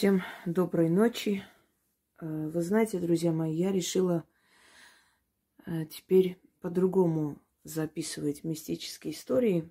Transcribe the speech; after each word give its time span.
Всем 0.00 0.22
доброй 0.46 0.88
ночи. 0.88 1.44
Э, 2.22 2.48
Вы 2.48 2.62
знаете, 2.62 2.98
друзья 2.98 3.32
мои, 3.32 3.54
я 3.54 3.70
решила 3.70 4.24
э, 5.66 5.84
теперь 5.84 6.40
по-другому 6.62 7.38
записывать 7.64 8.42
мистические 8.42 9.12
истории. 9.12 9.70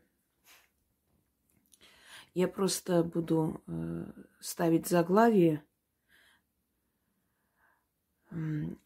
Я 2.35 2.47
просто 2.47 3.03
буду 3.03 3.63
э, 3.65 4.05
ставить 4.39 4.85
заглавие, 4.85 5.63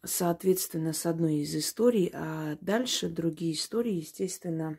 соответственно, 0.02 0.94
с 0.94 1.04
одной 1.04 1.40
из 1.40 1.54
историй, 1.54 2.10
а 2.14 2.56
дальше 2.62 3.10
другие 3.10 3.52
истории, 3.52 3.92
естественно, 3.92 4.78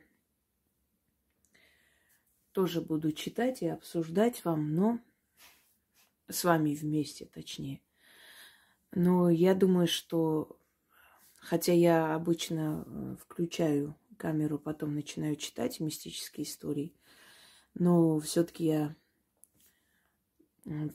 тоже 2.54 2.82
буду 2.82 3.12
читать 3.12 3.62
и 3.62 3.68
обсуждать 3.68 4.44
вам, 4.44 4.74
но 4.74 5.00
с 6.30 6.44
вами 6.44 6.74
вместе, 6.74 7.26
точнее. 7.26 7.82
Но 8.92 9.30
я 9.30 9.54
думаю, 9.54 9.88
что 9.88 10.60
хотя 11.38 11.74
я 11.74 12.16
обычно 12.16 12.86
э, 12.86 13.16
включаю 13.22 13.96
камеру, 14.18 14.58
потом 14.58 14.96
начинаю 14.96 15.36
читать 15.36 15.80
мистические 15.80 16.46
истории, 16.46 16.96
но 17.74 18.20
все-таки 18.20 18.66
я 18.66 18.96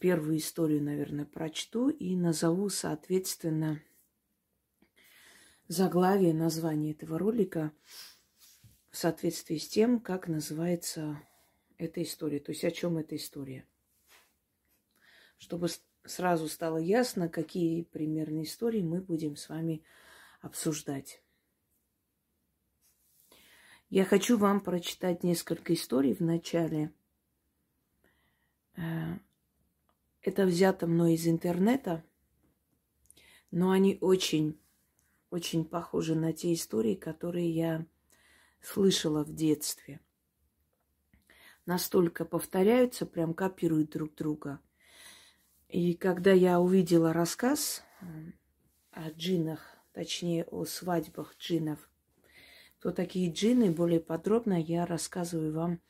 первую 0.00 0.38
историю, 0.38 0.82
наверное, 0.82 1.24
прочту 1.24 1.90
и 1.90 2.16
назову, 2.16 2.68
соответственно, 2.70 3.80
заглавие, 5.68 6.34
название 6.34 6.92
этого 6.92 7.18
ролика 7.18 7.72
в 8.90 8.96
соответствии 8.96 9.58
с 9.58 9.68
тем, 9.68 10.00
как 10.00 10.26
называется 10.26 11.22
эта 11.78 12.02
история, 12.02 12.40
то 12.40 12.50
есть 12.50 12.64
о 12.64 12.70
чем 12.72 12.98
эта 12.98 13.14
история 13.14 13.64
чтобы 15.40 15.68
сразу 16.04 16.48
стало 16.48 16.76
ясно, 16.76 17.28
какие 17.28 17.82
примерные 17.82 18.44
истории 18.44 18.82
мы 18.82 19.00
будем 19.00 19.36
с 19.36 19.48
вами 19.48 19.82
обсуждать. 20.40 21.22
Я 23.88 24.04
хочу 24.04 24.38
вам 24.38 24.60
прочитать 24.60 25.24
несколько 25.24 25.74
историй 25.74 26.14
в 26.14 26.20
начале. 26.20 26.92
Э, 28.76 29.18
это 30.20 30.44
взято 30.44 30.86
мной 30.86 31.14
из 31.14 31.26
интернета, 31.26 32.04
но 33.50 33.70
они 33.70 33.96
очень, 34.00 34.60
очень 35.30 35.64
похожи 35.64 36.14
на 36.14 36.32
те 36.34 36.52
истории, 36.52 36.94
которые 36.94 37.50
я 37.50 37.86
слышала 38.60 39.24
в 39.24 39.34
детстве. 39.34 40.00
Настолько 41.64 42.24
повторяются, 42.26 43.06
прям 43.06 43.32
копируют 43.32 43.90
друг 43.90 44.14
друга– 44.14 44.60
и 45.72 45.94
когда 45.94 46.32
я 46.32 46.60
увидела 46.60 47.12
рассказ 47.12 47.82
э, 48.00 48.04
о 48.90 49.10
джинах, 49.10 49.76
точнее 49.92 50.44
о 50.44 50.64
свадьбах 50.64 51.36
джинов, 51.38 51.78
кто 52.78 52.90
такие 52.90 53.30
джины, 53.30 53.70
более 53.70 54.00
подробно 54.00 54.60
я 54.60 54.84
рассказываю 54.84 55.52
вам 55.52 55.80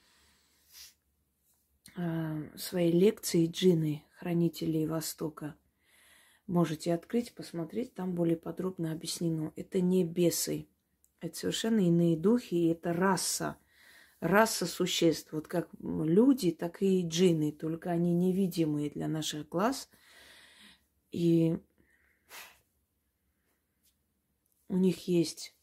э, 1.97 2.57
своей 2.57 2.93
лекции 2.93 3.47
«Джины. 3.47 4.05
Хранителей 4.19 4.87
Востока». 4.87 5.57
Можете 6.47 6.93
открыть, 6.93 7.33
посмотреть, 7.33 7.95
там 7.95 8.15
более 8.15 8.37
подробно 8.37 8.93
объяснено. 8.93 9.53
Это 9.57 9.81
не 9.81 10.05
бесы, 10.05 10.69
это 11.21 11.35
совершенно 11.35 11.81
иные 11.81 12.19
духи, 12.19 12.55
и 12.55 12.69
это 12.69 12.93
раса– 12.93 13.57
раса 14.21 14.67
существ, 14.67 15.33
вот 15.33 15.49
как 15.49 15.69
люди, 15.81 16.51
так 16.53 16.83
и 16.83 17.07
джинны, 17.07 17.53
только 17.53 17.91
они 17.91 18.15
невидимые 18.15 18.91
для 18.91 19.09
наших 19.09 19.49
глаз. 19.49 19.89
И 21.11 21.59
у 24.69 24.77
них 24.77 25.09
есть 25.09 25.55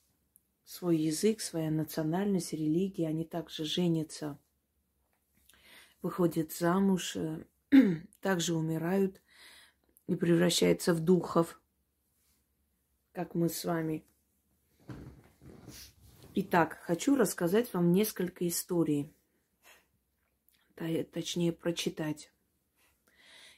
свой 0.66 0.98
язык, 0.98 1.40
своя 1.40 1.72
национальность, 1.72 2.54
религия, 2.54 3.08
они 3.08 3.24
также 3.24 3.64
женятся, 3.64 4.38
выходят 6.02 6.52
замуж, 6.52 7.16
также 8.22 8.56
умирают 8.56 9.22
и 10.08 10.16
превращаются 10.16 10.94
в 10.94 11.00
духов, 11.00 11.62
как 13.14 13.36
мы 13.36 13.50
с 13.50 13.64
вами– 13.64 14.04
Итак, 16.40 16.78
хочу 16.84 17.16
рассказать 17.16 17.74
вам 17.74 17.92
несколько 17.92 18.48
историй. 18.48 19.12
Точнее, 20.76 21.52
прочитать. 21.52 22.32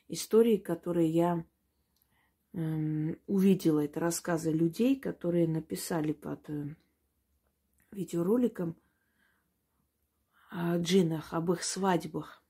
Истории, 0.08 0.56
которые 0.56 1.10
я 1.10 1.46
эм, 2.54 3.20
увидела. 3.28 3.84
Это 3.84 4.00
рассказы 4.00 4.54
людей, 4.54 4.98
которые 4.98 5.46
написали 5.46 6.14
под 6.14 6.50
э, 6.50 6.74
видеороликом 7.92 8.78
о 10.50 10.78
джинах, 10.78 11.34
об 11.34 11.52
их 11.52 11.66
свадьбах. 11.66 12.42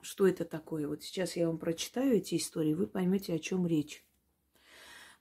Что 0.00 0.26
это 0.26 0.44
такое? 0.44 0.88
Вот 0.88 1.04
сейчас 1.04 1.36
я 1.36 1.46
вам 1.46 1.56
прочитаю 1.56 2.16
эти 2.16 2.36
истории, 2.36 2.74
вы 2.74 2.88
поймете, 2.88 3.32
о 3.32 3.38
чем 3.38 3.64
речь. 3.64 4.04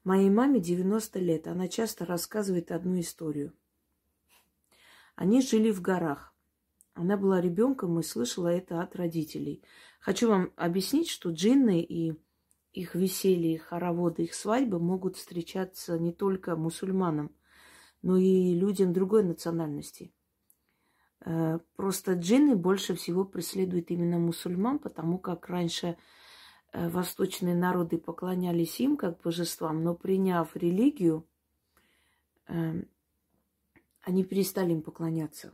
Моей 0.03 0.31
маме 0.31 0.59
90 0.59 1.19
лет. 1.19 1.45
Она 1.45 1.67
часто 1.67 2.07
рассказывает 2.07 2.71
одну 2.71 2.99
историю– 2.99 3.53
они 5.17 5.41
жили 5.41 5.71
в 5.71 5.81
горах. 5.81 6.33
Она 6.93 7.17
была 7.17 7.41
ребенком 7.41 7.99
и 7.99 8.03
слышала 8.03 8.47
это 8.47 8.81
от 8.81 8.95
родителей. 8.95 9.63
Хочу 9.99 10.29
вам 10.29 10.53
объяснить, 10.55 11.09
что 11.09 11.31
джинны 11.31 11.81
и 11.81 12.13
их 12.71 12.93
веселье, 12.93 13.55
их 13.55 13.63
хороводы, 13.63 14.23
их 14.23 14.35
свадьбы 14.35 14.79
могут 14.79 15.17
встречаться 15.17 15.97
не 15.97 16.13
только 16.13 16.55
мусульманам, 16.55 17.35
но 18.03 18.17
и 18.17 18.53
людям 18.53 18.93
другой 18.93 19.23
национальности. 19.23 20.13
Э, 21.25 21.59
просто 21.75 22.13
джинны 22.13 22.55
больше 22.55 22.93
всего 22.93 23.25
преследуют 23.25 23.89
именно 23.89 24.19
мусульман, 24.19 24.77
потому 24.77 25.17
как 25.17 25.49
раньше 25.49 25.97
э, 26.73 26.89
восточные 26.89 27.55
народы 27.55 27.97
поклонялись 27.97 28.79
им 28.79 28.97
как 28.97 29.19
божествам, 29.21 29.83
но 29.83 29.95
приняв 29.95 30.55
религию, 30.55 31.27
эм, 32.45 32.87
они 34.07 34.23
перестали 34.23 34.71
им 34.71 34.81
поклоняться. 34.81 35.53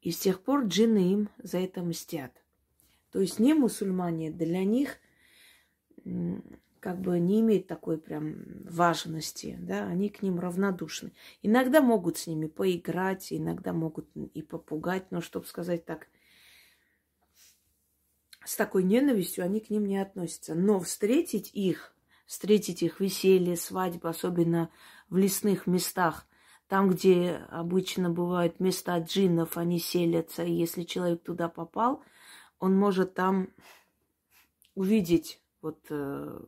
И 0.00 0.10
с 0.10 0.18
тех 0.18 0.42
пор 0.42 0.64
джинны 0.64 1.12
им 1.12 1.28
за 1.36 1.58
это 1.58 1.82
мстят. 1.82 2.32
То 3.12 3.20
есть 3.20 3.38
не 3.38 3.52
мусульмане 3.52 4.30
для 4.30 4.64
них 4.64 4.96
как 6.80 6.98
бы 6.98 7.20
не 7.20 7.40
имеет 7.40 7.66
такой 7.66 7.98
прям 7.98 8.64
важности, 8.64 9.58
да, 9.60 9.86
они 9.86 10.08
к 10.08 10.22
ним 10.22 10.40
равнодушны. 10.40 11.12
Иногда 11.42 11.82
могут 11.82 12.16
с 12.16 12.26
ними 12.26 12.46
поиграть, 12.46 13.30
иногда 13.30 13.74
могут 13.74 14.08
и 14.16 14.40
попугать, 14.40 15.10
но, 15.10 15.20
чтобы 15.20 15.44
сказать 15.44 15.84
так, 15.84 16.08
с 18.46 18.56
такой 18.56 18.82
ненавистью 18.82 19.44
они 19.44 19.60
к 19.60 19.68
ним 19.68 19.84
не 19.84 19.98
относятся. 19.98 20.54
Но 20.54 20.80
встретить 20.80 21.50
их, 21.52 21.94
встретить 22.24 22.82
их 22.82 22.98
веселье, 23.00 23.56
свадьбу, 23.56 24.08
особенно 24.08 24.70
в 25.10 25.18
лесных 25.18 25.66
местах– 25.66 26.26
там, 26.68 26.90
где 26.90 27.42
обычно 27.50 28.10
бывают 28.10 28.60
места 28.60 28.98
джиннов, 28.98 29.56
они 29.56 29.78
селятся. 29.78 30.42
И 30.42 30.52
если 30.52 30.82
человек 30.82 31.22
туда 31.22 31.48
попал, 31.48 32.02
он 32.58 32.76
может 32.76 33.14
там 33.14 33.48
увидеть 34.74 35.40
вот 35.62 35.78
э, 35.90 36.40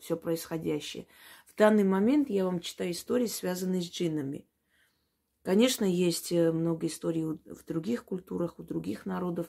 все 0.00 0.16
происходящее. 0.16 1.06
В 1.46 1.54
данный 1.56 1.84
момент 1.84 2.30
я 2.30 2.44
вам 2.44 2.60
читаю 2.60 2.92
истории, 2.92 3.26
связанные 3.26 3.82
с 3.82 3.90
джиннами. 3.90 4.46
Конечно, 5.42 5.84
есть 5.84 6.32
э, 6.32 6.52
много 6.52 6.86
историй 6.86 7.24
в 7.24 7.64
других 7.66 8.04
культурах, 8.04 8.58
у 8.58 8.62
других 8.62 9.06
народов 9.06 9.46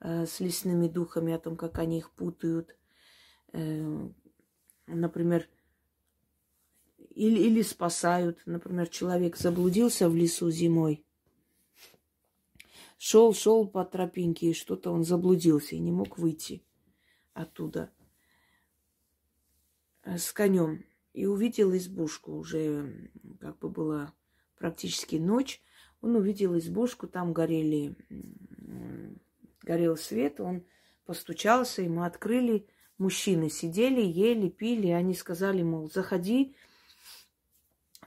э, 0.00 0.26
с 0.26 0.40
лесными 0.40 0.88
духами, 0.88 1.32
о 1.32 1.38
том, 1.38 1.56
как 1.56 1.78
они 1.78 1.98
их 1.98 2.10
путают. 2.10 2.76
Э, 3.52 4.08
например, 4.86 5.48
или, 7.10 7.38
или 7.38 7.62
спасают. 7.62 8.40
Например, 8.46 8.88
человек 8.88 9.36
заблудился 9.36 10.08
в 10.08 10.16
лесу 10.16 10.50
зимой. 10.50 11.04
Шел, 12.98 13.32
шел 13.34 13.66
по 13.66 13.84
тропинке, 13.84 14.50
и 14.50 14.54
что-то 14.54 14.90
он 14.90 15.04
заблудился 15.04 15.74
и 15.74 15.80
не 15.80 15.90
мог 15.90 16.18
выйти 16.18 16.62
оттуда 17.34 17.90
э, 20.02 20.18
с 20.18 20.32
конем. 20.32 20.84
И 21.12 21.26
увидел 21.26 21.74
избушку. 21.76 22.36
Уже 22.36 23.10
как 23.40 23.58
бы 23.58 23.68
была 23.68 24.14
практически 24.56 25.16
ночь. 25.16 25.60
Он 26.02 26.14
увидел 26.14 26.56
избушку, 26.56 27.08
там 27.08 27.32
горели, 27.32 27.96
горел 29.62 29.96
свет. 29.96 30.40
Он 30.40 30.64
постучался, 31.04 31.82
ему 31.82 32.02
открыли. 32.02 32.66
Мужчины 32.96 33.50
сидели, 33.50 34.02
ели, 34.02 34.48
пили. 34.48 34.88
Они 34.88 35.14
сказали, 35.14 35.62
мол, 35.62 35.90
заходи, 35.90 36.54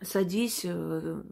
садись, 0.02 0.62
э, 0.64 1.24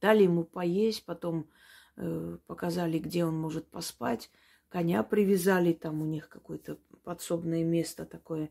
дали 0.00 0.24
ему 0.24 0.44
поесть, 0.44 1.04
потом 1.04 1.48
э, 1.96 2.38
показали, 2.46 2.98
где 2.98 3.24
он 3.24 3.36
может 3.36 3.66
поспать. 3.66 4.30
коня 4.68 5.02
привязали, 5.02 5.72
там 5.72 6.02
у 6.02 6.04
них 6.04 6.28
какое-то 6.28 6.78
подсобное 7.04 7.64
место 7.64 8.04
такое. 8.04 8.50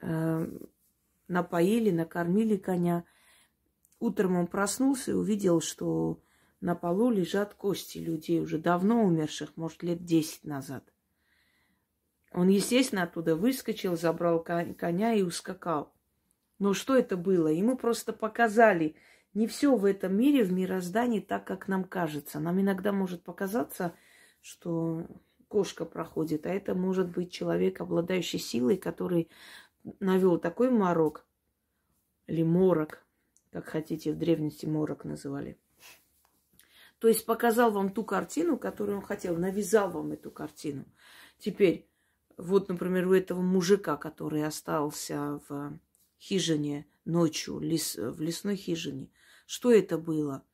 Э, 0.00 0.46
напоили, 1.26 1.90
накормили 1.90 2.56
коня. 2.56 3.04
Утром 4.00 4.36
он 4.36 4.46
проснулся 4.46 5.10
и 5.10 5.14
увидел, 5.14 5.60
что 5.60 6.20
на 6.60 6.74
полу 6.74 7.10
лежат 7.10 7.54
кости 7.54 7.98
людей, 7.98 8.40
уже 8.40 8.58
давно 8.58 9.04
умерших, 9.04 9.56
может, 9.56 9.82
лет 9.82 10.04
десять 10.04 10.44
назад. 10.44 10.84
Он, 12.32 12.48
естественно, 12.48 13.04
оттуда 13.04 13.36
выскочил, 13.36 13.96
забрал 13.96 14.42
коня 14.42 15.14
и 15.14 15.22
ускакал. 15.22 15.92
Но 16.58 16.74
что 16.74 16.96
это 16.96 17.16
было? 17.16 17.48
Ему 17.48 17.76
просто 17.76 18.12
показали, 18.12 18.96
не 19.34 19.46
все 19.46 19.76
в 19.76 19.84
этом 19.84 20.16
мире, 20.16 20.44
в 20.44 20.52
мироздании 20.52 21.20
так, 21.20 21.44
как 21.44 21.68
нам 21.68 21.84
кажется. 21.84 22.40
Нам 22.40 22.60
иногда 22.60 22.92
может 22.92 23.22
показаться, 23.22 23.94
что 24.40 25.06
кошка 25.48 25.84
проходит, 25.84 26.46
а 26.46 26.50
это 26.50 26.74
может 26.74 27.08
быть 27.10 27.30
человек, 27.30 27.80
обладающий 27.80 28.38
силой, 28.38 28.76
который 28.76 29.30
навел 30.00 30.38
такой 30.38 30.70
морок, 30.70 31.24
или 32.26 32.42
морок, 32.42 33.04
как 33.52 33.66
хотите, 33.66 34.12
в 34.12 34.18
древности 34.18 34.66
морок 34.66 35.04
называли. 35.04 35.58
То 36.98 37.08
есть 37.08 37.24
показал 37.24 37.70
вам 37.70 37.90
ту 37.90 38.04
картину, 38.04 38.58
которую 38.58 38.98
он 38.98 39.04
хотел, 39.04 39.36
навязал 39.36 39.90
вам 39.90 40.12
эту 40.12 40.30
картину. 40.30 40.84
Теперь, 41.38 41.88
вот, 42.36 42.68
например, 42.68 43.06
у 43.06 43.14
этого 43.14 43.40
мужика, 43.40 43.96
который 43.96 44.44
остался 44.44 45.40
в 45.48 45.78
хижине 46.18 46.86
ночью, 47.04 47.58
лес, 47.58 47.96
в 47.96 48.20
лесной 48.20 48.56
хижине, 48.56 49.10
что 49.46 49.72
это 49.72 49.98
было? 49.98 50.44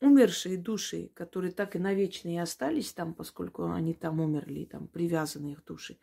Умершие 0.00 0.56
души, 0.56 1.10
которые 1.14 1.52
так 1.52 1.76
и 1.76 1.78
навечно 1.78 2.28
и 2.30 2.38
остались 2.38 2.92
там, 2.92 3.12
поскольку 3.12 3.70
они 3.70 3.92
там 3.92 4.20
умерли, 4.20 4.64
там 4.64 4.88
привязаны 4.88 5.52
их 5.52 5.64
души. 5.64 5.98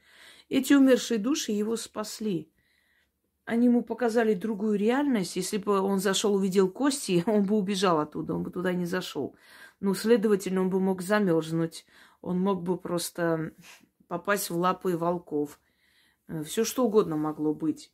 Эти 0.50 0.74
умершие 0.74 1.18
души 1.18 1.52
его 1.52 1.76
спасли. 1.76 2.52
Они 3.44 3.66
ему 3.66 3.82
показали 3.82 4.34
другую 4.36 4.78
реальность. 4.78 5.36
Если 5.36 5.58
бы 5.58 5.80
он 5.80 6.00
зашел, 6.00 6.36
увидел 6.36 6.70
кости, 6.70 7.24
он 7.28 7.44
бы 7.44 7.58
убежал 7.58 8.00
оттуда, 8.00 8.36
он 8.36 8.44
бы 8.44 8.52
туда 8.52 8.74
не 8.74 8.86
зашел. 8.86 9.36
Ну, 9.80 9.96
следовательно, 9.96 10.62
он 10.62 10.70
бы 10.70 10.80
мог 10.80 11.02
замерзнуть, 11.02 11.86
он 12.22 12.40
мог 12.40 12.62
бы 12.62 12.78
просто 12.78 13.54
попасть 14.08 14.50
в 14.50 14.58
лапы 14.58 14.96
волков. 14.96 15.60
Э, 16.28 16.44
Все 16.44 16.64
что 16.64 16.86
угодно 16.86 17.18
могло 17.18 17.54
быть. 17.54 17.92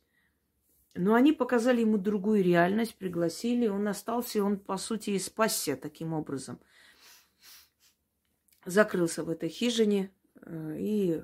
Но 0.94 1.14
они 1.14 1.32
показали 1.32 1.80
ему 1.80 1.98
другую 1.98 2.42
реальность, 2.44 2.96
пригласили, 2.96 3.66
он 3.66 3.88
остался, 3.88 4.38
и 4.38 4.42
он, 4.42 4.58
по 4.58 4.76
сути, 4.76 5.10
и 5.10 5.18
спасся 5.18 5.76
таким 5.76 6.12
образом. 6.12 6.60
Закрылся 8.64 9.24
в 9.24 9.30
этой 9.30 9.48
хижине 9.48 10.12
э, 10.42 10.76
и 10.78 11.22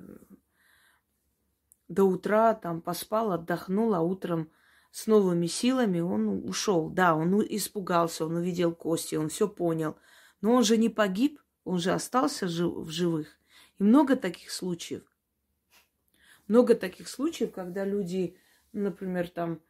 до 1.87 2.03
утра 2.05 2.53
там 2.53 2.81
поспал, 2.81 3.31
отдохнул, 3.31 3.93
а 3.93 4.01
утром 4.01 4.49
с 4.91 5.07
новыми 5.07 5.47
силами 5.47 5.99
он 6.01 6.27
ушел. 6.47 6.89
Да, 6.89 7.15
он 7.15 7.41
испугался, 7.41 8.25
он 8.25 8.35
увидел 8.35 8.73
кости, 8.73 9.15
он 9.15 9.29
все 9.29 9.47
понял. 9.47 9.97
Но 10.41 10.53
он 10.53 10.63
же 10.63 10.77
не 10.77 10.89
погиб, 10.89 11.41
он 11.63 11.79
же 11.79 11.91
остался 11.91 12.47
жив, 12.47 12.73
в 12.75 12.89
живых. 12.89 13.27
И 13.79 13.83
много 13.83 14.15
таких 14.15 14.51
случаев. 14.51 15.03
Много 16.51 16.75
таких 16.75 17.07
случаев, 17.07 17.53
когда 17.53 17.85
люди 17.85 18.35
например, 18.73 19.29
там 19.29 19.61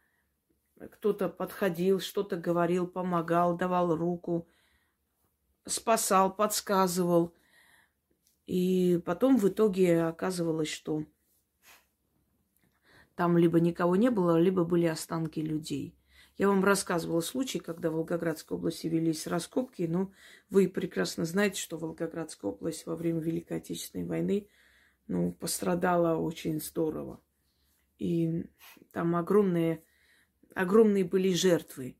кто-то 0.90 1.28
подходил, 1.28 2.00
что-то 2.00 2.36
говорил, 2.36 2.88
помогал, 2.88 3.56
давал 3.56 3.94
руку, 3.94 4.48
спасал, 5.64 6.34
подсказывал. 6.34 7.34
И 8.46 9.00
потом 9.06 9.36
в 9.36 9.48
итоге 9.48 10.02
оказывалось, 10.02 10.70
что 10.70 11.04
там 13.14 13.38
либо 13.38 13.60
никого 13.60 13.94
не 13.94 14.10
было, 14.10 14.40
либо 14.40 14.64
были 14.64 14.86
останки 14.86 15.38
людей. 15.38 15.94
Я 16.36 16.48
вам 16.48 16.64
рассказывала 16.64 17.20
случай, 17.20 17.60
когда 17.60 17.90
в 17.90 17.94
Волгоградской 17.94 18.56
области 18.56 18.88
велись 18.88 19.28
раскопки, 19.28 19.82
но 19.82 20.10
вы 20.50 20.68
прекрасно 20.68 21.26
знаете, 21.26 21.60
что 21.60 21.78
Волгоградская 21.78 22.50
область 22.50 22.86
во 22.86 22.96
время 22.96 23.20
Великой 23.20 23.58
Отечественной 23.58 24.04
войны 24.04 24.48
ну, 25.12 25.32
пострадала 25.32 26.16
очень 26.16 26.58
здорово. 26.58 27.20
И 27.98 28.46
там 28.92 29.14
огромные, 29.14 29.84
огромные 30.54 31.04
были 31.04 31.34
жертвы. 31.34 31.98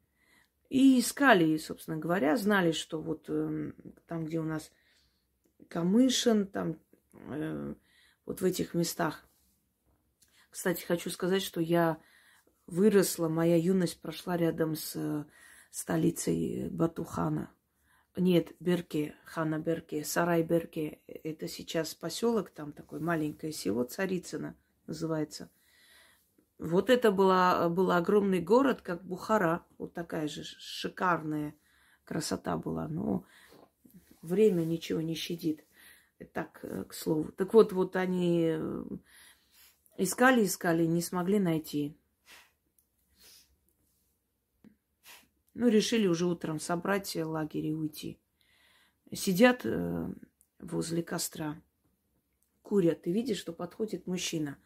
И 0.70 0.98
искали, 0.98 1.58
собственно 1.58 1.98
говоря, 1.98 2.38
знали, 2.38 2.72
что 2.72 3.02
вот 3.02 3.26
э, 3.28 3.72
там, 4.06 4.24
где 4.24 4.40
у 4.40 4.44
нас 4.44 4.72
Камышин, 5.68 6.46
там 6.46 6.78
э, 7.12 7.74
вот 8.24 8.40
в 8.40 8.44
этих 8.44 8.72
местах. 8.72 9.28
Кстати, 10.50 10.82
хочу 10.82 11.10
сказать, 11.10 11.42
что 11.42 11.60
я 11.60 12.00
выросла, 12.66 13.28
моя 13.28 13.56
юность 13.56 14.00
прошла 14.00 14.38
рядом 14.38 14.74
с 14.74 14.96
э, 14.96 15.24
столицей 15.70 16.70
Батухана. 16.70 17.52
Нет, 18.16 18.52
Берке, 18.60 19.14
Хана 19.24 19.58
Берке, 19.58 20.04
Сарай 20.04 20.42
Берке. 20.42 21.00
Это 21.06 21.48
сейчас 21.48 21.94
поселок, 21.94 22.50
там 22.50 22.72
такое 22.72 23.00
маленькое 23.00 23.52
село 23.52 23.84
Царицыно 23.84 24.54
называется– 24.86 25.50
вот 26.62 26.90
это 26.90 27.10
была, 27.10 27.68
был 27.68 27.90
огромный 27.90 28.40
город, 28.40 28.82
как 28.82 29.02
Бухара. 29.02 29.66
Вот 29.78 29.94
такая 29.94 30.28
же 30.28 30.44
шикарная 30.44 31.56
красота 32.04 32.56
была. 32.56 32.86
Но 32.86 33.24
время 34.22 34.62
ничего 34.62 35.00
не 35.00 35.14
щадит. 35.14 35.64
Так, 36.32 36.60
э, 36.62 36.84
к 36.84 36.94
слову. 36.94 37.32
Так 37.32 37.52
вот, 37.52 37.72
вот 37.72 37.96
они 37.96 38.44
э, 38.46 38.84
искали, 39.98 40.44
искали, 40.44 40.84
не 40.86 41.02
смогли 41.02 41.40
найти. 41.40 41.96
Ну, 45.54 45.68
решили 45.68 46.06
уже 46.06 46.26
утром 46.26 46.58
собрать 46.58 47.14
лагерь 47.16 47.66
и 47.66 47.74
уйти. 47.74 48.18
Сидят 49.12 49.62
э, 49.64 50.08
возле 50.58 51.02
костра, 51.02 51.60
курят. 52.62 53.06
И 53.06 53.12
видишь, 53.12 53.38
что 53.38 53.52
подходит 53.52 54.06
мужчина. 54.06 54.56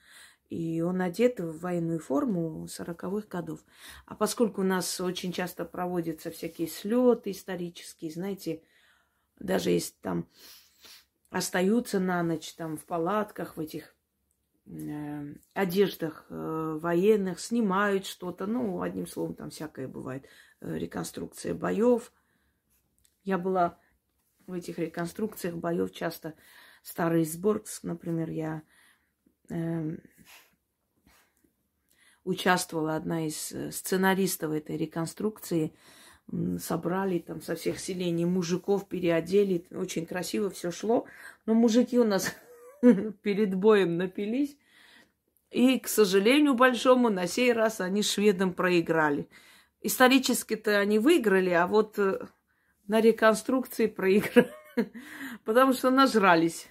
И 0.49 0.81
он 0.81 1.00
одет 1.00 1.41
в 1.41 1.59
военную 1.59 1.99
форму 1.99 2.69
сороковых 2.69 3.27
годов. 3.27 3.65
А 4.05 4.15
поскольку 4.15 4.61
у 4.61 4.65
нас 4.65 5.00
очень 5.00 5.33
часто 5.33 5.65
проводятся 5.65 6.31
всякие 6.31 6.69
слеты 6.69 7.33
исторические, 7.33 8.12
знаете, 8.12 8.62
даже 9.41 9.71
если 9.71 9.94
там 10.00 10.29
остаются 11.31 11.99
на 11.99 12.23
ночь 12.23 12.55
там 12.55 12.77
в 12.77 12.85
палатках, 12.85 13.56
в 13.56 13.61
этих 13.61 13.97
э, 14.67 15.35
одеждах 15.53 16.26
э, 16.31 16.78
военных, 16.81 17.40
снимают 17.40 18.07
что-то, 18.07 18.47
ну, 18.47 18.81
одним 18.83 19.09
словом, 19.09 19.35
там 19.35 19.50
всякое 19.50 19.88
бывает, 19.88 20.26
реконструкция 20.61 21.55
боев. 21.55 22.13
Я 23.25 23.39
была 23.39 23.79
в 24.47 24.53
этих 24.53 24.79
реконструкциях 24.79 25.55
боев 25.55 25.93
часто. 25.93 26.35
Старый 26.83 27.25
Сборгск, 27.25 27.83
например, 27.83 28.31
я 28.31 28.63
э, 29.49 29.97
участвовала 32.25 32.95
одна 32.95 33.27
из 33.27 33.53
э, 33.53 33.73
сценаристов 33.73 34.53
этой 34.53 34.77
реконструкции. 34.77 35.75
Собрали 36.59 37.21
там 37.21 37.41
со 37.41 37.55
всех 37.55 37.79
селений 37.79 38.25
мужиков, 38.25 38.89
переодели. 38.89 39.67
Очень 39.71 40.07
красиво 40.07 40.51
все 40.51 40.71
шло. 40.71 41.07
Но 41.47 41.55
мужики 41.55 41.99
у 41.99 42.05
нас 42.05 42.35
перед 43.23 43.55
боем 43.55 43.97
напились. 43.97 44.57
И, 45.51 45.79
к 45.79 45.89
сожалению, 45.89 46.55
большому, 46.55 47.09
на 47.09 47.27
сей 47.27 47.53
раз 47.53 47.81
они 47.81 48.03
шведам 48.03 48.53
проиграли. 48.53 49.29
Исторически-то 49.87 50.78
они 50.78 50.99
выиграли, 50.99 51.50
а 51.50 51.66
вот 51.66 51.99
э, 51.99 52.26
на 52.88 53.00
реконструкции 53.00 53.87
проиграли. 53.87 54.52
Потому 55.45 55.73
что 55.73 55.90
нажрались. 55.90 56.69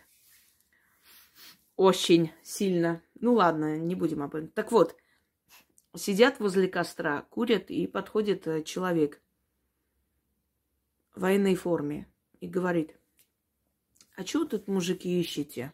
Очень 1.76 2.32
сильно. 2.44 3.02
Ну 3.20 3.34
ладно, 3.34 3.78
не 3.78 3.96
будем 3.96 4.22
об 4.22 4.36
этом. 4.36 4.50
Так 4.50 4.72
вот, 4.72 4.96
Сидят 5.98 6.40
возле 6.40 6.68
костра, 6.68 7.22
курят, 7.30 7.72
и 7.72 7.88
подходит 7.88 8.48
э, 8.48 8.64
человек 8.64 9.22
в 11.16 11.22
военной 11.22 11.56
форме 11.56 12.12
и 12.42 12.48
говорит, 12.48 13.00
а 14.18 14.26
что 14.26 14.44
тут 14.44 14.68
мужики 14.68 15.22
ищете? 15.22 15.72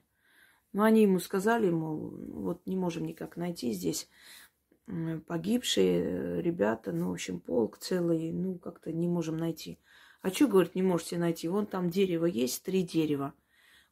Ну, 0.74 0.83
они 0.83 1.01
ему 1.01 1.19
сказали, 1.19 1.71
мол, 1.71 2.13
вот 2.33 2.67
не 2.67 2.75
можем 2.75 3.05
никак 3.05 3.36
найти 3.36 3.71
здесь 3.71 4.07
погибшие 5.27 6.03
э, 6.03 6.41
ребята, 6.41 6.91
ну, 6.91 7.09
в 7.09 7.13
общем, 7.13 7.39
полк 7.39 7.77
целый, 7.77 8.31
ну, 8.31 8.57
как-то 8.57 8.91
не 8.91 9.07
можем 9.07 9.38
найти. 9.38 9.79
А 10.21 10.29
что, 10.29 10.47
говорит, 10.47 10.75
не 10.75 10.83
можете 10.83 11.17
найти? 11.17 11.47
Вон 11.47 11.65
там 11.65 11.89
дерево 11.89 12.25
есть, 12.25 12.63
три 12.63 12.83
дерева. 12.83 13.33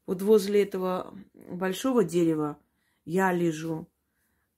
Вот 0.05 0.22
возле 0.22 0.63
этого 0.63 1.15
большого 1.34 2.03
дерева 2.03 2.58
я 3.05 3.31
лежу. 3.31 3.88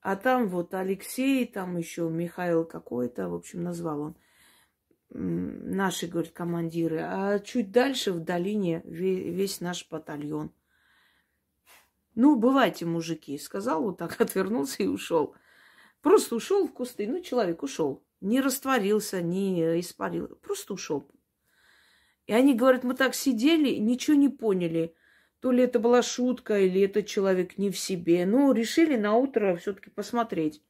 А 0.01 0.15
там 0.15 0.47
вот 0.47 0.73
Алексей, 0.73 1.45
там 1.45 1.77
еще 1.77 2.09
Михаил 2.09 2.65
какой-то, 2.65 3.29
в 3.29 3.35
общем, 3.35 3.63
назвал 3.63 4.01
он. 4.01 4.15
наши, 5.09 6.07
говорит, 6.07 6.31
командиры, 6.31 7.01
а 7.01 7.39
чуть 7.39 7.71
дальше 7.71 8.11
в 8.11 8.19
долине 8.21 8.81
весь 8.85 9.61
наш 9.61 9.87
батальон. 9.89 10.51
Ну, 12.15 12.35
бывайте, 12.35 12.85
мужики, 12.85 13.37
сказал 13.37 13.83
вот 13.83 13.97
так, 13.97 14.19
отвернулся 14.21 14.83
и 14.83 14.87
ушел. 14.87 15.35
Просто 16.01 16.35
ушел 16.35 16.67
в 16.67 16.73
кусты. 16.73 17.07
Ну, 17.07 17.21
человек 17.21 17.63
ушел. 17.63 18.03
Не 18.19 18.41
растворился, 18.41 19.21
не 19.21 19.79
испарил. 19.79 20.27
Просто 20.41 20.73
ушел. 20.73 21.09
И 22.27 22.33
они 22.33 22.53
говорят, 22.53 22.83
мы 22.83 22.93
так 22.93 23.15
сидели, 23.15 23.75
ничего 23.75 24.15
не 24.15 24.29
поняли. 24.29 24.95
То 25.39 25.51
ли 25.51 25.63
это 25.63 25.79
была 25.79 26.01
шутка, 26.01 26.59
или 26.59 26.81
этот 26.81 27.07
человек 27.07 27.57
не 27.57 27.71
в 27.71 27.77
себе. 27.77 28.25
Ну, 28.25 28.51
решили 28.51 28.95
на 28.95 29.15
утро 29.15 29.55
все-таки 29.55 29.89
посмотреть. 29.89 30.63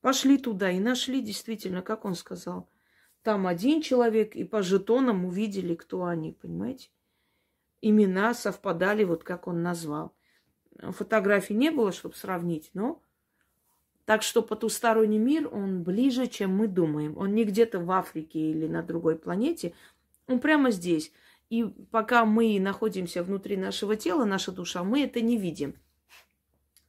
Пошли 0.00 0.38
туда 0.38 0.70
и 0.70 0.80
нашли 0.80 1.20
действительно, 1.20 1.82
как 1.82 2.04
он 2.04 2.14
сказал– 2.14 2.70
там 3.22 3.46
один 3.46 3.82
человек, 3.82 4.34
и 4.34 4.44
по 4.44 4.62
жетонам 4.62 5.26
увидели, 5.26 5.74
кто 5.74 6.04
они, 6.04 6.32
понимаете? 6.32 6.90
Имена 7.82 8.32
совпадали, 8.32 9.04
вот 9.04 9.24
как 9.24 9.46
он 9.46 9.62
назвал. 9.62 10.16
Фотографий 10.78 11.54
не 11.54 11.70
было, 11.70 11.92
чтобы 11.92 12.14
сравнить, 12.14 12.70
но... 12.72 13.02
Так 14.10 14.24
что 14.24 14.42
потусторонний 14.42 15.18
мир, 15.18 15.48
он 15.54 15.84
ближе, 15.84 16.26
чем 16.26 16.50
мы 16.50 16.66
думаем. 16.66 17.16
Он 17.16 17.32
не 17.32 17.44
где-то 17.44 17.78
в 17.78 17.88
Африке 17.92 18.40
или 18.40 18.66
на 18.66 18.82
другой 18.82 19.14
планете, 19.14 19.72
он 20.26 20.40
прямо 20.40 20.72
здесь. 20.72 21.12
И 21.48 21.62
пока 21.92 22.24
мы 22.24 22.58
находимся 22.58 23.22
внутри 23.22 23.56
нашего 23.56 23.94
тела, 23.94 24.24
наша 24.24 24.50
душа, 24.50 24.82
мы 24.82 25.04
это 25.04 25.20
не 25.20 25.38
видим. 25.38 25.76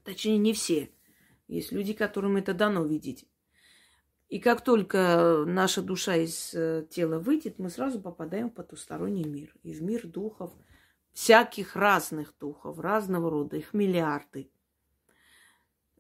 Точнее, 0.04 0.40
не 0.40 0.52
все. 0.54 0.90
Есть 1.48 1.72
люди, 1.72 1.94
которым 1.94 2.38
это 2.38 2.56
дано 2.56 2.84
видеть. 2.84 3.28
И 4.30 4.40
как 4.40 4.64
только 4.64 5.44
наша 5.46 5.84
душа 5.84 6.16
из 6.16 6.56
э, 6.56 6.88
тела 6.90 7.20
выйдет, 7.20 7.60
мы 7.60 7.70
сразу 7.70 8.02
попадаем 8.02 8.50
в 8.50 8.56
потусторонний 8.56 9.26
мир. 9.26 9.54
И 9.62 9.74
в 9.74 9.84
мир 9.84 10.08
духов, 10.08 10.52
всяких 11.14 11.76
разных 11.76 12.34
духов, 12.40 12.80
разного 12.80 13.30
рода, 13.30 13.58
их 13.58 13.76
миллиарды. 13.76 14.50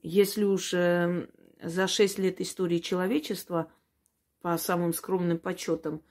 Если 0.01 0.43
уж 0.43 0.73
э, 0.73 1.27
за 1.61 1.87
шесть 1.87 2.17
лет 2.17 2.41
истории 2.41 2.79
человечества, 2.79 3.71
по 4.41 4.57
самым 4.57 4.93
скромным 4.93 5.37
подсчетам, 5.37 6.01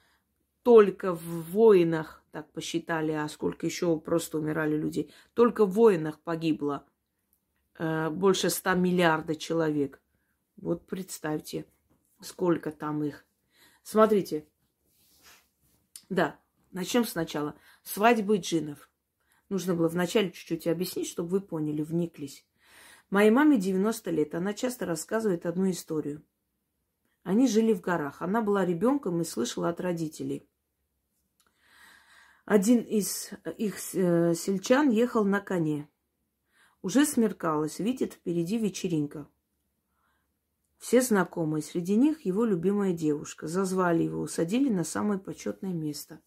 только 0.63 1.13
в 1.13 1.51
войнах, 1.51 2.23
так 2.31 2.49
посчитали, 2.51 3.11
а 3.11 3.27
сколько 3.27 3.65
еще 3.65 3.99
просто 3.99 4.37
умирали 4.37 4.77
людей, 4.77 5.13
только 5.33 5.65
в 5.65 5.73
войнах 5.73 6.19
погибло 6.19 6.85
э, 7.77 8.09
больше 8.09 8.49
ста 8.49 8.73
миллиардов 8.75 9.37
человек. 9.37 10.01
Вот 10.55 10.85
представьте– 10.85 11.65
Сколько 12.21 12.71
там 12.71 13.03
их? 13.03 13.25
Смотрите. 13.81 14.47
Да, 16.09 16.39
начнем 16.71 17.03
сначала. 17.05 17.55
Свадьбы 17.83 18.37
джинов. 18.37 18.89
Нужно 19.49 19.73
было 19.73 19.87
вначале 19.87 20.31
чуть-чуть 20.31 20.67
объяснить, 20.67 21.07
чтобы 21.07 21.29
вы 21.29 21.41
поняли, 21.41 21.81
вниклись. 21.81 22.45
Моей 23.11 23.29
маме 23.29 23.57
90 23.57 24.09
лет. 24.09 24.33
Она 24.35 24.53
часто 24.53 24.85
рассказывает 24.85 25.45
одну 25.45 25.69
историю. 25.69 26.25
Они 27.23 27.45
жили 27.45 27.73
в 27.73 27.81
горах. 27.81 28.21
Она 28.21 28.41
была 28.41 28.65
ребенком 28.65 29.19
и 29.19 29.25
слышала 29.25 29.67
от 29.67 29.81
родителей. 29.81 30.49
Один 32.45 32.79
из 32.79 33.31
их 33.57 33.75
э, 33.93 34.33
сельчан 34.33 34.89
ехал 34.89 35.25
на 35.25 35.41
коне. 35.41 35.89
Уже 36.81 37.05
смеркалось, 37.05 37.79
видит 37.79 38.13
впереди 38.13 38.57
вечеринка. 38.57 39.27
Все 40.77 41.01
знакомые, 41.01 41.61
среди 41.61 41.95
них 41.95 42.25
его 42.25 42.45
любимая 42.45 42.93
девушка. 42.93 43.47
Зазвали 43.47 44.03
его, 44.03 44.21
усадили 44.21 44.69
на 44.69 44.85
самое 44.85 45.19
почетное 45.19 45.73
место. 45.73 46.21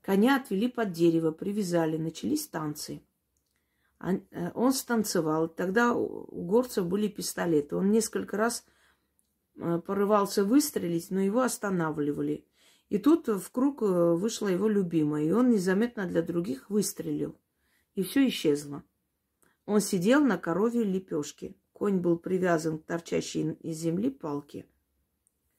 Коня 0.00 0.36
отвели 0.36 0.68
под 0.68 0.92
дерево, 0.92 1.32
привязали, 1.32 1.98
начались 1.98 2.48
танцы. 2.48 3.02
Э, 4.00 4.50
он 4.54 4.72
станцевал. 4.72 5.48
Тогда 5.48 5.94
у 5.94 6.44
горцев 6.44 6.86
были 6.86 7.08
пистолеты. 7.08 7.76
Он 7.76 7.90
несколько 7.90 8.36
раз 8.36 8.64
э, 9.56 9.80
порывался 9.84 10.44
выстрелить, 10.44 11.10
но 11.10 11.20
его 11.20 11.40
останавливали. 11.40 12.46
И 12.88 12.98
тут 12.98 13.28
в 13.28 13.50
круг 13.50 13.82
э, 13.82 14.14
вышла 14.14 14.48
его 14.48 14.68
любимая, 14.68 15.24
и 15.24 15.32
он 15.32 15.50
незаметно 15.50 16.06
для 16.06 16.22
других 16.22 16.70
выстрелил. 16.70 17.36
И 17.94 18.02
все 18.02 18.26
исчезло. 18.28 18.84
Он 19.64 19.80
сидел 19.80 20.24
на 20.24 20.38
корове 20.38 20.84
лепешке. 20.84 21.56
Конь 21.72 21.98
был 21.98 22.18
привязан 22.18 22.78
к 22.78 22.86
торчащей 22.86 23.52
из 23.52 23.76
земли 23.78 24.10
палке. 24.10 24.66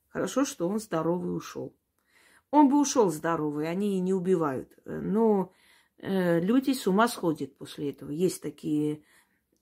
Хорошо, 0.07 0.45
что 0.45 0.67
он 0.67 0.79
здоровый 0.79 1.35
ушел. 1.35 1.75
Он 2.49 2.69
бы 2.69 2.79
ушел 2.79 3.11
здоровый, 3.11 3.69
они 3.69 3.99
не 3.99 4.13
убивают. 4.13 4.71
Но 4.85 5.51
люди 5.99 6.73
с 6.73 6.87
ума 6.87 7.07
сходят 7.07 7.55
после 7.55 7.89
этого. 7.89 8.11
Есть 8.11 8.41
такие 8.41 9.03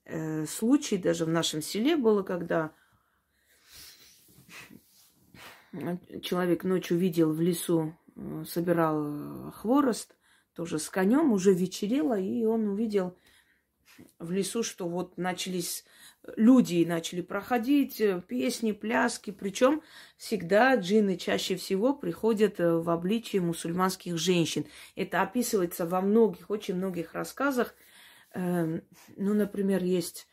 э, 0.06 0.46
случаи, 0.46 0.96
даже 0.96 1.26
в 1.26 1.30
нашем 1.30 1.62
селе 1.62 1.96
было, 1.96 2.24
когда 2.24 2.74
человек 6.22 6.64
ночью 6.64 6.98
видел 6.98 7.34
в 7.34 7.42
лесу, 7.42 7.96
э, 8.16 8.44
собирал 8.48 9.52
хворост, 9.52 10.16
тоже 10.54 10.80
с 10.80 10.90
конем, 10.90 11.32
уже 11.32 11.54
вечерело, 11.54 12.18
и 12.18 12.46
он 12.46 12.68
увидел 12.68 13.18
в 14.20 14.32
лесу, 14.32 14.64
что 14.64 14.88
вот 14.88 15.18
начались 15.18 15.86
люди 16.36 16.86
начали 16.88 17.22
проходить, 17.22 18.00
э, 18.02 18.22
песни, 18.28 18.72
пляски. 18.72 19.32
Причем 19.32 19.82
всегда 20.18 20.76
джинны 20.76 21.18
чаще 21.18 21.56
всего 21.56 21.94
приходят 21.94 22.60
э, 22.60 22.78
в 22.78 22.90
обличии 22.90 23.38
мусульманских 23.38 24.18
женщин. 24.18 24.66
Это 24.96 25.22
описывается 25.22 25.86
во 25.86 26.02
многих, 26.02 26.50
очень 26.50 26.76
многих 26.76 27.14
рассказах. 27.14 27.76
Эм, 28.34 28.82
ну, 29.16 29.34
например, 29.34 29.84
есть 29.84 30.28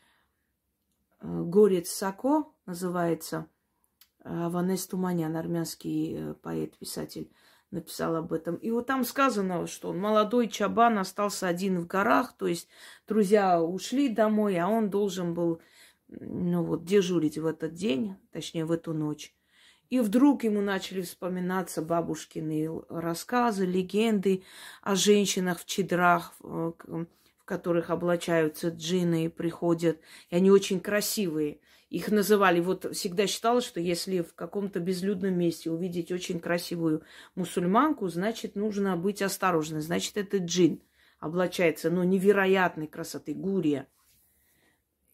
э, 1.21 1.25
Горец 1.27 1.89
Сако, 1.89 2.45
называется, 2.65 3.47
Ванес 4.25 4.87
Туманян, 4.87 5.35
армянский 5.35 6.33
поэт-писатель 6.35 7.29
написал 7.73 8.15
об 8.15 8.31
этом. 8.31 8.55
И 8.55 8.71
вот 8.71 8.87
там 8.87 9.03
сказано, 9.03 9.67
что 9.67 9.89
он 9.89 9.99
молодой 9.99 10.47
чабан 10.47 10.97
остался 10.99 11.47
один 11.47 11.79
в 11.79 11.87
горах, 11.87 12.33
то 12.37 12.47
есть 12.47 12.67
друзья 13.07 13.61
ушли 13.61 14.09
домой, 14.09 14.57
а 14.57 14.67
он 14.67 14.89
должен 14.89 15.33
был 15.33 15.61
ну 16.07 16.63
вот, 16.63 16.85
дежурить 16.85 17.37
в 17.37 17.45
этот 17.45 17.73
день, 17.73 18.15
точнее, 18.31 18.65
в 18.65 18.71
эту 18.71 18.93
ночь. 18.93 19.33
И 19.89 19.99
вдруг 19.99 20.43
ему 20.43 20.61
начали 20.61 21.01
вспоминаться 21.01 21.81
бабушкины 21.81 22.81
рассказы, 22.89 23.65
легенды 23.65 24.43
о 24.81 24.95
женщинах 24.95 25.59
в 25.59 25.65
чедрах, 25.65 26.33
в 26.39 26.75
которых 27.45 27.89
облачаются 27.89 28.69
джины 28.69 29.25
и 29.25 29.29
приходят. 29.29 29.99
И 30.29 30.35
они 30.35 30.49
очень 30.49 30.79
красивые. 30.79 31.59
Их 31.93 32.09
называли, 32.09 32.59
вот 32.59 32.95
всегда 32.95 33.27
считалось, 33.27 33.65
что 33.65 33.79
если 33.79 34.21
в 34.21 34.33
каком-то 34.33 34.79
безлюдном 34.79 35.37
месте 35.37 35.69
увидеть 35.69 36.11
очень 36.11 36.39
красивую 36.39 37.03
мусульманку, 37.35 38.07
значит, 38.07 38.55
нужно 38.55 38.97
быть 38.97 39.21
осторожным. 39.21 39.79
Значит, 39.79 40.17
это 40.17 40.37
джин 40.39 40.81
облачается, 41.19 41.91
но 41.91 42.03
невероятной 42.03 42.87
красоты, 42.87 43.35
гурия. 43.35 43.87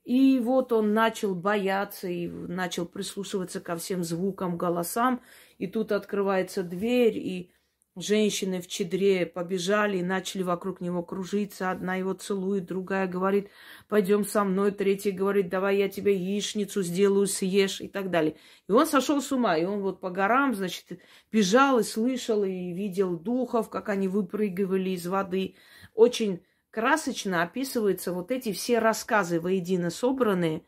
И 0.05 0.39
вот 0.39 0.71
он 0.71 0.93
начал 0.93 1.35
бояться 1.35 2.07
и 2.07 2.29
начал 2.29 2.85
прислушиваться 2.85 3.59
ко 3.59 3.75
всем 3.75 4.05
звукам, 4.05 4.57
голосам. 4.57 5.21
И 5.57 5.67
тут 5.67 5.91
открывается 5.91 6.63
дверь, 6.63 7.17
и 7.17 7.51
женщины 8.01 8.61
в 8.61 8.67
чедре 8.67 9.25
побежали 9.25 9.97
и 9.97 10.03
начали 10.03 10.43
вокруг 10.43 10.81
него 10.81 11.03
кружиться. 11.03 11.71
Одна 11.71 11.95
его 11.95 12.13
целует, 12.13 12.65
другая 12.65 13.07
говорит, 13.07 13.49
пойдем 13.87 14.25
со 14.25 14.43
мной, 14.43 14.71
третья 14.71 15.11
говорит, 15.11 15.49
давай 15.49 15.77
я 15.77 15.89
тебе 15.89 16.15
яичницу 16.15 16.81
сделаю, 16.83 17.27
съешь 17.27 17.81
и 17.81 17.87
так 17.87 18.09
далее. 18.09 18.35
И 18.67 18.71
он 18.71 18.85
сошел 18.85 19.21
с 19.21 19.31
ума, 19.31 19.57
и 19.57 19.65
он 19.65 19.81
вот 19.81 19.99
по 19.99 20.09
горам, 20.09 20.55
значит, 20.55 20.99
бежал 21.31 21.79
и 21.79 21.83
слышал, 21.83 22.43
и 22.43 22.73
видел 22.73 23.17
духов, 23.17 23.69
как 23.69 23.89
они 23.89 24.07
выпрыгивали 24.07 24.91
из 24.91 25.07
воды. 25.07 25.55
Очень 25.93 26.43
красочно 26.71 27.43
описываются 27.43 28.13
вот 28.13 28.31
эти 28.31 28.51
все 28.53 28.79
рассказы 28.79 29.39
воедино 29.39 29.89
собранные 29.89 30.63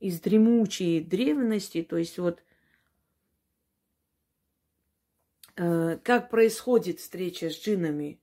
из 0.00 0.20
дремучей 0.20 1.00
древности, 1.00 1.82
то 1.82 1.96
есть 1.96 2.18
вот 2.18 2.40
э, 2.40 2.42
как 5.56 6.28
происходит 6.30 7.00
встреча 7.00 7.50
с 7.50 7.58
джинами, 7.58 8.20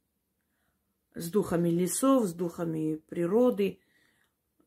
с 1.16 1.32
духами 1.32 1.70
лесов, 1.70 2.26
с 2.26 2.34
духами 2.34 3.02
природы. 3.10 3.80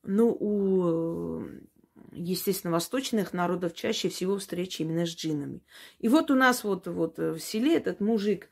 Ну, 0.02 0.36
у, 0.38 1.44
естественно, 2.12 2.72
восточных 2.72 3.32
народов 3.32 3.74
чаще 3.74 4.08
всего 4.08 4.38
встречи 4.38 4.82
именно 4.82 5.06
с 5.06 5.10
джинами. 5.10 5.62
И 5.98 6.08
вот 6.08 6.30
у 6.30 6.34
нас 6.34 6.64
вот, 6.64 6.86
вот 6.86 7.18
в 7.18 7.38
селе 7.38 7.76
этот 7.76 8.00
мужик 8.00 8.50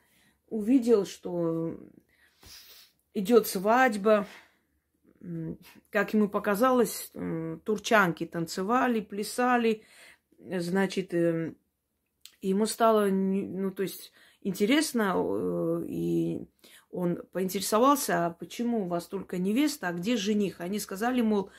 увидел, 0.49 1.07
что 1.07 1.77
идет 3.15 3.47
свадьба. 3.47 4.27
Как 5.91 6.13
ему 6.13 6.29
показалось, 6.29 7.11
турчанки 7.65 8.27
танцевали, 8.27 9.01
плясали. 9.01 9.83
Значит, 10.39 11.15
э, 11.15 11.55
И 12.45 12.49
ему 12.49 12.67
стало, 12.67 13.07
ну, 13.07 13.71
то 13.71 13.85
есть, 13.85 14.13
интересно, 14.43 15.15
э, 15.17 15.87
и 15.89 16.47
он 16.91 17.23
поинтересовался, 17.33 18.27
а 18.27 18.31
почему 18.33 18.85
у 18.85 18.87
вас 18.87 19.07
только 19.07 19.39
невеста, 19.39 19.89
а 19.89 19.95
где 19.95 20.19
жених? 20.19 20.61
Они 20.61 20.79
сказали, 20.79 21.23
мол, 21.23 21.51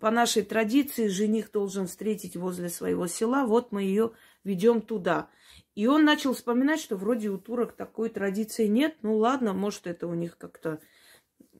по 0.00 0.12
нашей 0.12 0.44
традиции 0.44 1.08
жених 1.08 1.50
должен 1.50 1.88
встретить 1.88 2.36
возле 2.36 2.68
своего 2.68 3.08
села, 3.08 3.46
вот 3.46 3.72
мы 3.72 3.82
ее 3.82 4.12
ведем 4.44 4.80
туда. 4.80 5.28
И 5.74 5.88
он 5.88 6.04
начал 6.04 6.34
вспоминать, 6.34 6.78
что 6.78 6.94
вроде 6.94 7.30
у 7.30 7.38
турок 7.38 7.72
такой 7.72 8.08
традиции 8.08 8.68
нет. 8.68 8.94
Ну 9.02 9.16
ладно, 9.16 9.54
может, 9.54 9.88
это 9.88 10.06
у 10.06 10.14
них 10.14 10.38
как-то 10.38 10.78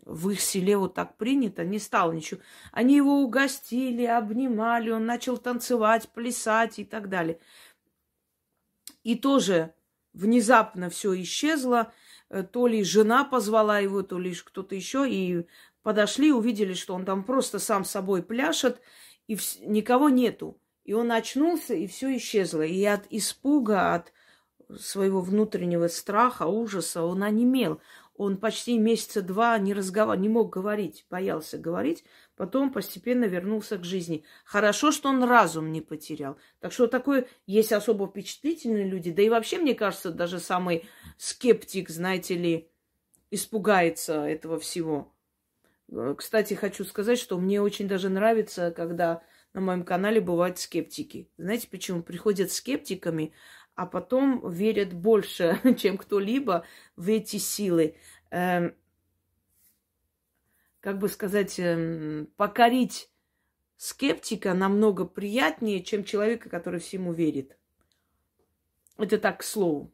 в 0.08 0.30
их 0.30 0.40
селе 0.40 0.76
вот 0.76 0.94
так 0.94 1.16
принято, 1.16 1.64
не 1.64 1.78
стал 1.78 2.12
ничего. 2.12 2.40
Они 2.73 2.97
его 2.97 3.20
угостили, 3.23 4.04
обнимали, 4.04 4.90
он 4.90 5.04
начал 5.04 5.37
танцевать, 5.37 6.08
плясать 6.08 6.78
и 6.78 6.85
так 6.85 7.11
далее. 7.11 7.38
И 9.02 9.14
тоже 9.14 9.75
внезапно 10.12 10.90
все 10.90 11.21
исчезло. 11.23 11.93
Э, 12.31 12.43
то 12.43 12.67
ли 12.67 12.83
жена 12.85 13.25
позвала 13.25 13.78
его, 13.78 14.02
то 14.02 14.19
ли 14.19 14.35
кто-то 14.35 14.75
еще. 14.75 15.09
И 15.09 15.47
подошли, 15.83 16.33
увидели, 16.33 16.75
что 16.75 16.95
он 16.95 17.05
там 17.05 17.25
просто 17.25 17.59
сам 17.59 17.85
собой 17.85 18.23
пляшет, 18.23 18.81
и 19.26 19.35
вс- 19.35 19.64
никого 19.64 20.09
нету. 20.09 20.61
И 20.85 20.93
он 20.93 21.12
очнулся, 21.12 21.75
и 21.75 21.87
все 21.87 22.17
исчезло. 22.17 22.62
И 22.62 22.83
от 22.85 23.07
испуга, 23.11 23.95
от 23.95 24.12
своего 24.78 25.21
внутреннего 25.21 25.88
страха, 25.88 26.47
ужаса 26.47 27.02
он 27.02 27.23
онемел. 27.23 27.81
Он 28.18 28.37
почти 28.37 28.76
месяца 28.78 29.22
два 29.22 29.56
не 29.58 29.72
разговаривал, 29.72 30.20
не 30.20 30.28
мог 30.28 30.52
говорить, 30.52 31.06
боялся 31.08 31.56
говорить. 31.56 32.02
Потом 32.37 32.72
постепенно 32.72 33.26
вернулся 33.26 33.78
к 33.78 33.84
жизни. 33.84 34.25
Хорошо, 34.44 34.90
что 34.90 35.08
он 35.08 35.22
разум 35.22 35.70
не 35.70 35.80
потерял. 35.80 36.37
Так 36.58 36.72
что 36.72 36.88
такое 36.88 37.28
есть 37.46 37.72
особо 37.72 38.08
впечатлительные 38.08 38.88
люди. 38.88 39.12
Да 39.12 39.22
и 39.22 39.28
вообще, 39.28 39.58
мне 39.58 39.76
кажется, 39.76 40.10
даже 40.10 40.40
самый 40.40 40.84
скептик, 41.16 41.90
знаете 41.90 42.34
ли, 42.34 42.68
испугается 43.30 44.25
этого 44.25 44.58
всего. 44.58 45.14
Э, 45.88 46.16
кстати, 46.18 46.54
хочу 46.54 46.84
сказать, 46.84 47.20
что 47.20 47.38
мне 47.38 47.62
очень 47.62 47.87
даже 47.87 48.08
нравится, 48.08 48.72
когда 48.72 49.22
на 49.54 49.60
моем 49.60 49.84
канале 49.84 50.20
бывают 50.20 50.58
скептики. 50.58 51.30
Знаете 51.38 51.68
почему? 51.70 52.02
Приходят 52.02 52.50
скептиками, 52.50 53.32
а 53.78 53.87
потом 53.87 54.50
верят 54.50 54.92
больше, 54.92 55.61
чем 55.78 55.99
кто-либо 55.99 56.64
в 56.97 57.08
эти 57.08 57.37
силы. 57.37 57.94
Эм, 58.30 58.75
как 60.80 60.99
бы 60.99 61.08
сказать, 61.08 61.61
эм, 61.61 62.26
покорить 62.37 63.08
скептика 63.76 64.52
намного 64.52 65.04
приятнее, 65.04 65.85
чем 65.85 66.02
человека, 66.02 66.49
который 66.49 66.80
всему 66.80 67.12
верит. 67.12 67.56
Это 68.97 69.16
так 69.16 69.38
к 69.38 69.42
слову. 69.44 69.92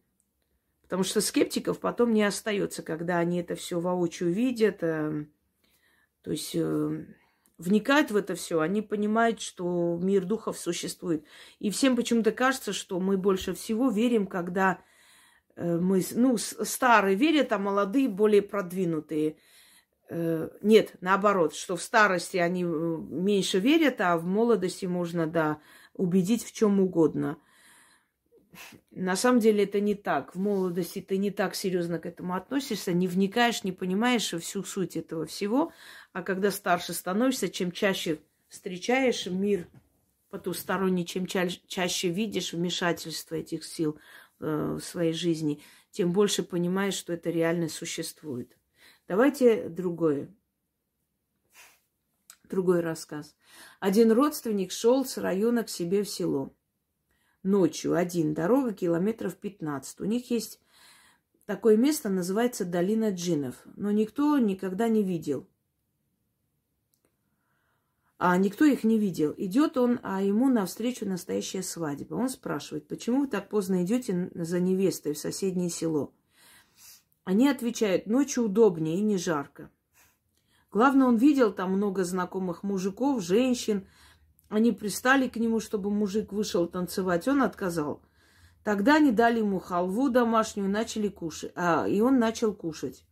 Потому 0.81 1.03
что 1.03 1.21
скептиков 1.21 1.79
потом 1.79 2.14
не 2.14 2.23
остается, 2.23 2.83
когда 2.83 3.19
они 3.19 3.43
это 3.43 3.55
все 3.55 3.81
воочию 3.81 4.33
видят. 4.33 4.83
Э, 4.83 5.26
то 6.23 6.31
есть 6.31 6.53
э, 6.55 7.05
вникают 7.59 8.11
в 8.11 8.17
это 8.17 8.35
все, 8.35 8.61
они 8.61 8.83
понимают, 8.83 9.41
что 9.41 9.99
мир 10.03 10.25
духов 10.25 10.59
существует. 10.59 11.25
И 11.59 11.71
всем 11.71 11.97
почему-то 11.97 12.33
кажется, 12.33 12.73
что 12.73 12.99
мы 13.01 13.17
больше 13.17 13.55
всего 13.55 13.91
верим, 13.91 14.27
когда 14.27 14.81
э, 15.57 15.79
мы, 15.79 16.03
ну, 16.13 16.37
старые 16.37 17.17
верят, 17.17 17.53
а 17.53 17.59
молодые 17.59 18.09
более 18.09 18.43
продвинутые. 18.43 19.37
Э, 20.09 20.51
нет, 20.63 20.95
наоборот, 21.01 21.55
что 21.55 21.77
в 21.77 21.83
старости 21.83 22.37
они 22.37 22.65
э, 22.65 22.67
меньше 22.67 23.61
верят, 23.61 24.01
а 24.01 24.17
в 24.19 24.25
молодости 24.25 24.87
можно, 24.87 25.27
да, 25.27 25.61
убедить 25.95 26.45
в 26.45 26.53
чем 26.53 26.81
угодно. 26.81 27.39
На 28.91 29.17
самом 29.17 29.41
деле 29.41 29.65
это 29.65 29.81
не 29.81 29.95
так. 29.95 30.35
В 30.35 30.39
молодости 30.39 31.01
ты 31.01 31.19
не 31.19 31.31
так 31.31 31.55
серьезно 31.55 31.99
к 31.99 32.07
этому 32.07 32.35
относишься, 32.35 32.93
не 32.93 33.09
вникаешь, 33.09 33.65
не 33.65 33.73
понимаешь 33.73 34.33
всю 34.33 34.63
суть 34.63 34.97
этого 34.97 35.27
всего. 35.27 35.73
А 36.13 36.23
когда 36.23 36.51
старше 36.51 36.93
становишься, 36.93 37.49
чем 37.49 37.73
чаще 37.73 38.21
встречаешь 38.49 39.27
мир 39.27 39.69
потусторонний, 40.31 41.05
чем 41.05 41.27
ча- 41.27 41.49
чаще 41.67 42.09
видишь 42.09 42.53
вмешательство 42.53 43.37
этих 43.37 43.64
сил 43.64 43.99
э, 44.40 44.77
в 44.79 44.85
своей 44.85 45.12
жизни, 45.12 45.61
тем 45.90 46.12
больше 46.12 46.43
понимаешь, 46.43 46.95
что 46.95 47.12
это 47.12 47.31
реально 47.31 47.69
существует. 47.69 48.57
Давайте 49.07 49.69
другое. 49.69 50.35
Другой 52.49 52.81
рассказ. 52.81 53.37
Один 53.81 54.12
родственник 54.12 54.71
шел 54.71 55.05
с 55.05 55.19
района 55.19 55.64
к 55.64 55.69
себе 55.69 56.03
в 56.03 56.09
село 56.09 56.55
ночью 57.44 57.94
один, 57.94 58.35
дорога 58.35 58.72
километров 58.72 59.37
15. 59.37 60.00
У 60.00 60.04
них 60.04 60.30
есть 60.30 60.61
такое 61.46 61.76
место, 61.76 62.09
называется 62.09 62.64
Долина 62.64 63.11
Джинов, 63.11 63.57
но 63.76 63.90
никто 63.90 64.38
никогда 64.38 64.88
не 64.88 65.02
видел. 65.02 65.46
А 68.18 68.37
никто 68.38 68.64
их 68.64 68.85
не 68.85 68.98
видел. 68.98 69.35
Идет 69.37 69.76
он, 69.76 70.00
а 70.02 70.22
ему 70.22 70.48
навстречу 70.48 71.07
настоящая 71.07 71.62
свадьба. 71.62 72.14
Он 72.14 72.28
спрашивает, 72.28 72.88
почему 72.88 73.20
вы 73.20 73.26
так 73.26 73.48
поздно 73.48 73.85
идете 73.85 74.30
за 74.35 74.61
невестой 74.61 75.14
в 75.14 75.18
соседнее 75.18 75.68
село? 75.68 76.14
Они 77.24 77.48
отвечают, 77.48 78.07
ночью 78.07 78.44
удобнее 78.44 78.98
и 78.98 79.02
не 79.02 79.18
жарко. 79.18 79.70
Главное, 80.70 81.07
он 81.07 81.16
видел 81.16 81.52
там 81.52 81.72
много 81.72 82.04
знакомых 82.04 82.62
мужиков, 82.62 83.22
женщин, 83.22 83.87
они 84.55 84.73
пристали 84.73 85.29
к 85.29 85.37
нему, 85.37 85.61
чтобы 85.61 85.90
мужик 85.90 86.33
вышел 86.33 86.67
танцевать. 86.67 87.29
Он 87.29 87.43
отказал. 87.43 88.03
Тогда 88.62 88.97
они 88.97 89.12
дали 89.12 89.40
ему 89.40 89.59
халву 89.59 90.09
домашнюю, 90.09 90.71
начали 90.71 91.09
кушать. 91.09 91.53
А, 91.55 91.87
и 91.87 92.01
он 92.01 92.19
начал 92.19 92.55
кушать. 92.55 93.05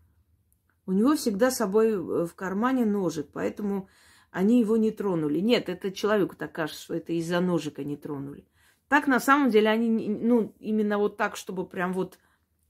У 0.86 0.92
него 0.92 1.14
всегда 1.14 1.50
с 1.50 1.58
собой 1.58 1.96
в 1.96 2.34
кармане 2.34 2.84
ножик, 2.84 3.28
поэтому 3.32 3.88
они 4.30 4.60
его 4.60 4.76
не 4.76 4.90
тронули. 4.90 5.40
Нет, 5.40 5.68
это 5.68 5.92
человеку 5.92 6.36
так 6.36 6.52
кажется, 6.52 6.82
что 6.82 6.94
это 6.94 7.12
из-за 7.12 7.40
ножика 7.40 7.84
не 7.84 7.96
тронули. 7.96 8.46
Так 8.88 9.06
на 9.06 9.20
самом 9.20 9.50
деле 9.50 9.68
они, 9.68 9.88
ну, 10.08 10.54
именно 10.58 10.98
вот 10.98 11.16
так, 11.16 11.36
чтобы 11.36 11.66
прям 11.66 11.92
вот 11.92 12.18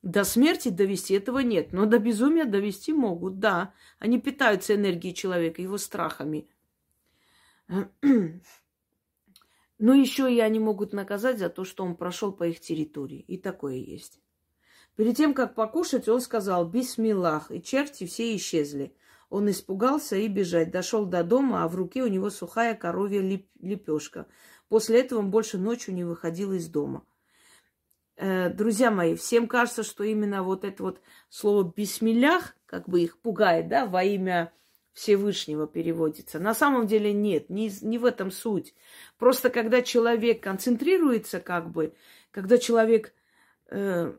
до 0.02 0.24
смерти 0.24 0.68
довести, 0.68 1.14
этого 1.14 1.38
нет. 1.38 1.72
Но 1.72 1.86
до 1.86 1.98
безумия 1.98 2.44
довести 2.44 2.92
могут, 2.92 3.38
да. 3.38 3.72
Они 3.98 4.20
питаются 4.20 4.74
энергией 4.74 5.14
человека, 5.14 5.62
его 5.62 5.78
страхами. 5.78 6.48
Но 9.82 9.94
еще 9.94 10.32
и 10.32 10.38
они 10.38 10.60
могут 10.60 10.92
наказать 10.92 11.40
за 11.40 11.48
то, 11.48 11.64
что 11.64 11.82
он 11.82 11.96
прошел 11.96 12.30
по 12.30 12.46
их 12.46 12.60
территории. 12.60 13.18
И 13.26 13.36
такое 13.36 13.74
есть. 13.74 14.20
Перед 14.94 15.16
тем, 15.16 15.34
как 15.34 15.56
покушать, 15.56 16.08
он 16.08 16.20
сказал 16.20 16.68
«Бисмиллах», 16.68 17.50
и 17.50 17.60
черти 17.60 18.06
все 18.06 18.36
исчезли. 18.36 18.94
Он 19.28 19.50
испугался 19.50 20.14
и 20.14 20.28
бежать. 20.28 20.70
Дошел 20.70 21.04
до 21.04 21.24
дома, 21.24 21.64
а 21.64 21.68
в 21.68 21.74
руке 21.74 22.04
у 22.04 22.06
него 22.06 22.30
сухая 22.30 22.76
коровья 22.76 23.22
леп- 23.22 23.48
лепешка. 23.60 24.28
После 24.68 25.00
этого 25.00 25.18
он 25.18 25.32
больше 25.32 25.58
ночью 25.58 25.94
не 25.94 26.04
выходил 26.04 26.52
из 26.52 26.68
дома. 26.68 27.04
Э, 28.14 28.50
друзья 28.50 28.92
мои, 28.92 29.16
всем 29.16 29.48
кажется, 29.48 29.82
что 29.82 30.04
именно 30.04 30.44
вот 30.44 30.64
это 30.64 30.80
вот 30.80 31.00
слово 31.28 31.72
«бисмиллях», 31.76 32.54
как 32.66 32.88
бы 32.88 33.00
их 33.00 33.18
пугает, 33.18 33.66
да, 33.66 33.86
во 33.86 34.04
имя 34.04 34.52
Всевышнего 34.92 35.66
переводится. 35.66 36.38
На 36.38 36.54
самом 36.54 36.86
деле 36.86 37.12
нет, 37.12 37.48
не, 37.48 37.72
не 37.80 37.98
в 37.98 38.04
этом 38.04 38.30
суть. 38.30 38.74
Просто 39.18 39.48
когда 39.50 39.82
человек 39.82 40.42
концентрируется, 40.42 41.40
как 41.40 41.70
бы, 41.70 41.94
когда 42.30 42.58
человек 42.58 43.14
э, 43.70 44.12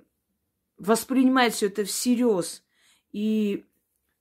воспринимает 0.77 1.53
все 1.53 1.67
это 1.67 1.83
всерьез 1.83 2.63
и 3.11 3.65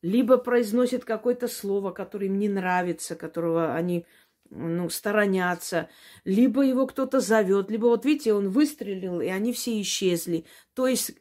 либо 0.02 0.36
произносит 0.36 1.04
какое-то 1.04 1.48
слово, 1.48 1.92
которое 1.92 2.26
им 2.26 2.38
не 2.38 2.48
нравится, 2.48 3.16
которого 3.16 3.74
они 3.74 4.04
ну, 4.50 4.90
сторонятся, 4.90 5.88
либо 6.24 6.62
его 6.62 6.86
кто-то 6.86 7.20
зовет, 7.20 7.70
либо 7.70 7.86
вот 7.86 8.04
видите, 8.04 8.34
он 8.34 8.50
выстрелил, 8.50 9.20
и 9.20 9.28
они 9.28 9.52
все 9.52 9.80
исчезли. 9.80 10.44
То 10.74 10.86
есть 10.86 11.14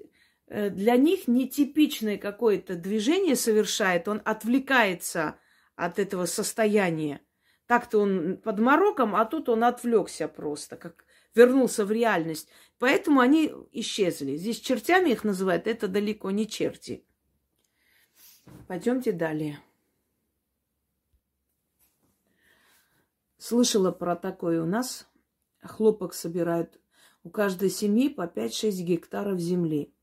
для 0.52 0.98
них 0.98 1.30
нетипичное 1.30 2.18
какое-то 2.18 2.76
движение 2.76 3.38
совершает, 3.38 4.08
он 4.10 4.22
отвлекается 4.26 5.40
от 5.76 5.98
этого 5.98 6.26
состояния. 6.26 7.22
Так-то 7.68 8.00
он 8.00 8.36
под 8.38 8.60
мороком, 8.60 9.16
а 9.16 9.24
тут 9.24 9.48
он 9.48 9.64
отвлекся 9.64 10.28
просто, 10.28 10.76
как 10.76 11.06
вернулся 11.34 11.86
в 11.86 11.92
реальность. 11.92 12.50
Поэтому 12.80 13.22
они 13.22 13.54
исчезли. 13.72 14.36
Здесь 14.36 14.60
чертями 14.60 15.12
их 15.12 15.24
называют, 15.24 15.68
это 15.68 15.88
далеко 15.88 16.32
не 16.32 16.46
черти. 16.48 17.06
Пойдемте 18.68 19.14
далее. 19.14 19.60
Слышала 23.38 23.92
про 23.92 24.18
такое 24.18 24.62
у 24.62 24.66
нас. 24.66 25.08
Хлопок 25.62 26.14
собирают 26.14 26.82
у 27.24 27.30
каждой 27.30 27.70
семьи 27.70 28.10
по 28.10 28.24
5-6 28.24 28.72
гектаров 28.82 29.40
земли. 29.40 29.94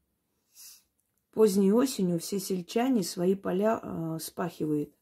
Поздней 1.32 1.72
осенью 1.72 2.18
все 2.18 2.40
сельчане 2.40 3.02
свои 3.02 3.34
поля 3.34 3.80
э, 3.82 4.18
спахивают. 4.20 4.92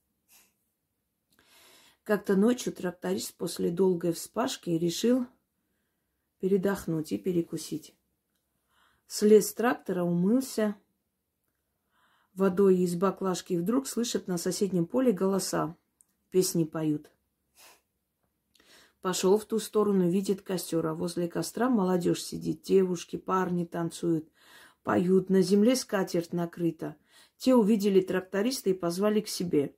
Как-то 2.03 2.37
ночью 2.37 2.73
тракторист 2.73 3.35
после 3.35 3.71
долгой 3.71 4.13
вспашки 4.13 4.71
решил 4.71 5.27
передохнуть 6.41 7.13
и 7.13 7.19
перекусить. 7.19 7.95
Слез 9.07 9.53
трактора, 9.55 10.03
умылся 10.03 10.77
водой 12.35 12.79
из 12.79 12.95
баклажки 12.95 13.55
и 13.55 13.57
вдруг 13.57 13.87
слышит 13.87 14.29
на 14.29 14.37
соседнем 14.37 14.87
поле 14.87 15.13
голоса. 15.13 15.77
Песни 16.31 16.65
поют. 16.65 17.11
Пошел 19.01 19.39
в 19.39 19.45
ту 19.45 19.59
сторону, 19.59 20.09
видит 20.09 20.43
костер, 20.43 20.87
а 20.87 20.95
возле 20.95 21.29
костра 21.29 21.71
молодежь 21.71 22.23
сидит, 22.23 22.63
девушки, 22.63 23.17
парни 23.17 23.65
танцуют, 23.65 24.29
поют, 24.87 25.31
на 25.31 25.43
земле 25.43 25.75
скатерть 25.75 26.33
накрыта. 26.33 26.95
Те 27.39 27.57
увидели 27.57 28.01
тракториста 28.01 28.71
и 28.71 28.73
позвали 28.73 29.21
к 29.21 29.27
себе. 29.27 29.75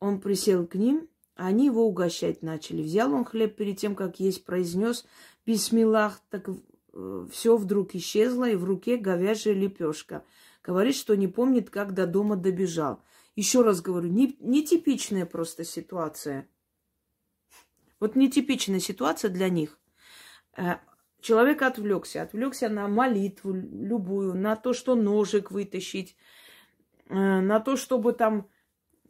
Он 0.00 0.20
присел 0.20 0.66
к 0.66 0.74
ним, 0.74 1.08
а 1.34 1.46
они 1.46 1.64
его 1.64 1.86
угощать 1.86 2.42
начали. 2.42 2.82
Взял 2.82 3.14
он 3.14 3.24
хлеб 3.24 3.56
перед 3.56 3.78
тем, 3.78 3.94
как 3.94 4.20
есть, 4.20 4.44
произнес 4.44 5.06
бисмиллах, 5.46 6.20
так 6.28 6.50
э, 6.50 7.26
все 7.32 7.56
вдруг 7.56 7.94
исчезло, 7.94 8.46
и 8.46 8.54
в 8.54 8.64
руке 8.64 8.98
говяжья 8.98 9.54
лепешка. 9.54 10.26
Говорит, 10.62 10.94
что 10.94 11.16
не 11.16 11.26
помнит, 11.26 11.70
как 11.70 11.94
до 11.94 12.06
дома 12.06 12.36
добежал. 12.36 13.02
Еще 13.36 13.62
раз 13.62 13.80
говорю, 13.80 14.10
не, 14.10 14.36
нетипичная 14.40 15.24
просто 15.24 15.64
ситуация. 15.64 16.46
Вот 17.98 18.14
нетипичная 18.14 18.80
ситуация 18.80 19.30
для 19.30 19.48
них. 19.48 19.78
Человек 21.24 21.62
отвлекся, 21.62 22.20
отвлекся 22.20 22.68
на 22.68 22.86
молитву 22.86 23.54
любую, 23.54 24.34
на 24.34 24.56
то, 24.56 24.74
что 24.74 24.94
ножик 24.94 25.50
вытащить, 25.50 26.16
э, 27.08 27.14
на 27.14 27.60
то, 27.60 27.76
чтобы 27.78 28.12
там 28.12 28.46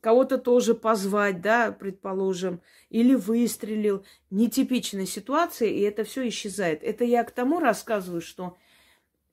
кого-то 0.00 0.38
тоже 0.38 0.76
позвать, 0.76 1.40
да, 1.40 1.72
предположим, 1.72 2.60
или 2.88 3.16
выстрелил. 3.16 4.06
Нетипичная 4.30 5.06
ситуация, 5.06 5.66
и 5.66 5.80
это 5.80 6.04
все 6.04 6.28
исчезает. 6.28 6.84
Это 6.84 7.02
я 7.02 7.24
к 7.24 7.32
тому 7.32 7.58
рассказываю, 7.58 8.20
что 8.20 8.56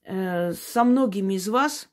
э, 0.04 0.52
со 0.54 0.84
многими 0.84 1.36
из 1.36 1.50
вас 1.50 1.88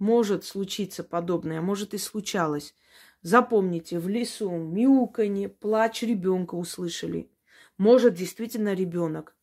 может 0.00 0.44
случиться 0.44 1.04
подобное, 1.04 1.60
а 1.60 1.62
может 1.62 1.94
и 1.94 1.98
случалось. 1.98 2.74
Запомните, 3.22 4.00
в 4.00 4.08
лесу 4.08 4.50
мяуканье, 4.50 5.48
плач 5.48 6.02
ребенка 6.02 6.56
услышали. 6.56 7.30
Может, 7.78 8.14
действительно 8.14 8.74
ребенок. 8.74 9.35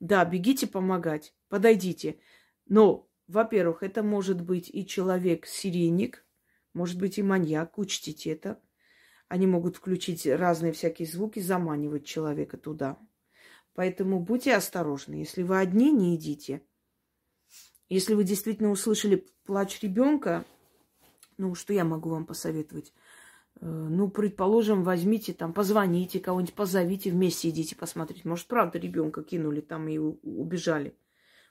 Да, 0.00 0.24
бегите 0.24 0.66
помогать, 0.66 1.34
подойдите. 1.48 2.18
Но, 2.66 3.08
во-первых, 3.26 3.82
это 3.82 4.02
может 4.02 4.42
быть 4.42 4.68
и 4.72 4.86
человек-сирийник, 4.86 6.24
может 6.72 6.98
быть 6.98 7.18
и 7.18 7.22
маньяк, 7.22 7.78
учтите 7.78 8.30
это. 8.30 8.60
Они 9.28 9.46
могут 9.46 9.76
включить 9.76 10.26
разные 10.26 10.72
всякие 10.72 11.08
звуки, 11.08 11.40
заманивать 11.40 12.04
человека 12.04 12.58
туда. 12.58 12.98
Поэтому 13.74 14.20
будьте 14.20 14.54
осторожны. 14.54 15.14
Если 15.14 15.42
вы 15.42 15.58
одни, 15.58 15.90
не 15.90 16.16
идите. 16.16 16.62
Если 17.88 18.14
вы 18.14 18.24
действительно 18.24 18.70
услышали 18.70 19.26
плач 19.44 19.80
ребенка, 19.80 20.44
ну, 21.38 21.54
что 21.54 21.72
я 21.72 21.84
могу 21.84 22.10
вам 22.10 22.26
посоветовать? 22.26 22.92
Э, 23.60 23.66
ну, 23.66 24.10
предположим, 24.10 24.84
возьмите 24.84 25.32
там, 25.32 25.52
позвоните 25.52 26.20
кого-нибудь, 26.20 26.54
позовите, 26.54 27.10
вместе 27.10 27.48
идите 27.48 27.76
посмотреть. 27.76 28.24
Может, 28.24 28.46
правда 28.46 28.78
ребенка 28.78 29.22
кинули 29.22 29.60
там 29.60 29.88
и 29.88 29.98
убежали. 29.98 30.96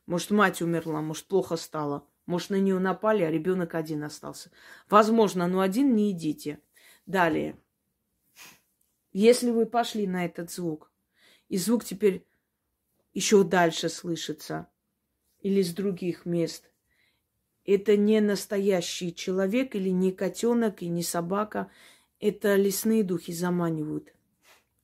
Может, 0.05 0.31
мать 0.31 0.61
умерла, 0.61 1.01
может, 1.01 1.25
плохо 1.25 1.55
стало. 1.55 2.07
Может, 2.25 2.51
на 2.51 2.59
нее 2.59 2.79
напали, 2.79 3.23
а 3.23 3.31
ребенок 3.31 3.75
один 3.75 4.03
остался. 4.03 4.51
Возможно, 4.89 5.47
но 5.47 5.61
один 5.61 5.95
не 5.95 6.11
идите. 6.11 6.59
Далее. 7.05 7.57
Если 9.13 9.51
вы 9.51 9.65
пошли 9.65 10.07
на 10.07 10.25
этот 10.25 10.51
звук, 10.51 10.91
и 11.47 11.57
звук 11.57 11.85
теперь 11.85 12.25
еще 13.13 13.43
дальше 13.43 13.89
слышится, 13.89 14.67
или 15.39 15.61
с 15.61 15.73
других 15.73 16.25
мест, 16.25 16.71
это 17.65 17.97
не 17.97 18.21
настоящий 18.21 19.13
человек 19.13 19.75
или 19.75 19.89
не 19.89 20.11
котенок 20.11 20.81
и 20.81 20.87
не 20.87 21.01
собака. 21.01 21.71
Это 22.19 22.55
лесные 22.55 23.03
духи 23.03 23.33
заманивают. 23.33 24.13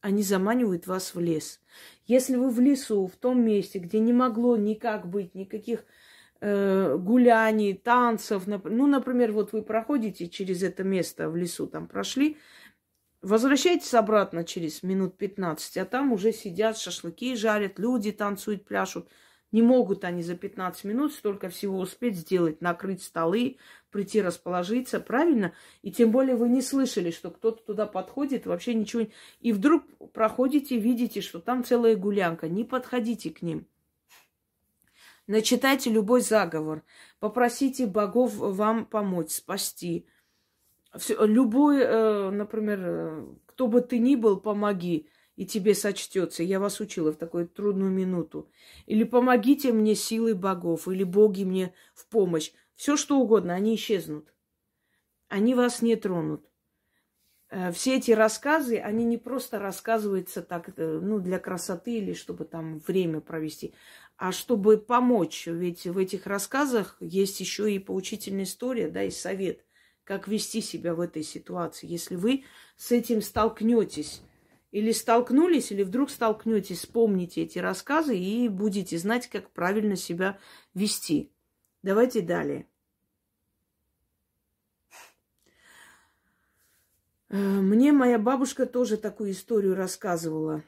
Они 0.01 0.23
заманивают 0.23 0.87
вас 0.87 1.13
в 1.13 1.19
лес. 1.19 1.59
Если 2.07 2.35
вы 2.35 2.49
в 2.49 2.59
лесу, 2.59 3.07
в 3.07 3.15
том 3.15 3.43
месте, 3.43 3.79
где 3.79 3.99
не 3.99 4.13
могло 4.13 4.57
никак 4.57 5.07
быть 5.07 5.35
никаких 5.35 5.85
э, 6.41 6.97
гуляний, 6.97 7.73
танцев. 7.75 8.43
Ну, 8.47 8.87
например, 8.87 9.31
вот 9.31 9.53
вы 9.53 9.61
проходите 9.61 10.27
через 10.27 10.63
это 10.63 10.83
место 10.83 11.29
в 11.29 11.35
лесу, 11.35 11.67
там 11.67 11.87
прошли, 11.87 12.37
возвращайтесь 13.21 13.93
обратно 13.93 14.43
через 14.43 14.83
минут 14.83 15.17
15, 15.17 15.77
а 15.77 15.85
там 15.85 16.11
уже 16.11 16.31
сидят, 16.31 16.77
шашлыки 16.77 17.35
жарят, 17.35 17.79
люди 17.79 18.11
танцуют, 18.11 18.65
пляшут. 18.65 19.09
Не 19.51 19.61
могут 19.61 20.05
они 20.05 20.23
за 20.23 20.35
15 20.35 20.85
минут 20.85 21.13
столько 21.13 21.49
всего 21.49 21.79
успеть 21.79 22.15
сделать, 22.15 22.61
накрыть 22.61 23.03
столы, 23.03 23.57
прийти 23.89 24.21
расположиться, 24.21 24.99
правильно? 24.99 25.53
И 25.81 25.91
тем 25.91 26.11
более 26.11 26.35
вы 26.35 26.47
не 26.47 26.61
слышали, 26.61 27.11
что 27.11 27.31
кто-то 27.31 27.61
туда 27.63 27.85
подходит, 27.85 28.45
вообще 28.45 28.73
ничего. 28.73 29.07
И 29.41 29.51
вдруг 29.51 29.83
проходите, 30.13 30.77
видите, 30.77 31.19
что 31.21 31.39
там 31.39 31.63
целая 31.65 31.95
гулянка. 31.95 32.47
Не 32.47 32.63
подходите 32.63 33.29
к 33.29 33.41
ним. 33.41 33.67
Начитайте 35.27 35.89
любой 35.89 36.21
заговор, 36.21 36.83
попросите 37.19 37.85
богов 37.85 38.35
вам 38.35 38.85
помочь, 38.85 39.31
спасти. 39.31 40.07
Все, 40.97 41.25
любой, 41.25 41.79
э, 41.81 42.31
например, 42.31 42.79
э, 42.83 43.25
кто 43.45 43.67
бы 43.67 43.81
ты 43.81 43.99
ни 43.99 44.15
был, 44.15 44.41
помоги, 44.41 45.07
и 45.41 45.45
тебе 45.47 45.73
сочтется. 45.73 46.43
Я 46.43 46.60
вас 46.60 46.80
учила 46.80 47.12
в 47.12 47.15
такую 47.15 47.47
трудную 47.47 47.89
минуту. 47.89 48.51
Или 48.86 49.04
помогите 49.04 49.71
мне 49.71 49.95
силой 49.95 50.36
богов, 50.36 50.88
или 50.88 51.04
боги 51.04 51.45
мне 51.45 51.73
в 51.95 52.06
помощь. 52.06 52.51
Все 52.75 52.95
что 52.95 53.19
угодно, 53.19 53.56
они 53.56 53.73
исчезнут. 53.73 54.32
Они 55.30 55.56
вас 55.56 55.82
не 55.82 55.95
тронут. 55.95 56.47
Э, 57.49 57.71
все 57.71 57.97
эти 57.97 58.12
рассказы, 58.12 58.77
они 58.77 59.04
не 59.04 59.17
просто 59.17 59.58
рассказываются 59.58 60.43
так, 60.43 60.77
ну, 60.77 61.17
для 61.17 61.39
красоты 61.39 61.97
или 61.97 62.13
чтобы 62.13 62.45
там 62.45 62.77
время 62.77 63.19
провести 63.19 63.73
а 64.17 64.32
чтобы 64.32 64.77
помочь. 64.77 65.47
Ведь 65.47 65.88
в 65.88 65.97
этих 65.97 66.27
рассказах 66.27 66.97
есть 66.99 67.39
еще 67.39 67.73
и 67.73 67.80
поучительная 67.80 68.43
история, 68.43 68.89
да, 68.89 69.01
и 69.01 69.10
совет, 69.10 69.65
как 70.04 70.27
вести 70.27 70.62
себя 70.62 70.93
в 70.93 70.99
этой 70.99 71.23
ситуации. 71.23 71.88
Если 71.88 72.15
вы 72.15 72.43
с 72.77 72.91
этим 72.91 73.23
столкнетесь, 73.23 74.21
или 74.71 74.91
столкнулись, 74.91 75.71
или 75.71 75.84
вдруг 75.84 76.10
столкнетесь, 76.10 76.79
вспомните 76.79 77.43
эти 77.43 77.60
рассказы 77.60 78.17
и 78.17 78.47
будете 78.47 78.97
знать, 78.97 79.27
как 79.27 79.51
правильно 79.51 79.95
себя 79.95 80.39
вести. 80.73 81.31
Давайте 81.84 82.21
далее. 82.21 82.67
Э, 87.29 87.38
мне 87.38 87.91
моя 87.91 88.17
бабушка 88.17 88.65
тоже 88.65 88.97
такую 88.97 89.31
историю 89.31 89.75
рассказывала. 89.75 90.63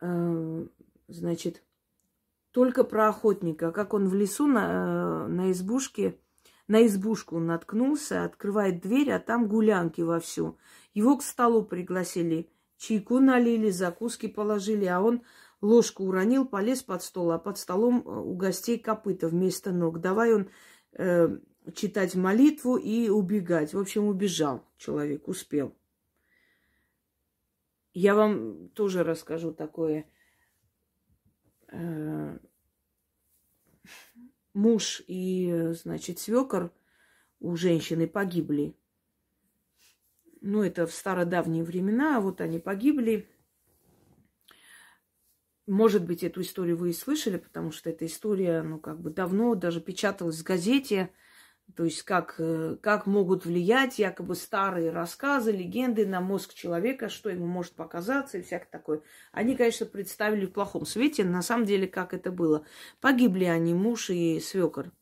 Э, 0.00 0.66
значит, 1.08 1.62
только 2.50 2.84
про 2.84 3.08
охотника, 3.08 3.72
как 3.72 3.94
он 3.94 4.08
в 4.08 4.14
лесу 4.14 4.46
на, 4.46 5.26
э, 5.26 5.26
на 5.28 5.50
избушке, 5.52 6.18
на 6.72 6.86
избушку 6.86 7.38
наткнулся, 7.38 8.24
открывает 8.24 8.80
дверь, 8.80 9.12
а 9.12 9.18
там 9.18 9.46
гулянки 9.46 10.00
вовсю. 10.00 10.56
Его 10.94 11.18
к 11.18 11.22
столу 11.22 11.66
пригласили, 11.66 12.50
чайку 12.78 13.18
налили, 13.18 13.68
закуски 13.68 14.26
положили, 14.26 14.86
а 14.86 15.02
он 15.02 15.22
ложку 15.60 16.04
уронил, 16.04 16.46
полез 16.46 16.82
под 16.82 17.02
стол, 17.02 17.32
а 17.32 17.38
под 17.38 17.58
столом 17.58 18.00
э, 18.00 18.10
у 18.10 18.34
гостей 18.34 18.78
копыта 18.78 19.28
вместо 19.28 19.70
ног. 19.70 20.00
Давай 20.00 20.32
он 20.32 20.48
э, 20.92 21.38
читать 21.74 22.14
молитву 22.14 22.76
и 22.78 23.10
убегать. 23.10 23.74
В 23.74 23.78
общем, 23.78 24.06
убежал 24.06 24.66
человек, 24.78 25.28
успел. 25.28 25.76
Я 27.92 28.14
вам 28.14 28.70
тоже 28.70 29.04
расскажу 29.04 29.52
такое. 29.52 30.06
Э, 31.70 32.38
муж 34.54 35.02
и, 35.06 35.72
значит, 35.72 36.18
свекор 36.18 36.72
у 37.40 37.56
женщины 37.56 38.06
погибли. 38.06 38.74
Ну, 40.40 40.62
это 40.62 40.86
в 40.86 40.92
стародавние 40.92 41.64
времена, 41.64 42.20
вот 42.20 42.40
они 42.40 42.58
погибли. 42.58 43.28
Может 45.66 46.04
быть, 46.04 46.24
эту 46.24 46.40
историю 46.40 46.76
вы 46.76 46.90
и 46.90 46.92
слышали, 46.92 47.36
потому 47.36 47.70
что 47.70 47.90
эта 47.90 48.06
история, 48.06 48.62
ну, 48.62 48.78
как 48.78 49.00
бы 49.00 49.10
давно 49.10 49.54
даже 49.54 49.80
печаталась 49.80 50.40
в 50.40 50.44
газете. 50.44 51.12
То 51.74 51.84
есть 51.84 52.02
как, 52.02 52.34
э, 52.38 52.76
как 52.80 53.06
могут 53.06 53.46
влиять 53.46 53.98
якобы 53.98 54.34
старые 54.34 54.90
рассказы, 54.90 55.52
легенды 55.52 56.06
на 56.06 56.20
мозг 56.20 56.54
человека, 56.54 57.08
что 57.08 57.30
ему 57.30 57.46
может 57.46 57.72
показаться 57.72 58.38
и 58.38 58.42
всякое 58.42 58.68
такое. 58.70 59.02
Они, 59.32 59.56
конечно, 59.56 59.86
представили 59.86 60.46
в 60.46 60.52
плохом 60.52 60.84
свете, 60.84 61.24
на 61.24 61.40
самом 61.42 61.64
деле 61.64 61.86
как 61.86 62.12
это 62.12 62.30
было. 62.30 62.66
Погибли 63.00 63.44
они, 63.44 63.74
муж 63.74 64.10
и 64.10 64.38
свекор. 64.40 64.92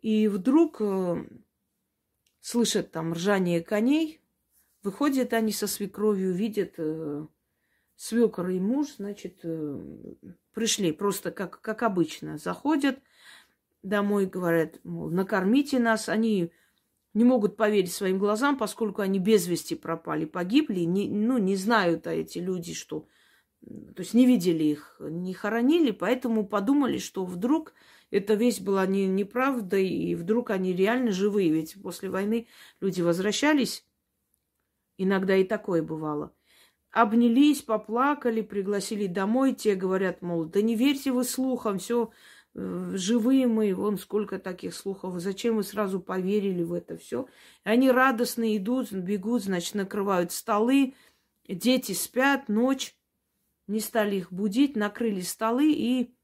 И 0.00 0.28
вдруг 0.28 0.76
э, 0.80 1.24
слышат 2.40 2.90
там 2.90 3.14
ржание 3.14 3.62
коней, 3.62 4.20
выходят 4.82 5.32
они 5.32 5.52
со 5.52 5.66
свекровью, 5.66 6.32
видят, 6.32 6.74
э, 6.76 7.26
свекор 7.96 8.48
и 8.48 8.58
муж, 8.60 8.96
значит, 8.96 9.44
пришли 10.52 10.92
просто 10.92 11.30
как, 11.30 11.60
как 11.60 11.82
обычно. 11.82 12.36
Заходят 12.36 12.98
домой, 13.82 14.26
говорят, 14.26 14.80
мол, 14.84 15.10
накормите 15.10 15.78
нас. 15.78 16.08
Они 16.08 16.52
не 17.14 17.24
могут 17.24 17.56
поверить 17.56 17.92
своим 17.92 18.18
глазам, 18.18 18.56
поскольку 18.56 19.02
они 19.02 19.18
без 19.18 19.46
вести 19.46 19.74
пропали, 19.74 20.24
погибли. 20.24 20.80
Не, 20.80 21.08
ну, 21.08 21.38
не 21.38 21.56
знают 21.56 22.06
а 22.06 22.12
эти 22.12 22.38
люди, 22.38 22.74
что... 22.74 23.06
То 23.94 24.02
есть 24.02 24.12
не 24.12 24.26
видели 24.26 24.64
их, 24.64 24.96
не 24.98 25.34
хоронили, 25.34 25.92
поэтому 25.92 26.44
подумали, 26.44 26.98
что 26.98 27.24
вдруг 27.24 27.74
эта 28.10 28.34
вещь 28.34 28.60
была 28.60 28.86
не, 28.86 29.06
неправда, 29.06 29.76
и 29.76 30.16
вдруг 30.16 30.50
они 30.50 30.72
реально 30.72 31.12
живые. 31.12 31.50
Ведь 31.52 31.80
после 31.80 32.10
войны 32.10 32.48
люди 32.80 33.02
возвращались, 33.02 33.86
иногда 34.98 35.36
и 35.36 35.44
такое 35.44 35.82
бывало. 35.82 36.34
Обнялись, 36.90 37.62
поплакали, 37.62 38.42
пригласили 38.42 39.06
домой. 39.06 39.54
Те 39.54 39.76
говорят, 39.76 40.20
мол, 40.22 40.44
да 40.44 40.60
не 40.60 40.74
верьте 40.74 41.12
вы 41.12 41.24
слухам, 41.24 41.78
все 41.78 42.10
живые 42.54 43.46
мы, 43.46 43.74
вон 43.74 43.96
сколько 43.96 44.38
таких 44.38 44.74
слухов, 44.74 45.18
зачем 45.20 45.56
вы 45.56 45.62
сразу 45.62 46.00
поверили 46.00 46.62
в 46.62 46.72
это 46.72 46.96
все? 46.98 47.26
Они 47.64 47.90
радостно 47.90 48.56
идут, 48.56 48.92
бегут, 48.92 49.44
значит, 49.44 49.74
накрывают 49.74 50.32
столы, 50.32 50.94
дети 51.48 51.92
спят, 51.92 52.48
ночь, 52.48 52.94
не 53.66 53.80
стали 53.80 54.16
их 54.16 54.32
будить, 54.32 54.76
накрыли 54.76 55.22
столы, 55.22 55.72
и 55.72 56.14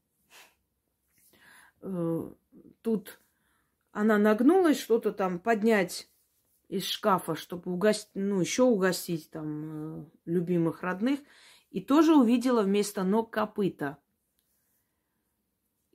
э, 1.81 2.29
тут 2.81 3.19
она 3.91 4.19
нагнулась 4.19 4.79
что-то 4.79 5.11
там 5.11 5.39
поднять 5.39 6.11
из 6.67 6.85
шкафа, 6.85 7.33
чтобы 7.33 7.71
угостить, 7.71 8.11
ну, 8.13 8.39
еще 8.39 8.63
угостить 8.63 9.31
там 9.31 10.01
э, 10.01 10.05
любимых 10.25 10.83
родных, 10.83 11.21
и 11.71 11.81
тоже 11.81 12.13
увидела 12.15 12.61
вместо 12.61 13.03
ног 13.03 13.31
копыта– 13.31 13.97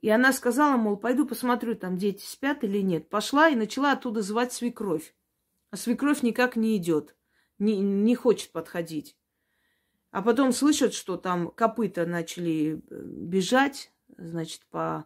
и 0.01 0.09
она 0.09 0.33
сказала, 0.33 0.77
мол, 0.77 0.97
пойду 0.97 1.25
посмотрю, 1.25 1.75
там 1.75 1.97
дети 1.97 2.23
спят 2.23 2.63
или 2.63 2.79
нет. 2.79 3.09
Пошла 3.09 3.49
и 3.49 3.55
начала 3.55 3.93
оттуда 3.93 4.21
звать 4.21 4.53
свекровь. 4.53 5.15
А 5.71 5.77
свекровь 5.77 6.21
никак 6.21 6.55
не 6.55 6.77
идет, 6.77 7.15
не, 7.57 7.77
не 7.79 8.15
хочет 8.15 8.51
подходить. 8.51 9.17
А 10.11 10.21
потом 10.21 10.53
слышат, 10.53 10.93
что 10.93 11.17
там 11.17 11.51
копыта 11.51 12.05
начали 12.05 12.75
э, 12.75 13.01
бежать, 13.03 13.91
значит, 14.17 14.65
по, 14.67 15.05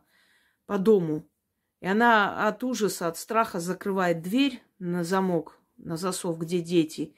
по 0.66 0.78
дому. 0.78 1.28
И 1.80 1.88
она 1.88 2.48
от 2.48 2.64
ужаса, 2.64 3.08
от 3.08 3.18
страха 3.18 3.60
закрывает 3.60 4.22
дверь 4.22 4.62
на 4.78 5.04
замок, 5.04 5.58
на 5.78 5.98
засов, 5.98 6.38
где 6.38 6.62
дети. 6.62 7.16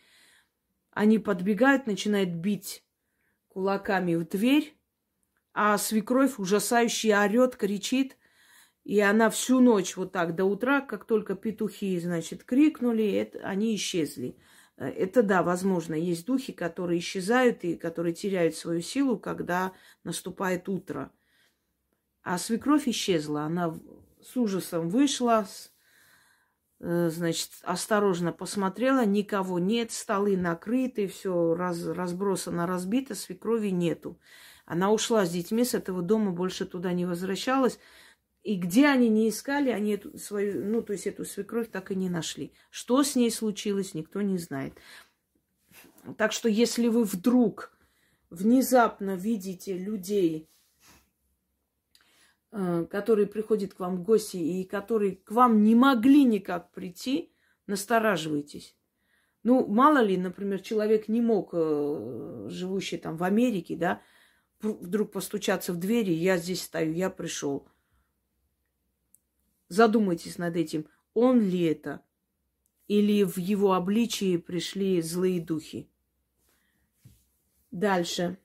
Они 0.91 1.19
подбегают, 1.19 1.87
начинают 1.87 2.29
бить 2.29 2.85
кулаками 3.49 4.15
в 4.15 4.27
дверь 4.27 4.77
а 5.53 5.77
свекровь 5.77 6.39
ужасающе 6.39 7.17
орет, 7.17 7.55
кричит. 7.55 8.17
И 8.83 8.99
она 8.99 9.29
всю 9.29 9.59
ночь 9.59 9.95
вот 9.95 10.11
так 10.11 10.35
до 10.35 10.45
утра, 10.45 10.81
как 10.81 11.05
только 11.05 11.35
петухи, 11.35 11.99
значит, 11.99 12.43
крикнули, 12.43 13.11
это, 13.11 13.39
они 13.39 13.75
исчезли. 13.75 14.35
Э, 14.77 14.87
это 14.87 15.21
да, 15.21 15.43
возможно, 15.43 15.93
есть 15.93 16.25
духи, 16.25 16.51
которые 16.51 16.99
исчезают 16.99 17.63
и 17.63 17.75
которые 17.75 18.13
теряют 18.13 18.55
свою 18.55 18.81
силу, 18.81 19.19
когда 19.19 19.73
наступает 20.03 20.67
утро. 20.67 21.11
А 22.23 22.37
свекровь 22.37 22.87
исчезла. 22.87 23.43
Она 23.43 23.77
с 24.21 24.35
ужасом 24.35 24.89
вышла, 24.89 25.47
э, 26.79 27.09
значит, 27.09 27.51
осторожно 27.61 28.31
посмотрела, 28.31 29.05
никого 29.05 29.59
нет, 29.59 29.91
столы 29.91 30.37
накрыты, 30.37 31.07
все 31.07 31.53
раз, 31.53 31.85
разбросано, 31.85 32.65
разбито, 32.65 33.13
свекрови 33.13 33.69
нету. 33.69 34.19
Она 34.65 34.91
ушла 34.91 35.25
с 35.25 35.31
детьми 35.31 35.63
с 35.63 35.73
этого 35.73 36.01
дома, 36.01 36.31
больше 36.31 36.65
туда 36.65 36.93
не 36.93 37.05
возвращалась. 37.05 37.79
И 38.43 38.55
где 38.55 38.87
они 38.87 39.09
не 39.09 39.29
искали, 39.29 39.69
они 39.69 39.93
эту 39.93 40.17
свою, 40.17 40.65
ну, 40.65 40.81
то 40.81 40.93
есть 40.93 41.05
эту 41.05 41.25
свекровь 41.25 41.69
так 41.69 41.91
и 41.91 41.95
не 41.95 42.09
нашли. 42.09 42.53
Что 42.69 43.03
с 43.03 43.15
ней 43.15 43.29
случилось, 43.29 43.93
никто 43.93 44.21
не 44.21 44.37
знает. 44.37 44.73
Так 46.17 46.31
что 46.31 46.49
если 46.49 46.87
вы 46.87 47.03
вдруг 47.03 47.77
внезапно 48.31 49.15
видите 49.15 49.77
людей, 49.77 50.49
э, 52.51 52.85
которые 52.89 53.27
приходят 53.27 53.75
к 53.75 53.79
вам 53.79 53.97
в 53.97 54.03
гости 54.03 54.37
и 54.37 54.63
которые 54.63 55.17
к 55.17 55.31
вам 55.31 55.63
не 55.63 55.75
могли 55.75 56.23
никак 56.23 56.71
прийти, 56.71 57.31
настораживайтесь. 57.67 58.75
Ну, 59.43 59.67
мало 59.67 59.99
ли, 59.99 60.17
например, 60.17 60.61
человек 60.61 61.07
не 61.07 61.21
мог, 61.21 61.49
э, 61.53 62.47
живущий 62.49 62.97
там 62.97 63.17
в 63.17 63.23
Америке, 63.23 63.75
да, 63.75 64.01
вдруг 64.61 65.11
постучаться 65.11 65.73
в 65.73 65.77
двери, 65.77 66.11
я 66.11 66.37
здесь 66.37 66.63
стою, 66.63 66.93
я 66.93 67.09
пришел. 67.09 67.67
Задумайтесь 69.67 70.37
над 70.37 70.55
этим, 70.55 70.87
он 71.13 71.41
ли 71.41 71.61
это, 71.61 72.03
или 72.87 73.23
в 73.23 73.37
его 73.37 73.73
обличии 73.73 74.37
пришли 74.37 75.01
злые 75.01 75.39
духи. 75.41 75.89
Дальше. 77.71 78.37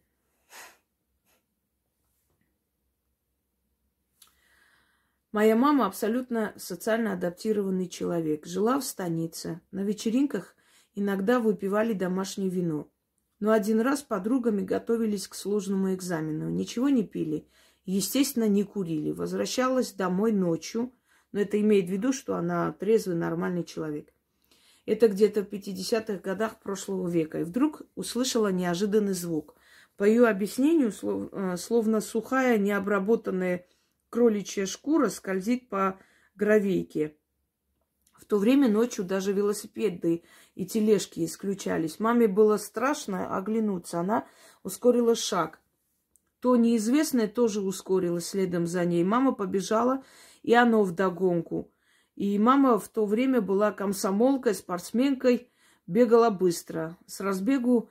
Моя 5.32 5.56
мама 5.56 5.86
абсолютно 5.86 6.54
социально 6.56 7.12
адаптированный 7.12 7.88
человек. 7.88 8.46
Жила 8.46 8.78
в 8.78 8.84
станице. 8.84 9.60
На 9.70 9.80
вечеринках 9.80 10.56
иногда 10.94 11.40
выпивали 11.40 11.92
домашнее 11.92 12.48
вино. 12.48 12.88
Но 13.38 13.52
один 13.52 13.80
раз 13.80 14.02
подругами 14.02 14.62
готовились 14.62 15.28
к 15.28 15.34
сложному 15.34 15.94
экзамену. 15.94 16.48
Ничего 16.48 16.88
не 16.88 17.04
пили. 17.04 17.46
Естественно, 17.84 18.48
не 18.48 18.64
курили. 18.64 19.12
Возвращалась 19.12 19.92
домой 19.92 20.32
ночью. 20.32 20.92
Но 21.32 21.40
это 21.40 21.60
имеет 21.60 21.88
в 21.88 21.92
виду, 21.92 22.12
что 22.12 22.36
она 22.36 22.72
трезвый, 22.72 23.16
нормальный 23.16 23.64
человек. 23.64 24.12
Это 24.86 25.08
где-то 25.08 25.42
в 25.42 25.48
50-х 25.48 26.18
годах 26.18 26.60
прошлого 26.60 27.08
века. 27.08 27.40
И 27.40 27.44
вдруг 27.44 27.82
услышала 27.94 28.48
неожиданный 28.52 29.12
звук. 29.12 29.54
По 29.96 30.04
ее 30.04 30.28
объяснению, 30.28 30.92
э, 30.92 31.56
словно 31.56 32.00
сухая, 32.00 32.58
необработанная 32.58 33.66
кроличья 34.10 34.66
шкура 34.66 35.08
скользит 35.08 35.68
по 35.68 35.98
гравейке. 36.36 37.16
В 38.12 38.24
то 38.24 38.38
время 38.38 38.68
ночью 38.68 39.04
даже 39.04 39.32
велосипеды 39.32 40.22
и 40.56 40.64
тележки 40.64 41.24
исключались. 41.24 42.00
Маме 42.00 42.26
было 42.26 42.56
страшно 42.56 43.36
оглянуться. 43.36 44.00
Она 44.00 44.26
ускорила 44.62 45.14
шаг. 45.14 45.60
То 46.40 46.56
неизвестное 46.56 47.28
тоже 47.28 47.60
ускорилось 47.60 48.28
следом 48.28 48.66
за 48.66 48.84
ней. 48.86 49.04
Мама 49.04 49.32
побежала, 49.32 50.02
и 50.42 50.54
оно 50.54 50.82
вдогонку. 50.82 51.70
И 52.14 52.38
мама 52.38 52.78
в 52.78 52.88
то 52.88 53.04
время 53.04 53.42
была 53.42 53.70
комсомолкой, 53.70 54.54
спортсменкой, 54.54 55.50
бегала 55.86 56.30
быстро. 56.30 56.96
С 57.06 57.20
разбегу 57.20 57.90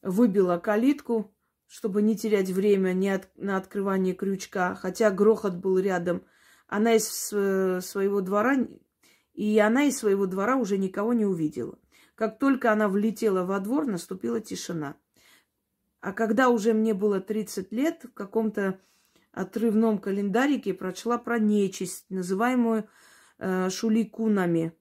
выбила 0.00 0.58
калитку, 0.58 1.34
чтобы 1.66 2.02
не 2.02 2.16
терять 2.16 2.50
время 2.50 2.92
ни 2.92 3.08
от, 3.08 3.28
на 3.36 3.56
открывание 3.56 4.14
крючка, 4.14 4.76
хотя 4.76 5.10
грохот 5.10 5.56
был 5.56 5.76
рядом. 5.78 6.22
Она 6.68 6.94
из 6.94 7.08
своего 7.08 8.20
двора 8.20 8.56
и 9.34 9.58
она 9.58 9.84
из 9.84 9.98
своего 9.98 10.26
двора 10.26 10.56
уже 10.56 10.78
никого 10.78 11.12
не 11.12 11.26
увидела. 11.26 11.78
Как 12.16 12.38
только 12.38 12.72
она 12.72 12.88
влетела 12.88 13.44
во 13.44 13.60
двор, 13.60 13.86
наступила 13.86 14.40
тишина. 14.40 14.96
А 16.00 16.12
когда 16.12 16.48
уже 16.48 16.72
мне 16.72 16.94
было 16.94 17.20
30 17.20 17.70
лет, 17.72 18.04
в 18.04 18.12
каком-то 18.14 18.80
отрывном 19.32 19.98
календарике 19.98 20.72
прочла 20.72 21.18
про 21.18 21.38
нечисть, 21.38 22.06
называемую 22.08 22.88
э, 23.38 23.68
шуликунами. 23.68 24.72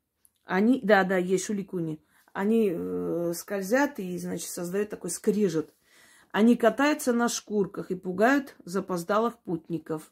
Они, 0.45 0.79
да, 0.81 1.03
да, 1.03 1.17
есть 1.17 1.45
шуликуни. 1.45 2.01
Они 2.31 2.71
э, 2.73 3.33
скользят 3.35 3.99
и, 3.99 4.17
значит, 4.17 4.47
создают 4.47 4.89
такой 4.89 5.09
скрежет. 5.09 5.73
Они 6.31 6.55
катаются 6.55 7.11
на 7.11 7.27
шкурках 7.27 7.91
и 7.91 7.95
пугают 7.95 8.55
запоздалых 8.63 9.39
путников. 9.39 10.09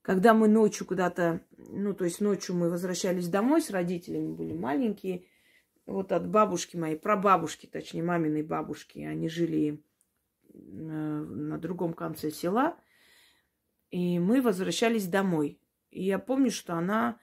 Когда 0.00 0.32
мы 0.32 0.48
ночью 0.48 0.86
куда-то, 0.86 1.42
ну, 1.58 1.92
то 1.92 2.06
есть 2.06 2.20
ночью 2.20 2.56
мы 2.56 2.70
возвращались 2.70 3.28
домой 3.28 3.60
с 3.60 3.70
родителями, 3.70 4.32
были 4.32 4.54
маленькие, 4.54 5.26
вот 5.86 6.12
от 6.12 6.28
бабушки 6.28 6.76
моей, 6.76 6.96
прабабушки, 6.96 7.66
точнее, 7.66 8.02
маминой 8.02 8.42
бабушки, 8.42 9.00
они 9.00 9.28
жили 9.28 9.82
э, 10.52 10.56
на 10.56 11.58
другом 11.58 11.92
конце 11.92 12.30
села, 12.30 12.76
и 13.90 14.18
мы 14.18 14.40
возвращались 14.40 15.06
домой. 15.06 15.60
И 15.90 16.04
я 16.04 16.18
помню, 16.18 16.50
что 16.50 16.74
она 16.74 17.18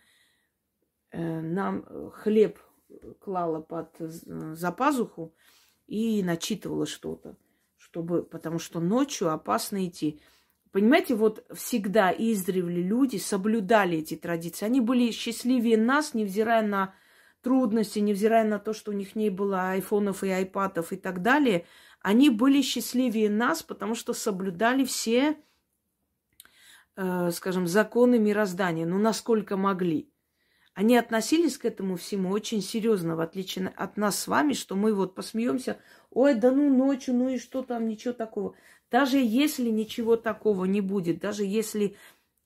э, 1.11 1.41
нам 1.41 2.11
хлеб 2.11 2.59
клала 3.19 3.61
под 3.61 3.95
э, 3.99 4.07
за 4.07 4.71
пазуху 4.71 5.33
и 5.87 6.21
начитывала 6.23 6.85
что-то, 6.85 7.37
чтобы, 7.77 8.23
потому 8.23 8.59
что 8.59 8.79
ночью 8.79 9.31
опасно 9.31 9.85
идти. 9.87 10.21
Понимаете, 10.71 11.15
вот 11.15 11.45
всегда 11.53 12.11
издревле 12.11 12.83
люди 12.83 13.17
соблюдали 13.17 13.97
эти 13.97 14.15
традиции. 14.15 14.65
Они 14.65 14.81
были 14.81 15.09
счастливее 15.11 15.77
нас, 15.77 16.13
невзирая 16.13 16.61
на 16.61 16.93
трудности, 17.41 17.99
невзирая 17.99 18.43
на 18.43 18.59
то, 18.59 18.73
что 18.73 18.91
у 18.91 18.93
них 18.93 19.15
не 19.15 19.29
было 19.29 19.71
айфонов 19.71 20.23
и 20.23 20.29
айпадов 20.29 20.91
и 20.91 20.97
так 20.97 21.21
далее, 21.21 21.65
они 22.01 22.29
были 22.29 22.61
счастливее 22.61 23.29
нас, 23.29 23.63
потому 23.63 23.95
что 23.95 24.13
соблюдали 24.13 24.85
все, 24.85 25.37
э, 26.95 27.31
скажем, 27.31 27.67
законы 27.67 28.19
мироздания, 28.19 28.85
ну, 28.85 28.97
насколько 28.97 29.57
могли. 29.57 30.09
Они 30.73 30.95
относились 30.95 31.57
к 31.57 31.65
этому 31.65 31.97
всему 31.97 32.29
очень 32.29 32.61
серьезно, 32.61 33.17
в 33.17 33.19
отличие 33.19 33.67
от 33.67 33.97
нас 33.97 34.17
с 34.17 34.27
вами, 34.27 34.53
что 34.53 34.75
мы 34.75 34.93
вот 34.93 35.13
посмеемся, 35.13 35.77
ой, 36.09 36.35
да 36.35 36.51
ну 36.51 36.73
ночью, 36.73 37.15
ну 37.15 37.27
и 37.27 37.37
что 37.37 37.63
там, 37.63 37.87
ничего 37.87 38.13
такого. 38.13 38.55
Даже 38.89 39.17
если 39.17 39.69
ничего 39.69 40.15
такого 40.15 40.63
не 40.65 40.79
будет, 40.79 41.19
даже 41.19 41.43
если 41.43 41.97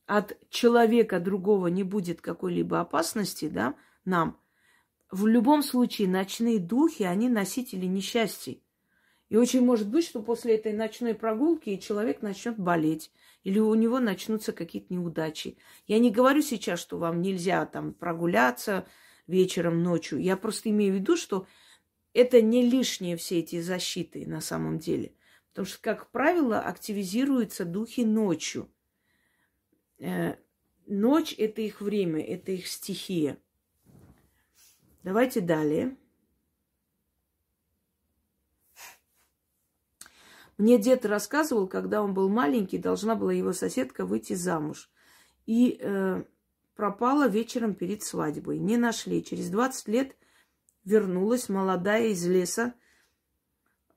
от 0.08 0.38
человека 0.49 1.19
другого 1.19 1.67
не 1.67 1.84
будет 1.84 2.21
какой-либо 2.21 2.79
опасности, 2.79 3.47
да, 3.47 3.75
нам, 4.03 4.39
в 5.13 5.28
любом 5.28 5.62
случае 5.62 6.08
ночные 6.08 6.58
духи, 6.58 7.04
они 7.04 7.30
носители 7.30 7.86
несчастья. 7.86 8.58
И 9.30 9.38
очень 9.38 9.63
может 9.63 9.88
быть, 9.88 10.06
что 10.06 10.23
после 10.23 10.56
этой 10.56 10.73
ночной 10.73 11.13
прогулки 11.13 11.78
человек 11.78 12.23
начнет 12.23 12.58
болеть, 12.58 13.12
или 13.43 13.60
у 13.60 13.76
него 13.76 13.99
начнутся 13.99 14.54
какие-то 14.54 14.91
неудачи. 14.91 15.58
Я 15.86 15.99
не 15.99 16.10
говорю 16.10 16.41
сейчас, 16.41 16.80
что 16.80 16.97
вам 16.97 17.21
нельзя 17.21 17.63
там 17.67 17.93
прогуляться 17.93 18.88
вечером, 19.28 19.84
ночью. 19.84 20.19
Я 20.19 20.36
просто 20.36 20.71
имею 20.71 20.93
в 20.93 20.95
виду, 20.97 21.15
что 21.15 21.45
это 22.13 22.41
не 22.41 22.67
лишние 22.67 23.15
все 23.15 23.39
эти 23.39 23.62
защиты 23.62 24.26
на 24.26 24.41
самом 24.41 24.80
деле. 24.80 25.13
Потому 25.49 25.67
что, 25.67 25.80
как 25.80 26.10
правило, 26.10 26.60
активизируются 26.60 27.65
духи 27.65 28.02
ночью. 28.02 28.67
Э, 29.99 30.38
ночь– 30.88 31.36
это 31.38 31.62
их 31.62 31.82
время, 31.82 32.19
это 32.19 32.52
их 32.52 32.67
стихия. 32.67 33.38
Давайте 35.04 35.42
далее. 35.42 35.98
Мне 40.58 40.78
дед 40.78 41.06
рассказывал, 41.06 41.68
когда 41.68 42.02
он 42.02 42.13
был 42.13 42.30
маленький, 42.30 42.78
должна 42.78 43.16
была 43.16 43.34
его 43.34 43.54
соседка 43.54 44.06
выйти 44.06 44.34
замуж. 44.34 44.89
И 45.46 45.78
э, 45.82 46.24
пропала 46.76 47.28
вечером 47.28 47.74
перед 47.76 48.04
свадьбой. 48.04 48.60
Не 48.60 48.78
нашли. 48.78 49.24
Через 49.24 49.50
20 49.50 49.88
лет 49.89 50.16
вернулась 50.86 51.50
молодая 51.50 52.08
из 52.08 52.26
леса. 52.26 52.74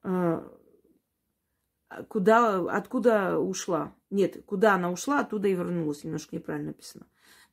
Э, 0.03 0.43
куда, 2.09 2.77
откуда 2.77 3.39
ушла? 3.39 3.95
Нет, 4.11 4.45
куда 4.45 4.75
она 4.75 4.91
ушла, 4.91 5.21
оттуда 5.21 5.47
и 5.47 5.55
вернулась. 5.55 6.03
Немножко 6.03 6.35
неправильно 6.35 6.69
написано. 6.69 7.07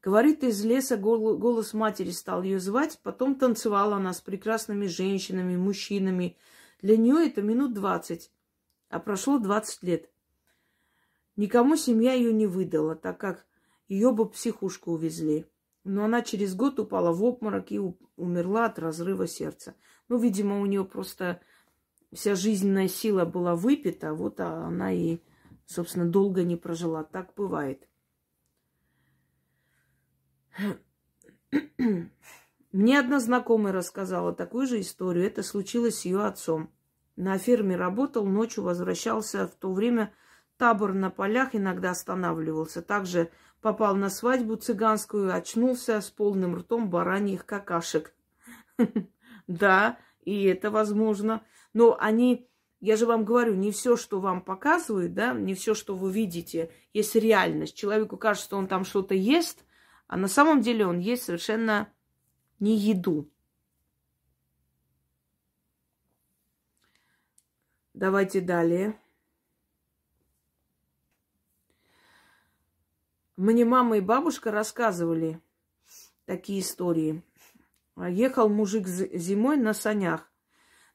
Говорит, 0.03 0.43
из 0.43 0.63
леса 0.65 0.97
голос 0.97 1.73
матери 1.73 2.11
стал 2.11 2.43
ее 2.43 2.59
звать. 2.59 2.99
Потом 3.03 3.35
танцевала 3.35 3.95
она 3.95 4.13
с 4.13 4.21
прекрасными 4.21 4.87
женщинами, 4.87 5.55
мужчинами. 5.55 6.37
Для 6.81 6.97
нее 6.97 7.27
это 7.27 7.41
минут 7.41 7.73
двадцать 7.73 8.29
а 8.93 8.99
прошло 8.99 9.39
20 9.39 9.83
лет. 9.83 10.09
Никому 11.35 11.75
семья 11.75 12.13
ее 12.13 12.31
не 12.31 12.45
выдала, 12.45 12.95
так 12.95 13.19
как 13.19 13.47
ее 13.87 14.11
бы 14.11 14.29
психушку 14.29 14.91
увезли. 14.91 15.47
Но 15.83 16.05
она 16.05 16.21
через 16.21 16.53
год 16.53 16.79
упала 16.79 17.11
в 17.11 17.23
обморок 17.23 17.71
и 17.71 17.79
умерла 18.15 18.65
от 18.65 18.77
разрыва 18.77 19.25
сердца. 19.25 19.73
Ну, 20.09 20.19
видимо, 20.19 20.61
у 20.61 20.67
нее 20.67 20.85
просто 20.85 21.41
вся 22.13 22.35
жизненная 22.35 22.87
сила 22.87 23.25
была 23.25 23.55
выпита, 23.55 24.13
вот 24.13 24.39
она 24.39 24.93
и, 24.93 25.17
собственно, 25.65 26.05
долго 26.05 26.43
не 26.43 26.55
прожила. 26.55 27.03
Так 27.03 27.33
бывает. 27.35 27.87
Мне 32.71 32.99
одна 32.99 33.19
знакомая 33.19 33.73
рассказала 33.73 34.33
такую 34.33 34.67
же 34.67 34.81
историю. 34.81 35.25
Это 35.25 35.43
случилось 35.43 35.99
с 35.99 36.05
ее 36.05 36.25
отцом. 36.25 36.71
На 37.15 37.37
ферме 37.37 37.75
работал, 37.75 38.25
ночью 38.25 38.63
возвращался. 38.63 39.47
В 39.47 39.55
то 39.55 39.71
время 39.71 40.11
табор 40.57 40.93
на 40.93 41.11
полях 41.11 41.53
иногда 41.53 41.91
останавливался. 41.91 42.81
Также 42.81 43.29
попал 43.61 43.95
на 43.95 44.09
свадьбу 44.09 44.55
цыганскую, 44.55 45.33
очнулся 45.33 46.01
с 46.01 46.09
полным 46.09 46.55
ртом 46.55 46.89
бараньих 46.89 47.45
какашек. 47.45 48.13
Да, 49.45 49.97
и 50.23 50.45
это 50.45 50.71
возможно. 50.71 51.43
Но 51.73 51.97
они, 51.99 52.47
я 52.79 52.95
же 52.95 53.05
вам 53.05 53.25
говорю, 53.25 53.55
не 53.55 53.73
все, 53.73 53.97
что 53.97 54.21
вам 54.21 54.41
показывают, 54.41 55.13
да, 55.13 55.33
не 55.33 55.53
все, 55.53 55.73
что 55.73 55.97
вы 55.97 56.13
видите, 56.13 56.71
есть 56.93 57.13
реальность. 57.15 57.75
Человеку 57.75 58.15
кажется, 58.15 58.45
что 58.45 58.57
он 58.57 58.67
там 58.67 58.85
что-то 58.85 59.15
ест, 59.15 59.65
а 60.13 60.15
на 60.15 60.27
самом 60.27 60.61
деле 60.61 60.85
он 60.85 60.99
ест 60.99 61.23
совершенно 61.23 61.91
не 62.59 62.77
еду. 62.77 63.31
Давайте 67.95 68.39
далее. 68.39 68.95
Мне 73.37 73.65
мама 73.65 73.97
и 73.97 74.01
бабушка 74.01 74.51
рассказывали 74.51 75.41
такие 76.25 76.59
истории. 76.59 77.23
Ехал 77.97 78.49
мужик 78.49 78.85
зимой 78.87 79.57
на 79.57 79.73
санях, 79.73 80.31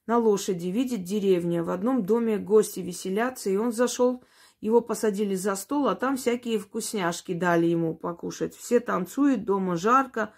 на 0.07 0.19
лошади, 0.19 0.69
видит 0.69 1.03
деревня. 1.03 1.65
В 1.65 1.71
одном 1.71 2.07
доме 2.07 2.39
гости 2.39 2.79
веселятся, 2.79 3.51
и 3.51 3.57
он 3.57 3.73
зашел, 3.73 4.23
его 4.61 4.81
посадили 4.81 5.35
за 5.35 5.55
стол, 5.55 5.89
а 5.89 5.95
там 5.95 6.17
всякие 6.17 6.59
вкусняшки 6.59 7.33
дали 7.33 7.67
ему 7.67 7.95
покушать. 7.95 8.55
Все 8.55 8.81
танцуют, 8.81 9.45
дома 9.45 9.77
жарко, 9.77 10.35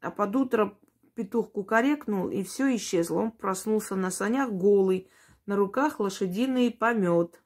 а 0.00 0.10
под 0.10 0.36
утро 0.36 0.78
петух 1.14 1.52
кукарекнул, 1.52 2.30
и 2.30 2.42
все 2.44 2.74
исчезло. 2.76 3.20
Он 3.20 3.32
проснулся 3.32 3.96
на 3.96 4.10
санях 4.10 4.50
голый, 4.50 5.10
на 5.46 5.56
руках 5.56 5.98
лошадиный 6.00 6.70
помет. 6.70 7.42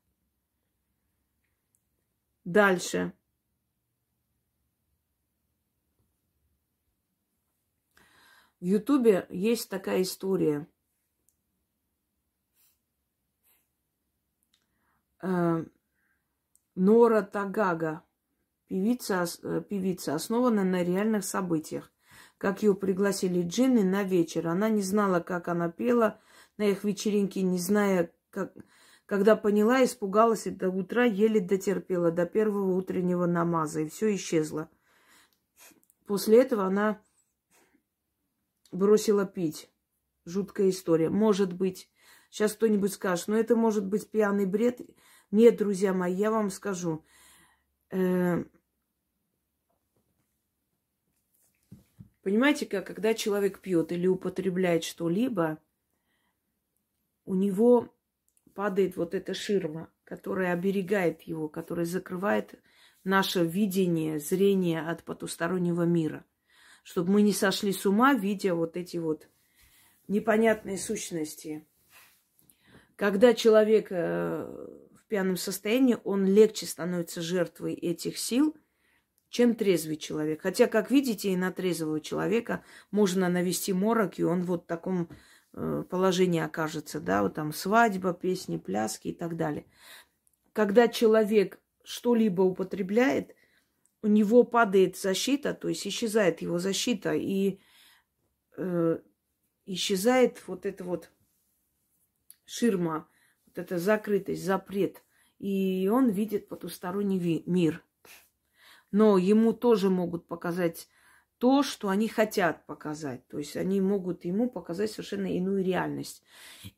Дальше. 2.45 3.14
В 8.61 8.64
Ютубе 8.64 9.27
есть 9.31 9.71
такая 9.71 10.03
история. 10.03 10.67
Нора 16.74 17.22
Тагага, 17.22 18.02
певица, 18.68 19.26
э, 19.42 19.62
певица, 19.68 20.14
основанная 20.14 20.64
на 20.64 20.82
реальных 20.82 21.24
событиях. 21.24 21.92
Как 22.38 22.62
ее 22.62 22.74
пригласили 22.74 23.42
джинны 23.42 23.84
на 23.84 24.02
вечер. 24.02 24.48
Она 24.48 24.68
не 24.68 24.82
знала, 24.82 25.20
как 25.20 25.48
она 25.48 25.70
пела, 25.70 26.20
на 26.56 26.64
их 26.64 26.84
вечеринке, 26.84 27.42
не 27.42 27.58
зная, 27.58 28.12
как... 28.30 28.52
Когда 29.06 29.37
поняла, 29.37 29.84
испугалась 29.84 30.46
и 30.46 30.50
до 30.50 30.70
утра 30.70 31.04
еле 31.04 31.38
дотерпела, 31.38 32.10
до 32.10 32.24
первого 32.24 32.74
утреннего 32.74 33.26
намаза, 33.26 33.80
и 33.82 33.88
все 33.90 34.14
исчезло. 34.14 34.70
После 36.06 36.40
этого 36.40 36.64
она 36.64 37.02
бросила 38.72 39.26
пить. 39.26 39.70
Жуткая 40.24 40.70
история. 40.70 41.10
Может 41.10 41.52
быть, 41.52 41.90
сейчас 42.30 42.54
кто-нибудь 42.54 42.94
скажет, 42.94 43.28
но 43.28 43.37
это 43.37 43.56
может 43.56 43.84
быть 43.84 44.10
пьяный 44.10 44.46
бред. 44.46 44.80
Нет, 45.35 45.57
друзья 45.57 45.92
мои, 45.92 46.14
я 46.14 46.31
вам 46.31 46.49
скажу. 46.49 47.05
Э, 47.90 48.44
понимаете, 52.23 52.66
как 52.66 52.87
когда 52.87 53.14
человек 53.14 53.59
пьет 53.59 53.90
или 53.90 54.07
употребляет 54.07 54.85
что-либо, 54.85 55.59
у 57.25 57.35
него 57.35 57.92
падает 58.55 58.97
вот 58.97 59.12
эта 59.12 59.35
ширма, 59.35 59.90
которая 60.05 60.53
оберегает 60.53 61.23
его, 61.23 61.49
которая 61.49 61.85
закрывает 61.85 62.55
наше 63.03 63.44
видение, 63.44 64.20
зрение 64.20 64.83
от 64.83 65.03
потустороннего 65.03 65.83
мира. 65.83 66.25
Чтобы 66.85 67.11
мы 67.11 67.23
не 67.23 67.33
сошли 67.33 67.73
с 67.73 67.85
ума, 67.85 68.14
видя 68.14 68.55
вот 68.55 68.77
эти 68.77 68.99
вот 68.99 69.27
непонятные 70.07 70.79
сущности. 70.79 71.66
Когда 72.94 73.35
человек 73.35 73.88
э, 73.90 74.84
пьяном 75.14 75.37
состоянии, 75.37 75.98
он 76.05 76.27
легче 76.27 76.66
становится 76.66 77.22
жертвой 77.22 77.74
этих 77.74 78.18
сил, 78.18 78.57
чем 79.29 79.54
трезвый 79.54 79.96
человек. 79.96 80.42
Хотя, 80.42 80.67
как 80.67 80.90
видите, 80.90 81.31
и 81.31 81.37
на 81.37 81.52
трезвого 81.52 82.00
человека 82.00 82.65
можно 82.90 83.29
навести 83.29 83.73
морок, 83.73 84.19
и 84.19 84.25
он 84.25 84.42
вот 84.42 84.65
в 84.65 84.67
таком 84.67 85.08
Э, 85.56 85.85
положение 85.88 86.44
окажется, 86.44 87.00
да, 87.00 87.23
вот 87.23 87.35
там 87.35 87.52
свадьба, 87.52 88.12
песни, 88.12 88.56
пляски 88.56 89.08
и 89.08 89.15
так 89.15 89.37
далее. 89.37 89.67
Когда 90.52 90.88
человек 90.88 91.60
что-либо 91.85 92.42
употребляет, 92.42 93.37
у 94.02 94.08
него 94.08 94.42
падает 94.42 94.96
защита, 94.96 95.54
то 95.54 95.69
есть 95.69 95.87
исчезает 95.87 96.42
его 96.42 96.58
защита, 96.58 97.15
и 97.15 97.60
э, 98.56 98.98
исчезает 99.67 100.42
вот 100.48 100.67
эта 100.67 100.83
вот 100.83 101.12
ширма, 102.44 103.08
вот 103.55 103.65
эта 103.65 103.79
закрытость, 103.79 104.44
запрет. 104.44 105.02
И 105.38 105.88
он 105.92 106.11
видит 106.11 106.48
потусторонний 106.48 107.42
мир. 107.46 107.85
Но 108.90 109.19
ему 109.19 109.52
тоже 109.52 109.90
могут 109.90 110.27
показать 110.27 110.88
то, 111.38 111.63
что 111.63 111.88
они 111.88 112.09
хотят 112.09 112.65
показать. 112.67 113.27
То 113.27 113.38
есть 113.38 113.57
они 113.57 113.81
могут 113.81 114.25
ему 114.25 114.48
показать 114.48 114.90
совершенно 114.90 115.27
иную 115.27 115.65
реальность. 115.65 116.23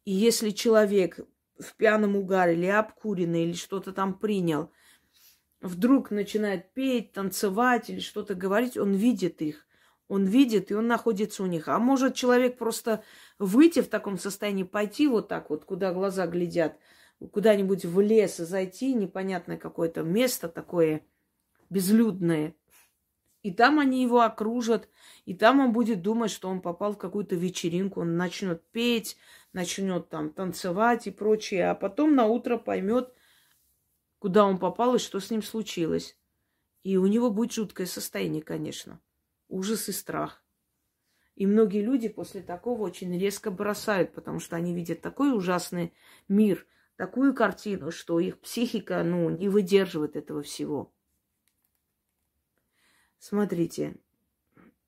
И 0.04 0.12
если 0.12 0.50
человек 0.50 1.20
в 1.58 1.74
пьяном 1.76 2.16
угаре 2.16 2.54
или 2.54 2.66
обкуренный, 2.66 3.44
или 3.44 3.52
что-то 3.52 3.92
там 3.92 4.18
принял, 4.18 4.70
вдруг 5.60 6.10
начинает 6.10 6.72
петь, 6.72 7.12
танцевать 7.12 7.90
или 7.90 8.00
что-то 8.00 8.34
говорить, 8.34 8.76
он 8.76 8.94
видит 8.94 9.42
их. 9.42 9.66
Он 10.08 10.24
видит, 10.24 10.70
и 10.70 10.74
он 10.74 10.86
находится 10.86 11.42
у 11.42 11.46
них. 11.46 11.68
А 11.68 11.78
может 11.78 12.14
человек 12.14 12.58
просто 12.58 13.02
выйти 13.38 13.80
в 13.80 13.88
таком 13.88 14.18
состоянии, 14.18 14.62
пойти 14.64 15.08
вот 15.08 15.28
так 15.28 15.50
вот, 15.50 15.64
куда 15.64 15.92
глаза 15.92 16.26
глядят, 16.26 16.78
куда-нибудь 17.32 17.84
в 17.84 18.00
лес 18.00 18.36
зайти, 18.36 18.94
непонятное 18.94 19.56
какое-то 19.56 20.02
место 20.02 20.48
такое 20.48 21.02
безлюдное. 21.70 22.54
И 23.42 23.52
там 23.52 23.78
они 23.78 24.02
его 24.02 24.22
окружат, 24.22 24.88
и 25.24 25.34
там 25.34 25.60
он 25.60 25.72
будет 25.72 26.02
думать, 26.02 26.32
что 26.32 26.48
он 26.48 26.60
попал 26.60 26.94
в 26.94 26.98
какую-то 26.98 27.36
вечеринку, 27.36 28.00
он 28.00 28.16
начнет 28.16 28.64
петь, 28.70 29.16
начнет 29.52 30.08
там 30.08 30.30
танцевать 30.30 31.06
и 31.06 31.12
прочее, 31.12 31.70
а 31.70 31.74
потом 31.74 32.14
на 32.16 32.26
утро 32.26 32.58
поймет, 32.58 33.12
куда 34.18 34.44
он 34.44 34.58
попал 34.58 34.96
и 34.96 34.98
что 34.98 35.20
с 35.20 35.30
ним 35.30 35.42
случилось. 35.42 36.18
И 36.82 36.96
у 36.96 37.06
него 37.06 37.30
будет 37.30 37.52
жуткое 37.52 37.86
состояние, 37.86 38.42
конечно. 38.42 39.00
Ужас 39.48 39.88
и 39.88 39.92
страх. 39.92 40.45
И 41.36 41.46
многие 41.46 41.82
люди 41.82 42.08
после 42.08 42.42
такого 42.42 42.82
очень 42.82 43.16
резко 43.18 43.50
бросают, 43.50 44.14
потому 44.14 44.40
что 44.40 44.56
они 44.56 44.74
видят 44.74 45.02
такой 45.02 45.36
ужасный 45.36 45.92
мир, 46.28 46.66
такую 46.96 47.34
картину, 47.34 47.90
что 47.90 48.18
их 48.18 48.40
психика, 48.40 49.02
ну, 49.04 49.28
не 49.28 49.50
выдерживает 49.50 50.16
этого 50.16 50.42
всего. 50.42 50.94
Смотрите. 53.18 53.96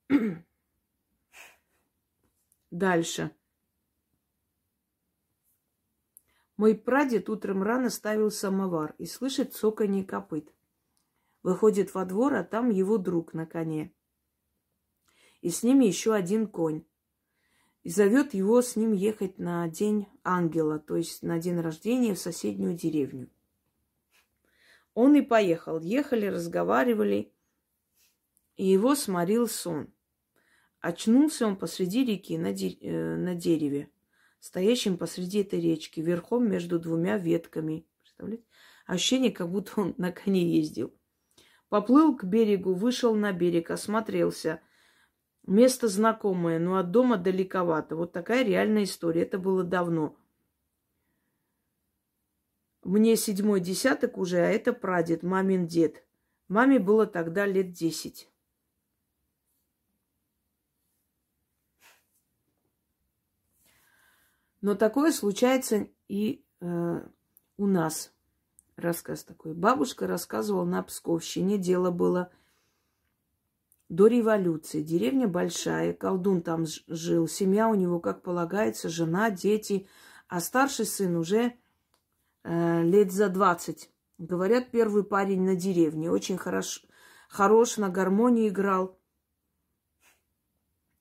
Дальше. 2.71 3.31
Мой 6.57 6.75
прадед 6.75 7.29
утром 7.29 7.63
рано 7.63 7.91
ставил 7.91 8.31
самовар 8.31 8.95
и 8.97 9.05
слышит 9.05 9.55
цоканье 9.55 10.03
копыт. 10.03 10.53
Выходит 11.43 11.95
во 11.95 12.07
двор, 12.07 12.35
а 12.35 12.43
там 12.43 12.71
его 12.71 12.97
друг 12.97 13.35
на 13.35 13.45
коне. 13.45 13.93
И 15.41 15.51
с 15.51 15.63
ними 15.63 15.85
еще 15.85 16.15
один 16.15 16.47
конь. 16.47 16.85
И 17.83 17.91
зовет 17.91 18.35
его 18.35 18.61
с 18.61 18.77
ним 18.77 18.93
ехать 18.93 19.39
на 19.39 19.69
день 19.69 20.07
ангела, 20.25 20.79
то 20.79 20.97
есть 20.97 21.23
на 21.23 21.39
день 21.39 21.61
рождения 21.61 22.15
в 22.15 22.19
соседнюю 22.19 22.75
деревню. 22.75 23.31
Он 24.95 25.15
и 25.15 25.23
поехал. 25.23 25.81
Ехали, 25.81 26.27
разговаривали, 26.27 27.33
и 28.57 28.67
его 28.67 28.95
сморил 28.95 29.47
сон. 29.47 29.93
Очнулся 30.81 31.47
он 31.47 31.57
посреди 31.57 32.05
реки 32.05 32.37
на, 32.37 32.53
де- 32.53 32.79
э, 32.81 33.17
на 33.17 33.35
дереве 33.35 33.91
стоящим 34.41 34.99
посреди 34.99 35.41
этой 35.41 35.61
речки, 35.61 36.01
верхом 36.01 36.49
между 36.49 36.79
двумя 36.79 37.19
ветками. 37.19 37.87
Представляете? 38.03 38.45
Ощущение, 38.87 39.31
как 39.31 39.51
будто 39.51 39.81
он 39.81 39.95
на 39.99 40.13
коне 40.13 40.57
ездил. 40.57 40.95
Поплыл 41.69 42.17
к 42.17 42.25
берегу, 42.25 42.73
вышел 42.73 43.15
на 43.15 43.33
берег, 43.33 43.71
осмотрелся. 43.71 44.61
Место 45.49 45.89
знакомое, 45.89 46.59
но 46.59 46.77
от 46.77 46.91
дома 46.91 47.17
далековато. 47.17 47.97
Вот 47.97 48.13
такая 48.13 48.45
реальная 48.45 48.85
история. 48.85 49.23
Это 49.23 49.39
было 49.39 49.65
давно. 49.65 50.15
Мне 52.83 53.17
седьмой 53.17 53.61
десяток 53.61 54.19
уже, 54.19 54.41
а 54.41 54.51
это 54.51 54.75
прадед, 54.75 55.23
мамин 55.23 55.67
дед. 55.67 56.05
Маме 56.49 56.79
было 56.79 57.07
тогда 57.07 57.47
лет 57.47 57.73
десять. 57.73 58.31
Но 64.61 64.75
такое 64.75 65.13
случается 65.13 65.89
и 66.09 66.45
э, 66.61 67.09
у 67.57 67.67
нас. 67.67 68.13
Рассказ 68.77 69.25
такой. 69.25 69.55
Бабушка 69.55 70.07
рассказывала 70.07 70.67
на 70.67 70.83
Псковщине. 70.83 71.57
Дело 71.57 71.91
было 71.91 72.31
до 73.89 74.07
революции. 74.07 74.83
Деревня 74.83 75.29
большая, 75.29 75.93
колдун 75.95 76.43
там 76.43 76.67
жил. 76.87 77.27
Семья 77.27 77.69
у 77.69 77.75
него, 77.75 78.01
как 78.01 78.23
полагается, 78.23 78.89
жена, 78.89 79.31
дети. 79.31 79.87
А 80.29 80.41
старший 80.41 80.85
сын 80.85 81.17
уже 81.17 81.55
э, 82.45 82.83
лет 82.83 83.13
за 83.13 83.29
двадцать. 83.29 83.91
Говорят, 84.19 84.71
первый 84.71 85.05
парень 85.05 85.43
на 85.43 85.55
деревне. 85.55 86.11
Очень 86.11 86.37
хорош, 86.37 86.85
хорош, 87.29 87.77
на 87.79 87.89
гармонии 87.89 88.49
играл. 88.49 88.99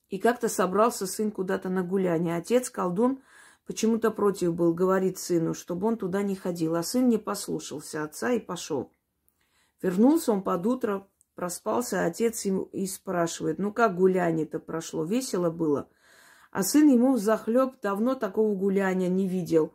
И 0.09 0.19
как-то 0.19 0.47
собрался 0.47 1.05
сын 1.07 1.31
куда-то 1.31 1.67
на 1.67 1.83
гуляние. 1.83 2.37
Отец, 2.37 2.69
колдун, 2.69 3.21
почему-то 3.65 4.11
против 4.11 4.53
был, 4.53 4.73
говорит 4.73 5.17
сыну, 5.17 5.53
чтобы 5.53 5.87
он 5.87 5.97
туда 5.97 6.21
не 6.21 6.35
ходил. 6.35 6.75
А 6.75 6.83
сын 6.83 7.09
не 7.09 7.17
послушался 7.17 8.03
отца 8.03 8.31
и 8.31 8.39
пошел. 8.39 8.93
Вернулся 9.81 10.31
он 10.31 10.41
под 10.41 10.65
утро, 10.65 11.07
проспался, 11.37 12.01
а 12.01 12.07
отец 12.07 12.45
ему 12.45 12.63
и 12.73 12.87
спрашивает, 12.87 13.59
ну 13.59 13.71
как 13.71 13.95
гуляние-то 13.95 14.59
прошло, 14.59 15.05
весело 15.05 15.51
было? 15.51 15.87
А 16.51 16.63
сын 16.63 16.87
ему 16.89 17.15
захлеб 17.17 17.79
давно 17.79 18.15
такого 18.15 18.55
гуляния 18.55 19.07
не 19.07 19.27
видел, 19.27 19.71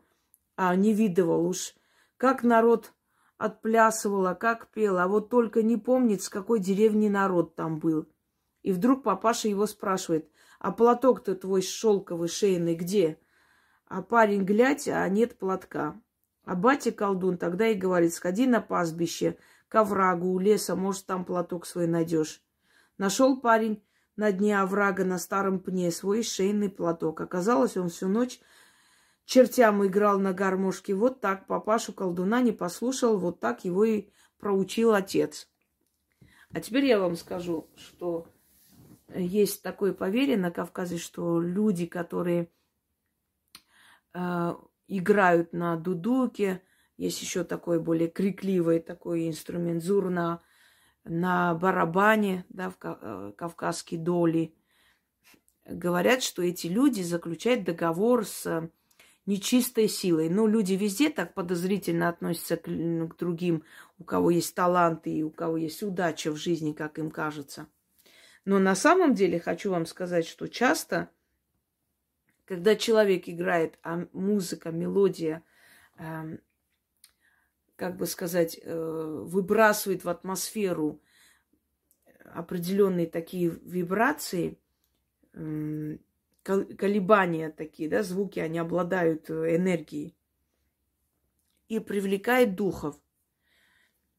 а 0.57 0.75
не 0.75 0.93
видывал 0.93 1.47
уж, 1.47 1.77
как 2.17 2.43
народ 2.43 2.93
отплясывал, 3.39 4.27
а 4.27 4.35
как 4.35 4.73
пел, 4.73 4.99
а 4.99 5.07
вот 5.07 5.31
только 5.31 5.63
не 5.63 5.77
помнит, 5.77 6.23
с 6.23 6.29
какой 6.29 6.59
деревни 6.59 7.09
народ 7.09 7.55
там 7.55 7.79
был. 7.79 8.09
И 8.63 8.73
вдруг 8.73 9.05
папаша 9.05 9.47
его 9.47 9.67
спрашивает, 9.67 10.29
а 10.59 10.73
платок-то 10.73 11.37
твой 11.37 11.63
шелковый 11.63 12.29
шейный 12.29 12.75
где? 12.75 13.21
А 13.87 14.03
парень, 14.03 14.45
глядь, 14.45 14.89
а 14.89 15.09
нет 15.09 15.39
платка. 15.39 16.01
А 16.45 16.57
батя 16.57 16.91
колдун 16.91 17.39
тогда 17.39 17.69
и 17.69 17.75
говорит, 17.75 18.13
сходи 18.13 18.49
на 18.49 18.61
пастбище, 18.61 19.39
к 19.73 19.75
оврагу 19.75 20.35
у 20.35 20.39
леса, 20.39 20.77
может, 20.77 21.07
там 21.07 21.25
платок 21.25 21.65
свой 21.65 21.87
найдешь. 21.87 22.43
Нашел 22.99 23.41
парень 23.41 23.83
на 24.17 24.31
дне 24.31 24.61
оврага 24.61 25.03
на 25.03 25.19
старом 25.19 25.61
пне 25.61 25.91
свой 25.91 26.23
шейный 26.23 26.69
платок. 26.69 27.23
Оказалось, 27.23 27.79
он 27.79 27.89
всю 27.89 28.07
ночь 28.07 28.39
чертям 29.25 29.83
играл 29.87 30.19
на 30.19 30.35
гармошке. 30.35 30.93
Вот 30.93 31.23
так 31.23 31.47
папашу 31.47 31.95
колдуна 31.95 32.43
не 32.43 32.53
послушал, 32.53 33.17
вот 33.17 33.41
так 33.41 33.65
его 33.65 33.87
и 33.87 34.11
проучил 34.39 34.93
отец. 34.93 35.49
А 36.53 36.61
теперь 36.61 36.85
я 36.85 37.01
вам 37.01 37.17
скажу, 37.17 37.71
что 37.75 38.27
есть 39.09 39.63
такое 39.63 39.95
поверье 39.95 40.37
на 40.37 40.51
Кавказе, 40.51 40.99
что 40.99 41.41
люди, 41.41 41.87
которые 41.87 42.51
э, 44.13 44.55
играют 44.89 45.55
на 45.55 45.77
дудуке. 45.77 46.61
Есть 47.03 47.21
еще 47.21 47.43
такой 47.43 47.81
более 47.81 48.09
крикливый 48.09 48.79
такой 48.79 49.29
инструмент 49.29 49.83
зурна 49.83 50.41
на 51.03 51.53
барабане, 51.53 52.45
да, 52.49 52.71
в 52.71 52.77
э, 52.81 53.33
кавказской 53.37 53.97
доли. 53.97 54.55
Говорят, 55.67 56.23
что 56.23 56.43
эти 56.43 56.69
люди 56.69 57.03
заключают 57.03 57.65
договор 57.65 58.25
с 58.25 58.71
нечистой 59.27 59.89
силой. 59.89 60.29
Ну, 60.29 60.47
люди 60.47 60.75
везде 60.75 61.11
так 61.11 61.35
подозрительно 61.35 62.09
относятся 62.09 62.57
к, 62.57 62.67
к 62.67 63.17
другим, 63.19 63.65
у 63.99 64.05
кого 64.05 64.31
есть 64.31 64.55
таланты 64.55 65.11
и 65.11 65.25
у 65.25 65.31
кого 65.31 65.57
есть 65.57 65.83
удача 65.83 66.31
в 66.31 66.37
жизни, 66.37 66.73
как 66.73 67.01
им 67.01 67.11
кажется. 67.11 67.67
Но 68.45 68.61
на 68.61 68.77
самом 68.77 69.15
деле 69.15 69.41
хочу 69.41 69.73
вам 69.73 69.87
сказать, 69.87 70.25
что 70.25 70.47
часто 70.47 71.11
когда 72.45 72.77
человек 72.77 73.29
играет, 73.29 73.77
а 73.83 74.07
музыка, 74.13 74.71
мелодия, 74.71 75.43
э, 75.99 76.37
как 77.83 77.97
бы 77.97 78.07
сказать, 78.07 78.61
э, 78.63 79.25
выбрасывает 79.27 80.05
в 80.05 80.09
атмосферу 80.09 81.03
определенные 82.33 83.09
такие 83.09 83.49
вибрации, 83.49 84.57
э, 85.33 85.97
колебания 86.45 87.51
такие, 87.51 87.89
да, 87.89 88.05
звуки, 88.05 88.39
они 88.39 88.61
обладают 88.61 89.29
э, 89.31 89.57
энергией 89.57 90.15
и 91.67 91.81
привлекает 91.81 92.55
духов. 92.55 92.95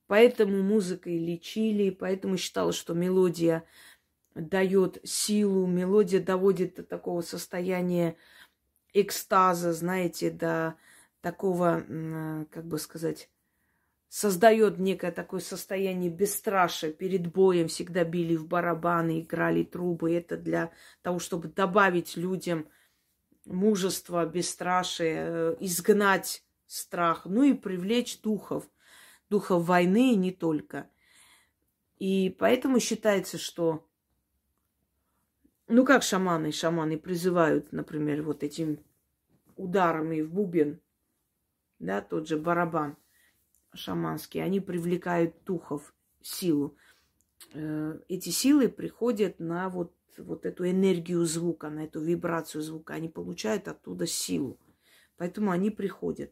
Поэтому 0.07 0.61
музыкой 0.61 1.17
лечили, 1.17 1.89
поэтому 1.89 2.35
считалось, 2.35 2.75
что 2.75 2.93
мелодия 2.93 3.63
дает 4.35 4.99
силу, 5.05 5.67
мелодия 5.67 6.19
доводит 6.19 6.75
до 6.75 6.83
такого 6.83 7.21
состояния 7.21 8.17
экстаза, 8.91 9.71
знаете, 9.71 10.31
до 10.31 10.75
такого, 11.21 11.85
как 12.51 12.65
бы 12.65 12.77
сказать, 12.77 13.29
создает 14.13 14.77
некое 14.77 15.11
такое 15.11 15.39
состояние 15.39 16.11
бесстрашия. 16.11 16.91
Перед 16.91 17.33
боем 17.33 17.67
всегда 17.67 18.03
били 18.03 18.35
в 18.35 18.45
барабаны, 18.45 19.21
играли 19.21 19.63
трубы. 19.63 20.13
Это 20.13 20.37
для 20.37 20.71
того, 21.01 21.17
чтобы 21.17 21.47
добавить 21.47 22.15
людям 22.15 22.67
мужество, 23.45 24.23
бесстрашие, 24.27 25.15
э, 25.17 25.55
изгнать 25.61 26.45
страх, 26.67 27.25
ну 27.25 27.41
и 27.41 27.53
привлечь 27.53 28.21
духов, 28.21 28.69
духов 29.31 29.65
войны 29.65 30.13
и 30.13 30.15
не 30.15 30.31
только. 30.31 30.91
И 31.97 32.35
поэтому 32.37 32.79
считается, 32.79 33.39
что 33.39 33.89
ну 35.67 35.83
как 35.83 36.03
шаманы, 36.03 36.51
шаманы 36.51 36.99
призывают, 36.99 37.71
например, 37.71 38.21
вот 38.21 38.43
этим 38.43 38.77
ударами 39.55 40.21
в 40.21 40.31
бубен, 40.31 40.79
да, 41.79 41.99
тот 41.99 42.27
же 42.27 42.37
барабан 42.37 42.95
шаманский, 43.73 44.43
они 44.43 44.59
привлекают 44.59 45.35
духов, 45.45 45.93
силу. 46.21 46.75
Э, 47.53 47.99
эти 48.07 48.29
силы 48.29 48.69
приходят 48.69 49.39
на 49.39 49.69
вот, 49.69 49.93
вот 50.17 50.45
эту 50.45 50.69
энергию 50.69 51.25
звука, 51.25 51.69
на 51.69 51.85
эту 51.85 52.01
вибрацию 52.01 52.61
звука. 52.61 52.93
Они 52.93 53.09
получают 53.09 53.67
оттуда 53.67 54.07
силу. 54.07 54.59
Поэтому 55.17 55.51
они 55.51 55.69
приходят. 55.69 56.31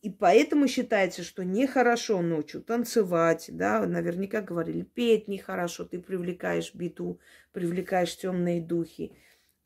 И 0.00 0.10
поэтому 0.10 0.68
считается, 0.68 1.24
что 1.24 1.44
нехорошо 1.44 2.22
ночью 2.22 2.62
танцевать, 2.62 3.46
да, 3.48 3.84
наверняка 3.84 4.40
говорили, 4.40 4.82
петь 4.82 5.26
нехорошо, 5.26 5.84
ты 5.84 5.98
привлекаешь 5.98 6.72
беду, 6.72 7.18
привлекаешь 7.52 8.16
темные 8.16 8.62
духи. 8.62 9.12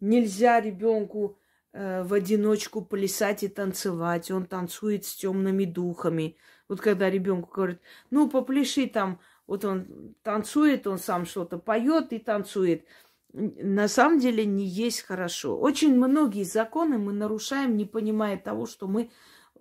Нельзя 0.01 0.59
ребенку 0.61 1.39
э, 1.73 2.03
в 2.03 2.15
одиночку 2.15 2.83
плясать 2.83 3.43
и 3.43 3.49
танцевать, 3.49 4.31
он 4.31 4.47
танцует 4.47 5.05
с 5.05 5.15
темными 5.15 5.67
духами. 5.67 6.37
Вот 6.73 6.81
когда 6.81 7.11
ребенку 7.11 7.51
говорят, 7.55 7.81
ну, 8.09 8.31
попляши 8.31 8.87
там, 8.87 9.21
вот 9.47 9.63
он 9.67 10.15
танцует, 10.23 10.87
он 10.87 10.97
сам 10.97 11.27
что-то 11.27 11.59
поет 11.59 12.15
и 12.15 12.19
танцует. 12.19 12.87
На 13.35 13.89
самом 13.89 14.19
деле 14.19 14.47
не 14.47 14.65
есть 14.65 15.03
хорошо. 15.03 15.59
Очень 15.59 15.95
многие 15.95 16.45
законы 16.45 16.97
мы 16.97 17.13
нарушаем, 17.13 17.77
не 17.77 17.85
понимая 17.85 18.39
того, 18.39 18.65
что 18.65 18.89
мы 18.89 19.11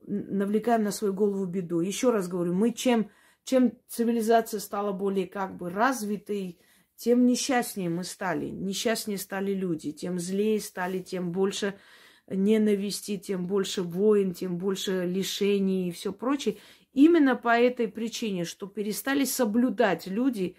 навлекаем 0.07 0.83
на 0.83 0.91
свою 0.91 1.13
голову 1.13 1.45
беду. 1.45 1.81
Еще 1.81 2.11
раз 2.11 2.29
говорю, 2.29 2.53
мы 2.53 2.71
чем, 2.71 3.11
чем 3.43 3.73
цивилизация 3.89 4.61
стала 4.61 4.93
более 4.93 5.27
как 5.27 5.57
бы 5.57 5.69
развитой, 5.69 6.61
тем 6.95 7.25
несчастнее 7.25 7.89
мы 7.89 8.05
стали. 8.05 8.45
Несчастнее 8.45 9.17
стали 9.17 9.53
люди, 9.53 9.91
тем 9.91 10.17
злее 10.17 10.61
стали, 10.61 10.99
тем 10.99 11.33
больше 11.33 11.73
ненависти, 12.29 13.17
тем 13.17 13.47
больше 13.47 13.81
войн, 13.83 14.33
тем 14.33 14.57
больше 14.57 15.05
лишений 15.05 15.89
и 15.89 15.91
все 15.91 16.13
прочее. 16.13 16.57
Именно 16.93 17.35
по 17.35 17.57
этой 17.57 17.87
причине, 17.87 18.45
что 18.45 18.67
перестали 18.67 19.23
соблюдать 19.23 20.07
люди 20.07 20.57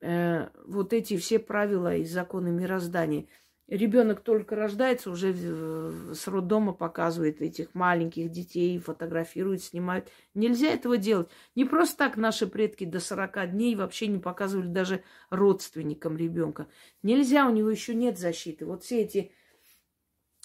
э, 0.00 0.48
вот 0.66 0.92
эти 0.92 1.16
все 1.16 1.38
правила 1.38 1.96
и 1.96 2.04
законы 2.04 2.50
мироздания– 2.50 3.26
Ребенок 3.70 4.22
только 4.22 4.56
рождается, 4.56 5.12
уже 5.12 5.32
с 5.32 6.26
роддома 6.26 6.72
показывает 6.72 7.40
этих 7.40 7.72
маленьких 7.72 8.28
детей, 8.28 8.76
фотографирует, 8.80 9.62
снимает. 9.62 10.10
Нельзя 10.34 10.72
этого 10.72 10.96
делать. 10.96 11.28
Не 11.54 11.64
просто 11.64 11.96
так 11.96 12.16
наши 12.16 12.48
предки 12.48 12.84
до 12.84 12.98
40 12.98 13.52
дней 13.52 13.76
вообще 13.76 14.08
не 14.08 14.18
показывали 14.18 14.66
даже 14.66 15.04
родственникам 15.30 16.16
ребенка. 16.16 16.66
Нельзя, 17.04 17.46
у 17.46 17.52
него 17.52 17.70
еще 17.70 17.94
нет 17.94 18.18
защиты. 18.18 18.66
Вот 18.66 18.82
все 18.82 19.02
эти 19.02 19.30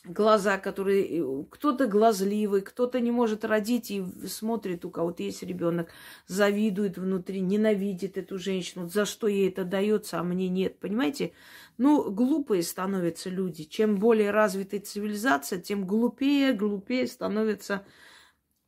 глаза, 0.08 0.58
которые... 0.58 1.22
Э, 1.22 1.44
кто-то 1.50 1.88
глазливый, 1.88 2.62
кто-то 2.62 3.00
не 3.00 3.12
может 3.12 3.46
родить 3.46 3.92
и 3.92 4.04
смотрит, 4.28 4.86
у 4.86 4.90
кого-то 4.90 5.24
есть 5.24 5.44
ребенок, 5.44 5.90
завидует 6.28 6.98
внутри, 6.98 7.42
ненавидит 7.42 8.18
эту 8.18 8.38
женщину, 8.38 8.88
за 8.88 9.06
что 9.06 9.28
ей 9.28 9.50
это 9.50 9.64
дается, 9.64 10.20
а 10.20 10.24
мне 10.24 10.50
нет. 10.50 10.80
Понимаете? 10.80 11.34
Ну, 11.78 12.12
глупые 12.12 12.64
становятся 12.64 13.30
люди. 13.30 13.64
Чем 13.64 13.98
более 13.98 14.32
развитая 14.32 14.80
цивилизация, 14.80 15.60
тем 15.60 15.86
глупее, 15.86 16.54
глупее 16.54 17.08
становятся 17.08 17.86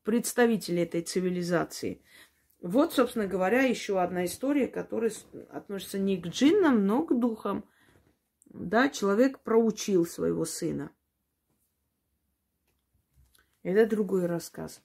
представители 0.03 0.81
этой 0.81 1.01
цивилизации. 1.01 2.01
Вот, 2.61 2.93
собственно 2.93 3.27
говоря, 3.27 3.61
еще 3.61 4.01
одна 4.01 4.25
история, 4.25 4.67
которая 4.67 5.11
относится 5.49 5.99
не 5.99 6.17
к 6.17 6.27
джиннам, 6.27 6.85
но 6.88 7.03
к 7.03 7.17
духам. 7.17 7.63
Да, 8.45 8.89
человек 8.89 9.39
проучил 9.39 10.05
своего 10.05 10.45
сына. 10.45 10.91
Это 13.68 13.86
другой 13.86 14.28
рассказ. 14.28 14.82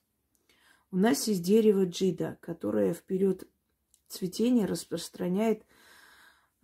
У 0.90 0.96
нас 0.96 1.28
есть 1.28 1.44
дерево 1.44 1.86
джида, 1.86 2.38
которое 2.40 2.94
в 2.94 3.04
период 3.04 3.46
цветения 4.08 4.66
распространяет 4.66 5.62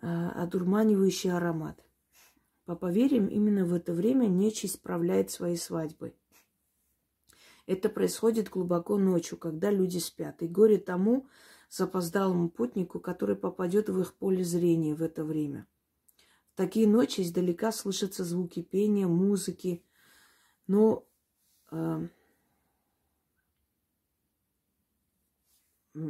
э, 0.03 0.29
одурманивающий 0.35 1.31
аромат. 1.31 1.81
По 2.65 2.75
поверьям, 2.75 3.29
именно 3.29 3.65
в 3.65 3.73
это 3.73 3.93
время 3.93 4.27
нечисть 4.27 4.75
справляет 4.75 5.31
свои 5.31 5.55
свадьбы. 5.57 6.13
Это 7.67 7.89
происходит 7.89 8.49
глубоко 8.49 8.99
ночью, 8.99 9.39
когда 9.39 9.71
люди 9.71 9.99
спят. 9.99 10.43
И 10.43 10.49
горе 10.49 10.79
тому 10.79 11.29
запоздалому 11.71 12.49
путнику, 12.51 12.99
который 12.99 13.37
попадет 13.37 13.89
в 13.89 14.01
их 14.01 14.13
поле 14.15 14.43
зрения 14.43 14.97
в 14.97 15.05
это 15.05 15.23
время. 15.23 15.69
В 16.53 16.57
такие 16.57 16.89
ночи 16.89 17.21
издалека 17.21 17.71
слышатся 17.71 18.25
звуки 18.25 18.61
пения, 18.61 19.07
музыки, 19.07 19.85
но 20.67 21.08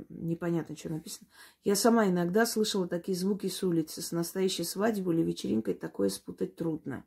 непонятно, 0.08 0.76
что 0.76 0.90
написано. 0.90 1.28
Я 1.64 1.74
сама 1.76 2.06
иногда 2.06 2.46
слышала 2.46 2.88
такие 2.88 3.16
звуки 3.16 3.48
с 3.48 3.62
улицы. 3.62 4.02
С 4.02 4.12
настоящей 4.12 4.64
свадьбой 4.64 5.14
или 5.16 5.22
вечеринкой 5.22 5.74
такое 5.74 6.08
спутать 6.08 6.56
трудно. 6.56 7.04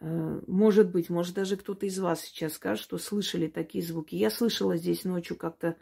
Э, 0.00 0.40
может 0.46 0.90
быть, 0.90 1.10
может 1.10 1.34
даже 1.34 1.56
кто-то 1.56 1.86
из 1.86 1.98
вас 1.98 2.22
сейчас 2.22 2.54
скажет, 2.54 2.84
что 2.84 2.98
слышали 2.98 3.48
такие 3.48 3.84
звуки. 3.84 4.14
Я 4.14 4.30
слышала 4.30 4.76
здесь 4.76 5.04
ночью 5.04 5.36
как-то, 5.36 5.76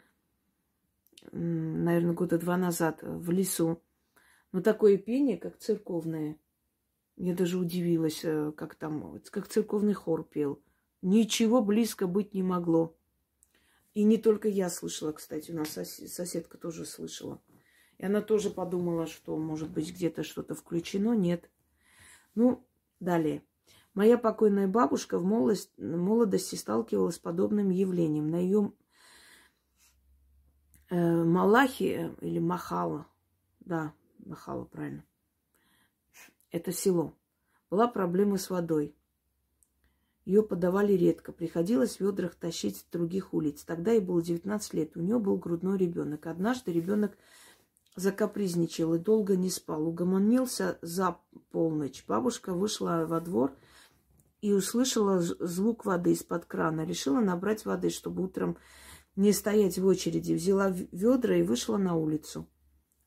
наверное, 1.31 2.13
года 2.13 2.37
два 2.37 2.57
назад 2.57 2.99
в 3.01 3.31
лесу. 3.31 3.81
Но 4.51 4.61
такое 4.61 4.97
пение, 4.97 5.37
как 5.37 5.57
церковное. 5.57 6.37
Я 7.17 7.35
даже 7.35 7.57
удивилась, 7.57 8.21
э, 8.23 8.51
как 8.55 8.75
там, 8.75 9.21
как 9.31 9.47
церковный 9.47 9.93
хор 9.93 10.23
пел. 10.23 10.61
Ничего 11.01 11.61
близко 11.61 12.07
быть 12.07 12.33
не 12.33 12.43
могло. 12.43 12.95
И 13.93 14.03
не 14.03 14.17
только 14.17 14.47
я 14.47 14.69
слышала, 14.69 15.11
кстати, 15.11 15.51
у 15.51 15.55
нас 15.55 15.69
соседка 15.71 16.57
тоже 16.57 16.85
слышала. 16.85 17.41
И 17.97 18.05
она 18.05 18.21
тоже 18.21 18.49
подумала, 18.49 19.07
что, 19.07 19.37
может 19.37 19.69
быть, 19.69 19.91
где-то 19.91 20.23
что-то 20.23 20.55
включено. 20.55 21.13
Нет. 21.13 21.49
Ну, 22.35 22.65
далее. 22.99 23.43
Моя 23.93 24.17
покойная 24.17 24.67
бабушка 24.67 25.19
в 25.19 25.25
молодости, 25.25 26.55
сталкивалась 26.55 27.15
с 27.15 27.19
подобным 27.19 27.69
явлением. 27.69 28.29
На 28.29 28.37
ее 28.37 28.71
э, 30.89 31.23
Малахи 31.23 32.15
или 32.21 32.39
Махала, 32.39 33.05
да, 33.59 33.93
Махала, 34.19 34.63
правильно, 34.63 35.03
это 36.51 36.71
село, 36.71 37.13
была 37.69 37.87
проблема 37.89 38.37
с 38.37 38.49
водой. 38.49 38.95
Ее 40.25 40.43
подавали 40.43 40.93
редко. 40.93 41.31
Приходилось 41.31 41.97
в 41.97 42.01
ведрах 42.01 42.35
тащить 42.35 42.77
с 42.77 42.83
других 42.91 43.33
улиц. 43.33 43.63
Тогда 43.63 43.91
ей 43.91 44.01
было 44.01 44.21
19 44.21 44.73
лет. 44.75 44.95
У 44.95 45.01
нее 45.01 45.17
был 45.17 45.37
грудной 45.37 45.77
ребенок. 45.77 46.27
Однажды 46.27 46.71
ребенок 46.71 47.17
закапризничал 47.95 48.93
и 48.93 48.99
долго 48.99 49.35
не 49.35 49.49
спал. 49.49 49.87
Угомонился 49.87 50.77
за 50.81 51.17
полночь. 51.51 52.05
Бабушка 52.07 52.53
вышла 52.53 53.05
во 53.07 53.19
двор 53.19 53.55
и 54.41 54.53
услышала 54.53 55.21
звук 55.21 55.85
воды 55.85 56.11
из-под 56.11 56.45
крана. 56.45 56.85
Решила 56.85 57.19
набрать 57.19 57.65
воды, 57.65 57.89
чтобы 57.89 58.23
утром 58.23 58.57
не 59.15 59.33
стоять 59.33 59.79
в 59.79 59.85
очереди. 59.87 60.33
Взяла 60.33 60.69
ведра 60.69 61.35
и 61.35 61.43
вышла 61.43 61.77
на 61.77 61.95
улицу. 61.95 62.47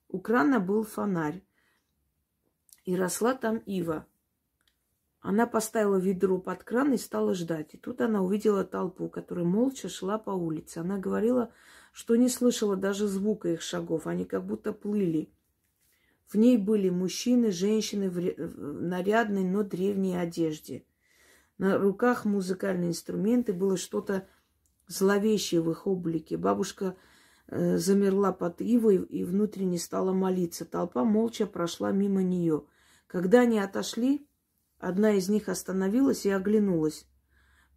У 0.09 0.19
крана 0.19 0.59
был 0.59 0.83
фонарь. 0.83 1.45
И 2.85 2.97
росла 2.97 3.35
там 3.35 3.59
ива. 3.59 4.07
Она 5.25 5.47
поставила 5.47 5.97
ведро 5.97 6.37
под 6.37 6.65
кран 6.65 6.93
и 6.93 6.99
стала 6.99 7.33
ждать. 7.33 7.73
И 7.73 7.79
тут 7.79 8.03
она 8.03 8.21
увидела 8.21 8.63
толпу, 8.63 9.09
которая 9.09 9.47
молча 9.47 9.89
шла 9.89 10.19
по 10.19 10.29
улице. 10.29 10.79
Она 10.79 10.99
говорила, 10.99 11.51
что 11.95 12.15
не 12.17 12.29
слышала 12.29 12.77
даже 12.77 13.07
звука 13.09 13.49
их 13.49 13.63
шагов. 13.63 14.07
Они 14.07 14.27
как 14.27 14.45
будто 14.45 14.75
плыли. 14.75 15.33
В 16.27 16.35
ней 16.35 16.59
были 16.59 16.91
мужчины, 16.91 17.53
женщины 17.53 18.11
в 18.11 18.21
нарядной, 18.83 19.45
но 19.45 19.63
древней 19.63 20.15
одежде. 20.15 20.85
На 21.57 21.79
руках 21.79 22.27
музыкальные 22.27 22.91
инструменты, 22.91 23.55
было 23.55 23.79
что-то 23.79 24.29
зловещее 24.89 25.63
в 25.63 25.71
их 25.71 25.87
облике. 25.87 26.37
Бабушка 26.37 26.97
э, 27.47 27.79
замерла 27.79 28.33
под 28.33 28.61
ивой 28.61 28.97
и 28.97 29.25
внутренне 29.25 29.79
стала 29.79 30.13
молиться. 30.13 30.67
Толпа 30.67 31.03
молча 31.03 31.47
прошла 31.47 31.93
мимо 31.93 32.23
нее. 32.23 32.65
Когда 33.07 33.41
они 33.41 33.59
отошли, 33.59 34.29
Одна 34.85 35.15
из 35.15 35.31
них 35.31 35.49
остановилась 35.49 36.27
и 36.27 36.31
оглянулась. 36.31 37.07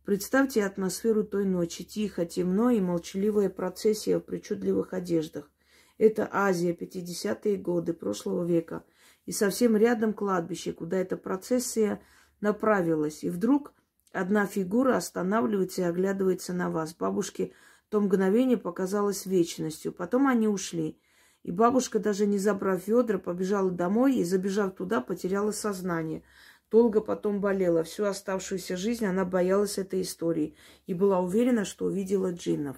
Представьте 0.04 0.66
атмосферу 0.66 1.24
той 1.24 1.46
ночи. 1.46 1.86
Тихо, 1.86 2.26
темно 2.26 2.70
и 2.70 2.82
молчаливая 2.82 3.50
процессия 3.50 4.18
в 4.18 4.24
причудливых 4.26 4.92
одеждах. 4.92 5.50
Это 5.98 6.28
Азия, 6.30 6.74
50-е 6.74 7.56
годы 7.56 7.94
прошлого 7.94 8.44
века. 8.44 8.84
И 9.26 9.32
совсем 9.32 9.78
рядом 9.78 10.12
кладбище, 10.12 10.74
куда 10.74 10.98
эта 10.98 11.16
процессия 11.16 12.02
направилась. 12.42 13.24
И 13.24 13.30
вдруг 13.30 13.72
одна 14.12 14.46
фигура 14.46 14.98
останавливается 14.98 15.84
и 15.84 15.86
оглядывается 15.86 16.52
на 16.52 16.70
вас. 16.70 16.94
Бабушке 16.94 17.54
то 17.88 18.02
мгновение 18.02 18.58
показалось 18.58 19.26
вечностью. 19.26 19.94
Потом 19.94 20.28
они 20.28 20.50
ушли. 20.50 21.00
И 21.44 21.52
бабушка, 21.52 22.00
даже 22.00 22.26
не 22.26 22.38
забрав 22.38 22.86
ведра, 22.86 23.18
побежала 23.18 23.72
домой 23.72 24.18
и, 24.18 24.26
забежав 24.26 24.76
туда, 24.76 25.00
потеряла 25.00 25.52
сознание. 25.52 26.24
Долго 26.70 27.00
потом 27.00 27.40
болела. 27.40 27.84
Всю 27.84 28.06
оставшуюся 28.06 28.76
жизнь 28.76 29.06
она 29.06 29.24
боялась 29.24 29.78
этой 29.78 30.02
истории 30.02 30.56
и 30.86 30.94
была 30.94 31.20
уверена, 31.20 31.64
что 31.64 31.86
увидела 31.86 32.34
джиннов. 32.34 32.78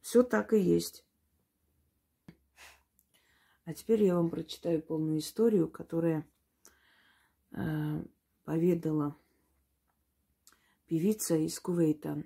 Все 0.00 0.22
так 0.22 0.52
и 0.52 0.60
есть. 0.60 1.04
А 3.64 3.74
теперь 3.74 4.04
я 4.04 4.14
вам 4.14 4.30
прочитаю 4.30 4.80
полную 4.80 5.18
историю, 5.18 5.68
которая 5.68 6.26
э, 7.50 8.04
поведала 8.44 9.14
певица 10.86 11.36
из 11.36 11.60
Кувейта, 11.60 12.24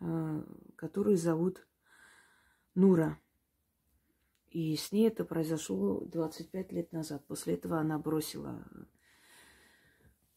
э, 0.00 0.44
которую 0.76 1.18
зовут 1.18 1.66
Нура. 2.74 3.18
И 4.48 4.74
с 4.76 4.92
ней 4.92 5.08
это 5.08 5.24
произошло 5.24 6.00
25 6.06 6.72
лет 6.72 6.92
назад. 6.92 7.24
После 7.26 7.54
этого 7.54 7.78
она 7.78 7.98
бросила 7.98 8.64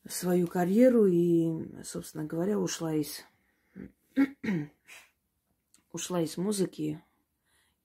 свою 0.08 0.48
карьеру 0.48 1.06
и, 1.06 1.84
собственно 1.84 2.26
говоря, 2.26 2.60
ушла 2.60 2.94
из 2.94 3.24
ушла 5.92 6.22
из 6.22 6.38
музыки, 6.38 7.04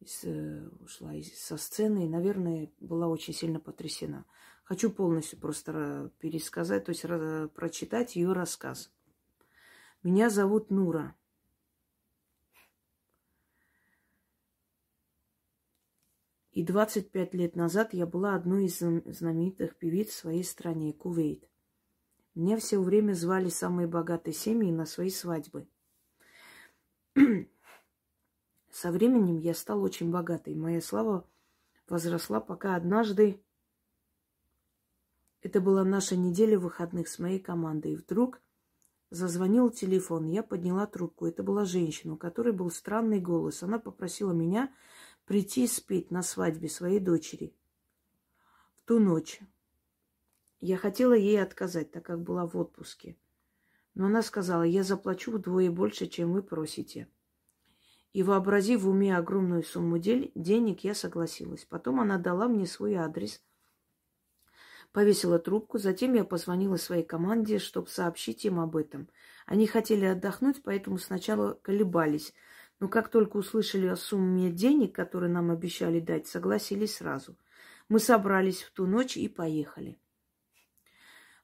из, 0.01 0.25
э, 0.25 0.69
ушла 0.81 1.15
из, 1.15 1.39
со 1.41 1.57
сцены 1.57 2.07
и, 2.07 2.09
наверное, 2.09 2.71
была 2.81 3.09
очень 3.09 3.35
сильно 3.35 3.61
потрясена. 3.61 4.25
Хочу 4.65 4.91
полностью 4.91 5.39
просто 5.39 6.13
пересказать, 6.19 6.85
то 6.85 6.91
есть 6.91 7.03
прочитать 7.55 8.17
ее 8.17 8.33
рассказ. 8.33 8.93
Меня 10.03 10.29
зовут 10.29 10.71
Нура. 10.71 11.15
И 16.53 16.65
25 16.65 17.35
лет 17.35 17.57
назад 17.57 17.95
я 17.95 18.05
была 18.05 18.35
одной 18.35 18.67
из 18.67 18.79
знаменитых 18.79 19.77
певиц 19.77 20.09
в 20.09 20.15
своей 20.15 20.45
стране, 20.45 20.93
Кувейт. 20.93 21.48
Меня 22.39 22.57
все 22.57 22.81
время 22.81 23.15
звали 23.15 23.49
самые 23.49 23.89
богатые 23.89 24.33
семьи 24.33 24.71
на 24.71 24.87
свои 24.87 25.11
свадьбы. 25.11 25.67
Со 28.71 28.93
временем 28.93 29.39
я 29.39 29.55
стала 29.55 29.81
очень 29.81 30.13
богатой. 30.13 30.55
Моя 30.55 30.81
слава 30.81 31.29
возросла, 31.89 32.39
пока 32.39 32.77
однажды 32.77 33.43
это 35.41 35.61
была 35.61 35.83
наша 35.83 36.15
неделя 36.15 36.61
выходных 36.61 37.09
с 37.09 37.19
моей 37.19 37.41
командой. 37.41 37.95
И 37.95 37.97
вдруг 37.97 38.41
зазвонил 39.11 39.71
телефон. 39.71 40.27
Я 40.27 40.45
подняла 40.45 40.87
трубку. 40.87 41.27
Это 41.27 41.43
была 41.43 41.65
женщина, 41.65 42.13
у 42.13 42.17
которой 42.17 42.53
был 42.53 42.71
странный 42.71 43.19
голос. 43.19 43.65
Она 43.65 43.81
попросила 43.81 44.31
меня 44.31 44.73
прийти 45.25 45.67
спеть 45.67 46.13
на 46.13 46.23
свадьбе 46.23 46.69
своей 46.69 47.01
дочери 47.01 47.53
в 48.77 48.83
ту 48.83 49.01
ночь. 49.01 49.41
Я 50.61 50.77
хотела 50.77 51.13
ей 51.13 51.41
отказать, 51.41 51.91
так 51.93 52.05
как 52.05 52.23
была 52.23 52.47
в 52.47 52.57
отпуске. 52.57 53.17
Но 53.95 54.07
она 54.07 54.23
сказала, 54.23 54.63
я 54.63 54.83
заплачу 54.83 55.33
вдвое 55.33 55.71
больше, 55.71 56.07
чем 56.07 56.33
вы 56.33 56.43
просите. 56.43 57.09
И 58.13 58.23
вообразив 58.23 58.83
в 58.83 58.89
уме 58.89 59.17
огромную 59.17 59.63
сумму 59.63 59.99
денег, 59.99 60.85
я 60.85 60.95
согласилась. 60.95 61.65
Потом 61.65 62.01
она 62.01 62.19
дала 62.19 62.49
мне 62.49 62.67
свой 62.67 62.95
адрес, 62.95 63.43
повесила 64.93 65.39
трубку. 65.39 65.79
Затем 65.79 66.15
я 66.15 66.25
позвонила 66.25 66.77
своей 66.77 67.05
команде, 67.05 67.59
чтобы 67.59 67.89
сообщить 67.89 68.45
им 68.45 68.61
об 68.61 68.77
этом. 68.77 69.09
Они 69.47 69.67
хотели 69.67 70.05
отдохнуть, 70.05 70.63
поэтому 70.63 70.99
сначала 70.99 71.55
колебались– 71.55 72.35
но 72.81 72.89
как 72.89 73.09
только 73.09 73.37
услышали 73.37 73.87
о 73.87 73.97
сумме 73.97 74.51
денег, 74.51 74.95
которые 74.95 75.31
нам 75.31 75.51
обещали 75.51 76.01
дать, 76.01 76.27
согласились 76.27 76.97
сразу. 76.97 77.37
Мы 77.89 77.99
собрались 77.99 78.63
в 78.63 78.71
ту 78.71 78.87
ночь 78.87 79.17
и 79.17 79.29
поехали. 79.29 79.99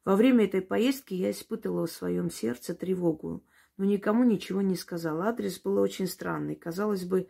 Во 0.05 0.17
время 0.17 0.45
этой 0.45 0.61
поездки 0.61 1.15
я 1.15 1.31
испытывала 1.31 1.87
в 1.87 1.93
своем 1.93 2.31
сердце 2.31 2.75
тревогу, 2.75 3.43
но 3.77 3.85
никому 3.85 4.23
ничего 4.25 4.61
не 4.61 4.77
сказала. 4.77 5.27
Адрес 5.27 5.59
был 5.61 5.79
очень 5.79 6.07
странный. 6.07 6.55
Казалось 6.55 7.05
бы, 7.05 7.29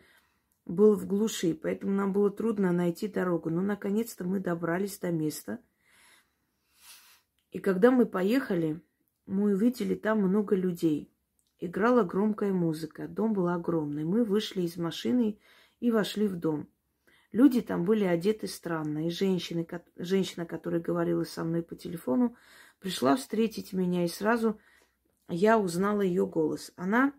был 0.65 0.95
в 0.95 1.05
глуши, 1.07 1.53
поэтому 1.53 1.93
нам 1.93 2.11
было 2.11 2.29
трудно 2.29 2.71
найти 2.71 3.07
дорогу. 3.07 3.49
Но 3.49 3.61
наконец-то 3.61 4.25
мы 4.25 4.39
добрались 4.39 4.99
до 4.99 5.11
места. 5.11 5.59
И 7.51 7.59
когда 7.59 7.91
мы 7.91 8.05
поехали, 8.05 8.81
мы 9.25 9.53
увидели 9.53 9.95
там 9.95 10.19
много 10.19 10.55
людей. 10.55 11.09
Играла 11.59 12.03
громкая 12.03 12.51
музыка. 12.51 13.07
Дом 13.07 13.33
был 13.33 13.47
огромный. 13.47 14.03
Мы 14.03 14.25
вышли 14.25 14.63
из 14.63 14.75
машины 14.75 15.39
и 15.79 15.91
вошли 15.91 16.27
в 16.27 16.35
дом. 16.35 16.67
Люди 17.31 17.61
там 17.61 17.85
были 17.85 18.03
одеты 18.03 18.47
странно. 18.47 19.07
И 19.07 19.09
женщина, 19.09 19.65
женщина, 19.95 20.45
которая 20.45 20.81
говорила 20.81 21.23
со 21.23 21.43
мной 21.43 21.63
по 21.63 21.75
телефону, 21.75 22.35
пришла 22.85 23.15
встретить 23.15 23.73
меня, 23.73 24.05
и 24.05 24.07
сразу 24.07 24.59
я 25.27 25.57
узнала 25.57 26.01
ее 26.01 26.27
голос. 26.27 26.71
Она 26.75 27.13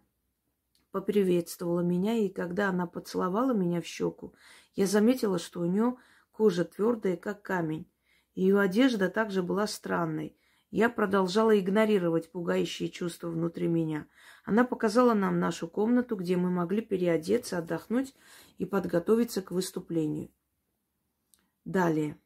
поприветствовала 0.92 1.80
меня, 1.80 2.14
и 2.14 2.28
когда 2.28 2.68
она 2.68 2.86
поцеловала 2.86 3.52
меня 3.52 3.82
в 3.82 3.84
щеку, 3.84 4.32
я 4.76 4.86
заметила, 4.86 5.40
что 5.40 5.62
у 5.62 5.64
нее 5.64 5.96
кожа 6.30 6.64
твердая, 6.64 7.16
как 7.16 7.42
камень. 7.42 7.90
Ее 8.36 8.60
одежда 8.60 9.08
также 9.10 9.42
была 9.42 9.66
странной. 9.66 10.36
Я 10.70 10.88
продолжала 10.88 11.58
игнорировать 11.58 12.30
пугающие 12.30 12.88
чувства 12.88 13.30
внутри 13.30 13.66
меня. 13.66 14.06
Она 14.44 14.62
показала 14.62 15.14
нам 15.14 15.40
нашу 15.40 15.66
комнату, 15.66 16.14
где 16.14 16.36
мы 16.36 16.48
могли 16.48 16.80
переодеться, 16.80 17.58
отдохнуть 17.58 18.14
и 18.58 18.66
подготовиться 18.66 19.42
к 19.42 19.50
выступлению. 19.50 20.30
Далее. 21.64 22.20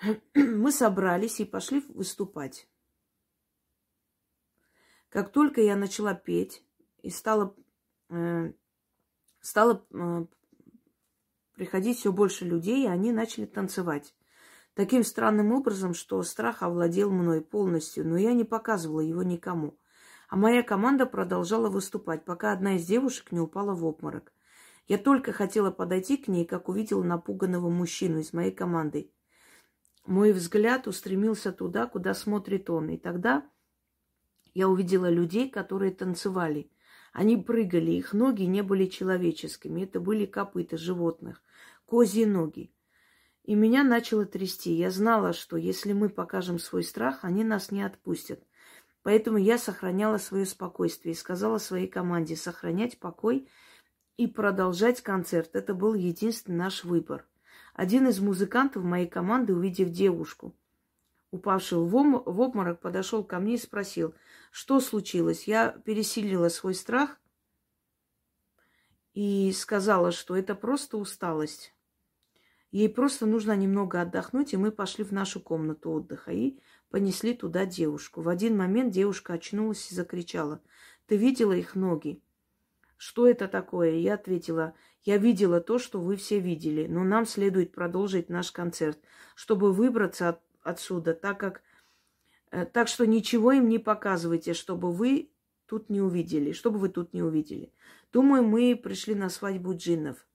Мы 0.34 0.70
собрались 0.72 1.40
и 1.40 1.44
пошли 1.44 1.82
выступать. 1.88 2.68
Как 5.08 5.32
только 5.32 5.60
я 5.60 5.76
начала 5.76 6.14
петь 6.14 6.62
и 7.02 7.10
стала, 7.10 7.54
э, 8.10 8.52
стала 9.40 9.84
э, 9.90 10.26
приходить 11.54 11.98
все 11.98 12.12
больше 12.12 12.44
людей, 12.44 12.84
и 12.84 12.88
они 12.88 13.10
начали 13.10 13.46
танцевать. 13.46 14.14
Таким 14.74 15.02
странным 15.02 15.52
образом, 15.52 15.94
что 15.94 16.22
страх 16.22 16.62
овладел 16.62 17.10
мной 17.10 17.40
полностью, 17.40 18.06
но 18.06 18.16
я 18.16 18.32
не 18.32 18.44
показывала 18.44 19.00
его 19.00 19.24
никому. 19.24 19.76
А 20.28 20.36
моя 20.36 20.62
команда 20.62 21.06
продолжала 21.06 21.70
выступать, 21.70 22.24
пока 22.24 22.52
одна 22.52 22.76
из 22.76 22.86
девушек 22.86 23.32
не 23.32 23.40
упала 23.40 23.74
в 23.74 23.84
обморок. 23.84 24.32
Я 24.86 24.98
только 24.98 25.32
хотела 25.32 25.70
подойти 25.70 26.16
к 26.16 26.28
ней, 26.28 26.44
как 26.44 26.68
увидела 26.68 27.02
напуганного 27.02 27.70
мужчину 27.70 28.20
из 28.20 28.32
моей 28.32 28.52
команды. 28.52 29.10
Мой 30.08 30.32
взгляд 30.32 30.86
устремился 30.86 31.52
туда, 31.52 31.86
куда 31.86 32.14
смотрит 32.14 32.70
он. 32.70 32.88
И 32.88 32.96
тогда 32.96 33.46
я 34.54 34.66
увидела 34.66 35.10
людей, 35.10 35.50
которые 35.50 35.92
танцевали. 35.92 36.70
Они 37.12 37.36
прыгали, 37.36 37.90
их 37.90 38.14
ноги 38.14 38.44
не 38.44 38.62
были 38.62 38.86
человеческими, 38.86 39.82
это 39.82 40.00
были 40.00 40.24
копыта 40.24 40.78
животных, 40.78 41.42
козьи 41.84 42.24
ноги. 42.24 42.72
И 43.44 43.54
меня 43.54 43.84
начало 43.84 44.24
трясти. 44.24 44.72
Я 44.72 44.90
знала, 44.90 45.34
что 45.34 45.58
если 45.58 45.92
мы 45.92 46.08
покажем 46.08 46.58
свой 46.58 46.84
страх, 46.84 47.18
они 47.22 47.44
нас 47.44 47.70
не 47.70 47.82
отпустят. 47.82 48.42
Поэтому 49.02 49.36
я 49.36 49.58
сохраняла 49.58 50.16
свое 50.16 50.46
спокойствие 50.46 51.12
и 51.12 51.18
сказала 51.18 51.58
своей 51.58 51.86
команде 51.86 52.34
сохранять 52.34 52.98
покой 52.98 53.46
и 54.16 54.26
продолжать 54.26 55.02
концерт. 55.02 55.50
Это 55.52 55.74
был 55.74 55.92
единственный 55.92 56.56
наш 56.56 56.84
выбор. 56.84 57.27
Один 57.78 58.08
из 58.08 58.18
музыкантов 58.18 58.82
моей 58.82 59.06
команды, 59.06 59.54
увидев 59.54 59.90
девушку, 59.90 60.52
упавшую 61.30 61.86
в, 61.86 61.94
обморок, 61.94 62.80
подошел 62.80 63.22
ко 63.22 63.38
мне 63.38 63.54
и 63.54 63.56
спросил, 63.56 64.16
что 64.50 64.80
случилось. 64.80 65.46
Я 65.46 65.68
пересилила 65.68 66.48
свой 66.48 66.74
страх 66.74 67.20
и 69.14 69.52
сказала, 69.52 70.10
что 70.10 70.34
это 70.34 70.56
просто 70.56 70.96
усталость. 70.96 71.72
Ей 72.72 72.88
просто 72.88 73.26
нужно 73.26 73.54
немного 73.54 74.00
отдохнуть, 74.00 74.54
и 74.54 74.56
мы 74.56 74.72
пошли 74.72 75.04
в 75.04 75.12
нашу 75.12 75.38
комнату 75.38 75.92
отдыха 75.92 76.32
и 76.32 76.58
понесли 76.90 77.32
туда 77.32 77.64
девушку. 77.64 78.22
В 78.22 78.28
один 78.28 78.56
момент 78.56 78.92
девушка 78.92 79.34
очнулась 79.34 79.92
и 79.92 79.94
закричала. 79.94 80.60
«Ты 81.06 81.16
видела 81.16 81.52
их 81.52 81.76
ноги?» 81.76 82.20
«Что 82.98 83.26
это 83.26 83.48
такое?» 83.48 83.92
Я 83.92 84.14
ответила. 84.14 84.74
«Я 85.04 85.16
видела 85.16 85.62
то, 85.62 85.78
что 85.78 86.00
вы 86.00 86.16
все 86.16 86.38
видели, 86.38 86.86
но 86.86 87.02
нам 87.02 87.24
следует 87.24 87.72
продолжить 87.72 88.28
наш 88.28 88.52
концерт, 88.52 88.98
чтобы 89.34 89.72
выбраться 89.72 90.28
от 90.28 90.40
отсюда, 90.68 91.14
так 91.14 91.40
как 91.40 91.62
э, 92.50 92.66
так 92.66 92.88
что 92.88 93.06
ничего 93.06 93.52
им 93.52 93.68
не 93.68 93.78
показывайте, 93.78 94.54
чтобы 94.54 94.92
вы 94.92 95.30
тут 95.66 95.90
не 95.90 96.00
увидели, 96.00 96.52
чтобы 96.52 96.78
вы 96.78 96.88
тут 96.88 97.12
не 97.12 97.22
увидели. 97.22 97.72
Думаю, 98.12 98.42
мы 98.44 98.76
пришли 98.76 99.14
на 99.14 99.28
свадьбу 99.28 99.74
джиннов. 99.74 100.26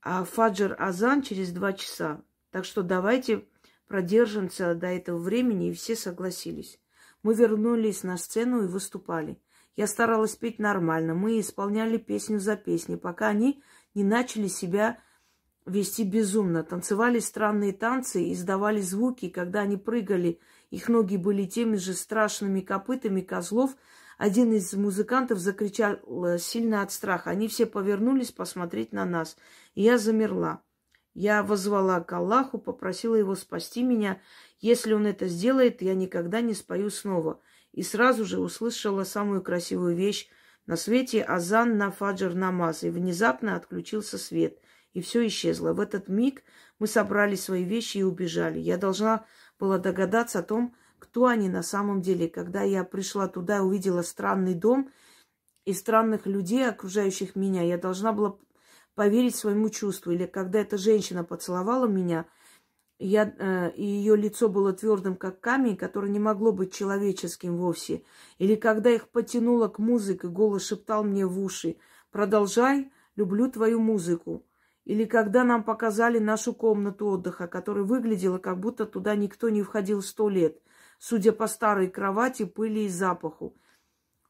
А 0.00 0.24
Фаджр 0.24 0.76
Азан 0.78 1.22
через 1.22 1.50
два 1.52 1.72
часа. 1.72 2.22
Так 2.50 2.64
что 2.64 2.82
давайте 2.82 3.46
продержимся 3.86 4.74
до 4.74 4.88
этого 4.88 5.18
времени, 5.18 5.70
и 5.70 5.72
все 5.72 5.96
согласились. 5.96 6.80
Мы 7.22 7.34
вернулись 7.34 8.02
на 8.02 8.16
сцену 8.18 8.64
и 8.64 8.68
выступали. 8.68 9.40
Я 9.76 9.86
старалась 9.86 10.36
петь 10.36 10.58
нормально. 10.58 11.14
Мы 11.14 11.40
исполняли 11.40 11.96
песню 11.96 12.38
за 12.38 12.56
песней, 12.56 12.96
пока 12.96 13.28
они 13.28 13.62
не 13.94 14.04
начали 14.04 14.46
себя 14.46 14.98
вести 15.66 16.04
безумно. 16.04 16.62
Танцевали 16.62 17.18
странные 17.18 17.72
танцы, 17.72 18.32
издавали 18.32 18.80
звуки. 18.80 19.28
Когда 19.28 19.60
они 19.60 19.76
прыгали, 19.76 20.38
их 20.70 20.88
ноги 20.88 21.16
были 21.16 21.44
теми 21.44 21.76
же 21.76 21.94
страшными 21.94 22.60
копытами 22.60 23.20
козлов. 23.20 23.76
Один 24.16 24.52
из 24.52 24.72
музыкантов 24.74 25.38
закричал 25.38 25.96
сильно 26.38 26.82
от 26.82 26.92
страха. 26.92 27.30
Они 27.30 27.48
все 27.48 27.66
повернулись 27.66 28.30
посмотреть 28.30 28.92
на 28.92 29.04
нас. 29.04 29.36
И 29.74 29.82
я 29.82 29.98
замерла. 29.98 30.62
Я 31.14 31.42
возвала 31.42 32.00
к 32.00 32.12
Аллаху, 32.12 32.58
попросила 32.58 33.14
его 33.14 33.34
спасти 33.34 33.82
меня. 33.82 34.20
Если 34.58 34.92
он 34.92 35.06
это 35.06 35.26
сделает, 35.28 35.82
я 35.82 35.94
никогда 35.94 36.40
не 36.40 36.54
спою 36.54 36.90
снова. 36.90 37.40
И 37.74 37.82
сразу 37.82 38.24
же 38.24 38.38
услышала 38.38 39.02
самую 39.02 39.42
красивую 39.42 39.96
вещь 39.96 40.28
на 40.64 40.76
свете 40.76 41.22
азан 41.22 41.76
на 41.76 41.90
фаджр 41.90 42.32
намаз. 42.32 42.84
И 42.84 42.90
внезапно 42.90 43.56
отключился 43.56 44.16
свет. 44.16 44.60
И 44.92 45.00
все 45.00 45.26
исчезло. 45.26 45.72
В 45.72 45.80
этот 45.80 46.08
миг 46.08 46.44
мы 46.78 46.86
собрали 46.86 47.34
свои 47.34 47.64
вещи 47.64 47.98
и 47.98 48.02
убежали. 48.04 48.60
Я 48.60 48.78
должна 48.78 49.26
была 49.58 49.78
догадаться 49.78 50.38
о 50.38 50.44
том, 50.44 50.76
кто 51.00 51.26
они 51.26 51.48
на 51.48 51.64
самом 51.64 52.00
деле. 52.00 52.28
Когда 52.28 52.62
я 52.62 52.84
пришла 52.84 53.26
туда 53.26 53.56
и 53.56 53.60
увидела 53.60 54.02
странный 54.02 54.54
дом 54.54 54.92
и 55.64 55.72
странных 55.72 56.26
людей, 56.26 56.68
окружающих 56.68 57.34
меня, 57.34 57.62
я 57.62 57.76
должна 57.76 58.12
была 58.12 58.38
поверить 58.94 59.34
своему 59.34 59.68
чувству. 59.68 60.12
Или 60.12 60.26
когда 60.26 60.60
эта 60.60 60.78
женщина 60.78 61.24
поцеловала 61.24 61.88
меня, 61.88 62.26
я, 63.06 63.34
э, 63.38 63.70
и 63.76 63.84
ее 63.84 64.16
лицо 64.16 64.48
было 64.48 64.72
твердым, 64.72 65.16
как 65.16 65.40
камень, 65.40 65.76
которое 65.76 66.10
не 66.10 66.18
могло 66.18 66.52
быть 66.52 66.72
человеческим 66.72 67.56
вовсе. 67.56 68.02
Или 68.38 68.54
когда 68.54 68.90
их 68.90 69.08
потянуло 69.08 69.68
к 69.68 69.78
музыке, 69.78 70.28
голос 70.28 70.66
шептал 70.66 71.04
мне 71.04 71.26
в 71.26 71.38
уши, 71.38 71.76
«Продолжай, 72.10 72.90
люблю 73.16 73.50
твою 73.50 73.80
музыку». 73.80 74.46
Или 74.84 75.04
когда 75.04 75.44
нам 75.44 75.64
показали 75.64 76.18
нашу 76.18 76.54
комнату 76.54 77.06
отдыха, 77.06 77.46
которая 77.46 77.84
выглядела, 77.84 78.38
как 78.38 78.60
будто 78.60 78.86
туда 78.86 79.16
никто 79.16 79.48
не 79.48 79.62
входил 79.62 80.02
сто 80.02 80.28
лет, 80.28 80.60
судя 80.98 81.32
по 81.32 81.46
старой 81.46 81.88
кровати, 81.88 82.44
пыли 82.44 82.84
и 82.84 82.88
запаху. 82.88 83.56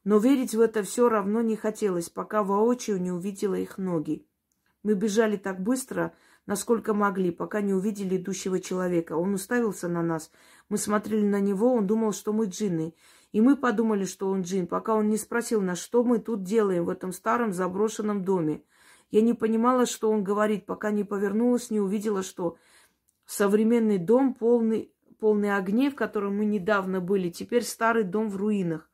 Но 0.03 0.17
верить 0.17 0.53
в 0.53 0.61
это 0.61 0.83
все 0.83 1.09
равно 1.09 1.41
не 1.41 1.55
хотелось, 1.55 2.09
пока 2.09 2.43
воочию 2.43 3.01
не 3.01 3.11
увидела 3.11 3.55
их 3.55 3.77
ноги. 3.77 4.25
Мы 4.83 4.93
бежали 4.93 5.35
так 5.35 5.61
быстро, 5.61 6.13
насколько 6.45 6.93
могли, 6.93 7.31
пока 7.31 7.61
не 7.61 7.73
увидели 7.73 8.17
идущего 8.17 8.59
человека. 8.59 9.13
Он 9.13 9.33
уставился 9.33 9.87
на 9.87 10.01
нас. 10.01 10.31
Мы 10.69 10.77
смотрели 10.77 11.25
на 11.25 11.39
него, 11.39 11.73
он 11.73 11.87
думал, 11.87 12.13
что 12.13 12.33
мы 12.33 12.45
джинны. 12.45 12.93
И 13.31 13.41
мы 13.41 13.57
подумали, 13.57 14.05
что 14.05 14.29
он 14.29 14.41
джин, 14.41 14.67
пока 14.67 14.95
он 14.95 15.09
не 15.09 15.17
спросил 15.17 15.61
нас, 15.61 15.79
что 15.79 16.03
мы 16.03 16.19
тут 16.19 16.43
делаем 16.43 16.85
в 16.85 16.89
этом 16.89 17.11
старом 17.11 17.51
заброшенном 17.51 18.23
доме. 18.23 18.63
Я 19.11 19.21
не 19.21 19.33
понимала, 19.33 19.85
что 19.85 20.09
он 20.09 20.23
говорит, 20.23 20.65
пока 20.65 20.91
не 20.91 21.03
повернулась, 21.03 21.69
не 21.69 21.79
увидела, 21.79 22.23
что 22.23 22.57
современный 23.25 23.97
дом, 23.97 24.33
полный, 24.33 24.93
полный 25.19 25.55
огней, 25.55 25.89
в 25.89 25.95
котором 25.95 26.37
мы 26.37 26.45
недавно 26.45 27.01
были, 27.01 27.29
теперь 27.29 27.63
старый 27.63 28.03
дом 28.03 28.29
в 28.29 28.37
руинах. 28.37 28.89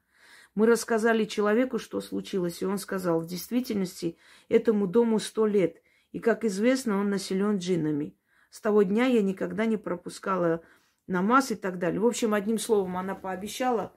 Мы 0.53 0.65
рассказали 0.65 1.25
человеку, 1.25 1.79
что 1.79 2.01
случилось, 2.01 2.61
и 2.61 2.65
он 2.65 2.77
сказал, 2.77 3.21
в 3.21 3.25
действительности 3.25 4.17
этому 4.49 4.85
дому 4.85 5.19
сто 5.19 5.45
лет, 5.45 5.80
и, 6.11 6.19
как 6.19 6.43
известно, 6.45 6.97
он 6.97 7.09
населен 7.09 7.57
джиннами. 7.57 8.15
С 8.49 8.61
того 8.61 8.83
дня 8.83 9.05
я 9.05 9.21
никогда 9.21 9.65
не 9.65 9.77
пропускала 9.77 10.61
намаз 11.07 11.51
и 11.51 11.55
так 11.55 11.79
далее. 11.79 11.99
В 11.99 12.05
общем, 12.05 12.33
одним 12.33 12.57
словом, 12.57 12.97
она 12.97 13.15
пообещала 13.15 13.93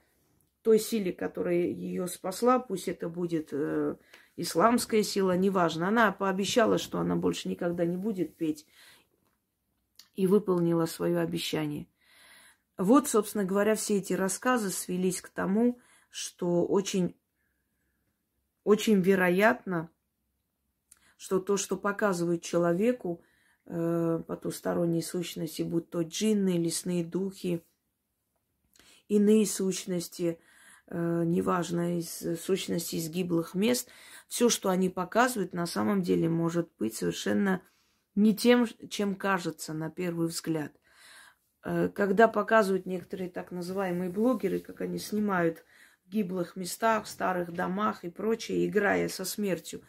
той 0.65 0.79
силе, 0.79 1.13
которая 1.13 1.57
ее 1.57 2.07
спасла, 2.09 2.59
пусть 2.59 2.89
это 2.89 3.11
будет 3.11 3.51
э, 3.53 3.97
исламская 4.37 5.03
сила, 5.03 5.37
неважно. 5.37 5.89
Она 5.89 6.11
пообещала, 6.11 6.79
что 6.79 6.99
она 7.01 7.17
больше 7.17 7.51
никогда 7.51 7.85
не 7.85 7.99
будет 7.99 8.37
петь, 8.37 8.67
и 10.15 10.27
выполнила 10.27 10.87
свое 10.87 11.19
обещание. 11.19 11.87
Вот, 12.79 13.09
собственно 13.09 13.45
говоря, 13.45 13.75
все 13.75 13.99
эти 13.99 14.15
рассказы 14.15 14.71
свелись 14.71 15.21
к 15.21 15.29
тому, 15.29 15.81
что 16.09 16.65
очень, 16.65 17.15
очень 18.65 19.01
вероятно, 19.03 19.91
что 21.17 21.41
то, 21.41 21.57
что 21.57 21.77
показывают 21.77 22.43
человеку 22.43 23.23
э, 23.67 24.23
потусторонние 24.27 25.03
сущности, 25.03 25.63
будь 25.63 25.91
то 25.91 26.03
джинны, 26.03 26.59
лесные 26.59 27.05
духи, 27.05 27.65
иные 29.09 29.47
сущности, 29.47 30.39
э, 30.87 31.23
неважно, 31.25 31.99
из 31.99 32.41
сущности 32.41 32.97
из 32.97 33.09
гиблых 33.09 33.55
мест, 33.55 33.89
все, 34.29 34.49
что 34.49 34.69
они 34.69 34.89
показывают, 34.89 35.53
на 35.53 35.67
самом 35.67 36.03
деле 36.03 36.29
может 36.29 36.71
быть 36.79 36.97
совершенно 36.97 37.63
не 38.15 38.35
тем, 38.35 38.67
чем 38.89 39.15
кажется 39.15 39.73
на 39.73 39.91
первый 39.91 40.29
взгляд. 40.29 40.73
Э, 41.65 41.89
когда 41.89 42.29
показывают 42.29 42.87
некоторые 42.87 43.31
так 43.31 43.51
называемые 43.51 44.11
блогеры, 44.11 44.61
как 44.61 44.81
они 44.81 44.99
снимают 44.99 45.65
в 46.05 46.11
гиблых 46.11 46.57
местах, 46.57 47.05
в 47.05 47.09
старых 47.09 47.53
домах 47.53 48.05
и 48.05 48.11
прочее, 48.11 48.67
играя 48.67 49.09
со 49.09 49.25
смертью. 49.25 49.83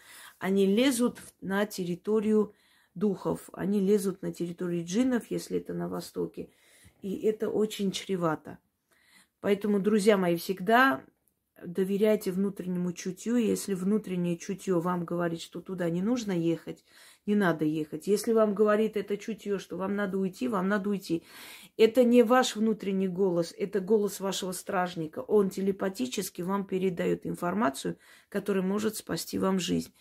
Они 0.46 0.68
лезут 0.68 1.18
на 1.42 1.66
территорию 1.66 2.54
духов, 2.94 3.50
они 3.54 3.80
лезут 3.80 4.22
на 4.22 4.32
территорию 4.32 4.86
джиннов, 4.86 5.32
если 5.32 5.58
это 5.58 5.74
на 5.74 5.90
Востоке. 5.90 6.52
И 7.02 7.16
это 7.16 7.50
очень 7.50 7.90
чревато. 7.92 8.60
Поэтому, 9.42 9.80
друзья 9.80 10.18
мои, 10.18 10.36
всегда 10.36 11.04
доверяйте 11.64 12.32
внутреннему 12.32 12.94
чутью. 12.94 13.38
Если 13.38 13.74
внутреннее 13.74 14.38
чутье 14.38 14.80
вам 14.80 15.04
говорит, 15.04 15.42
что 15.42 15.62
туда 15.62 15.90
не 15.90 16.04
нужно 16.04 16.32
ехать, 16.32 16.84
не 17.26 17.36
надо 17.36 17.66
ехать. 17.66 18.08
Если 18.08 18.34
вам 18.34 18.54
говорит 18.54 18.98
это 18.98 19.18
чутье, 19.18 19.58
что 19.58 19.78
вам 19.78 19.96
надо 19.96 20.18
уйти, 20.18 20.48
вам 20.48 20.68
надо 20.68 20.90
уйти. 20.90 21.24
Это 21.78 22.04
не 22.04 22.24
ваш 22.24 22.56
внутренний 22.56 23.08
голос, 23.08 23.54
это 23.58 23.80
голос 23.80 24.20
вашего 24.20 24.52
стражника. 24.52 25.20
Он 25.20 25.50
телепатически 25.50 26.44
вам 26.44 26.66
передает 26.66 27.26
информацию, 27.26 27.98
которая 28.30 28.64
может 28.64 28.96
спасти 28.96 29.40
вам 29.40 29.60
жизнь. 29.60 29.92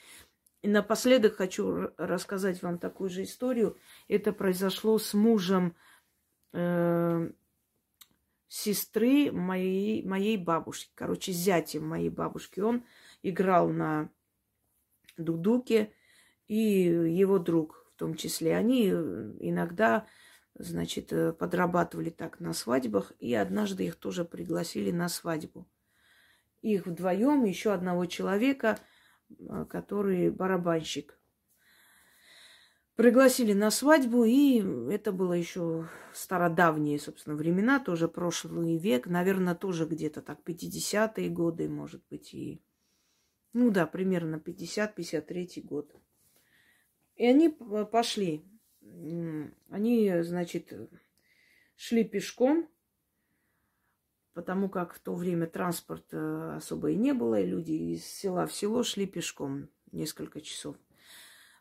И 0.64 0.66
напоследок 0.66 1.36
хочу 1.36 1.90
рассказать 1.98 2.62
вам 2.62 2.78
такую 2.78 3.10
же 3.10 3.24
историю. 3.24 3.76
Это 4.08 4.32
произошло 4.32 4.98
с 4.98 5.12
мужем 5.12 5.76
э, 6.54 7.30
сестры 8.48 9.30
моей, 9.30 10.02
моей 10.06 10.38
бабушки. 10.38 10.90
Короче, 10.94 11.32
зятем 11.32 11.86
моей 11.86 12.08
бабушки. 12.08 12.60
Он 12.60 12.82
играл 13.22 13.68
на 13.68 14.08
дудуке 15.18 15.92
и 16.46 16.56
его 16.56 17.38
друг 17.38 17.86
в 17.94 17.98
том 17.98 18.14
числе. 18.14 18.56
Они 18.56 18.88
э, 18.90 19.34
иногда, 19.40 20.06
значит, 20.54 21.12
э, 21.12 21.34
подрабатывали 21.34 22.08
так 22.08 22.40
на 22.40 22.54
свадьбах, 22.54 23.12
и 23.18 23.34
однажды 23.34 23.84
их 23.84 23.96
тоже 23.96 24.24
пригласили 24.24 24.92
на 24.92 25.10
свадьбу. 25.10 25.68
Их 26.62 26.86
вдвоем, 26.86 27.44
еще 27.44 27.74
одного 27.74 28.06
человека, 28.06 28.78
который 29.68 30.30
барабанщик. 30.30 31.18
Пригласили 32.96 33.54
на 33.54 33.72
свадьбу, 33.72 34.24
и 34.24 34.62
это 34.92 35.10
было 35.10 35.32
еще 35.32 35.88
стародавние, 36.12 37.00
собственно, 37.00 37.34
времена, 37.34 37.80
тоже 37.80 38.06
прошлый 38.06 38.78
век, 38.78 39.08
наверное, 39.08 39.56
тоже 39.56 39.84
где-то 39.84 40.22
так 40.22 40.40
50-е 40.46 41.28
годы, 41.28 41.68
может 41.68 42.04
быть, 42.08 42.32
и... 42.32 42.62
Ну 43.52 43.70
да, 43.70 43.86
примерно 43.86 44.36
50-53 44.36 45.62
год. 45.62 45.92
И 47.16 47.26
они 47.26 47.48
пошли. 47.48 48.44
Они, 49.70 50.22
значит, 50.22 50.72
шли 51.74 52.04
пешком, 52.04 52.68
потому 54.34 54.68
как 54.68 54.94
в 54.94 54.98
то 54.98 55.14
время 55.14 55.46
транспорта 55.46 56.56
особо 56.56 56.90
и 56.90 56.96
не 56.96 57.14
было, 57.14 57.40
и 57.40 57.46
люди 57.46 57.72
из 57.72 58.04
села 58.04 58.46
в 58.46 58.52
село 58.52 58.82
шли 58.82 59.06
пешком 59.06 59.68
несколько 59.92 60.40
часов. 60.40 60.76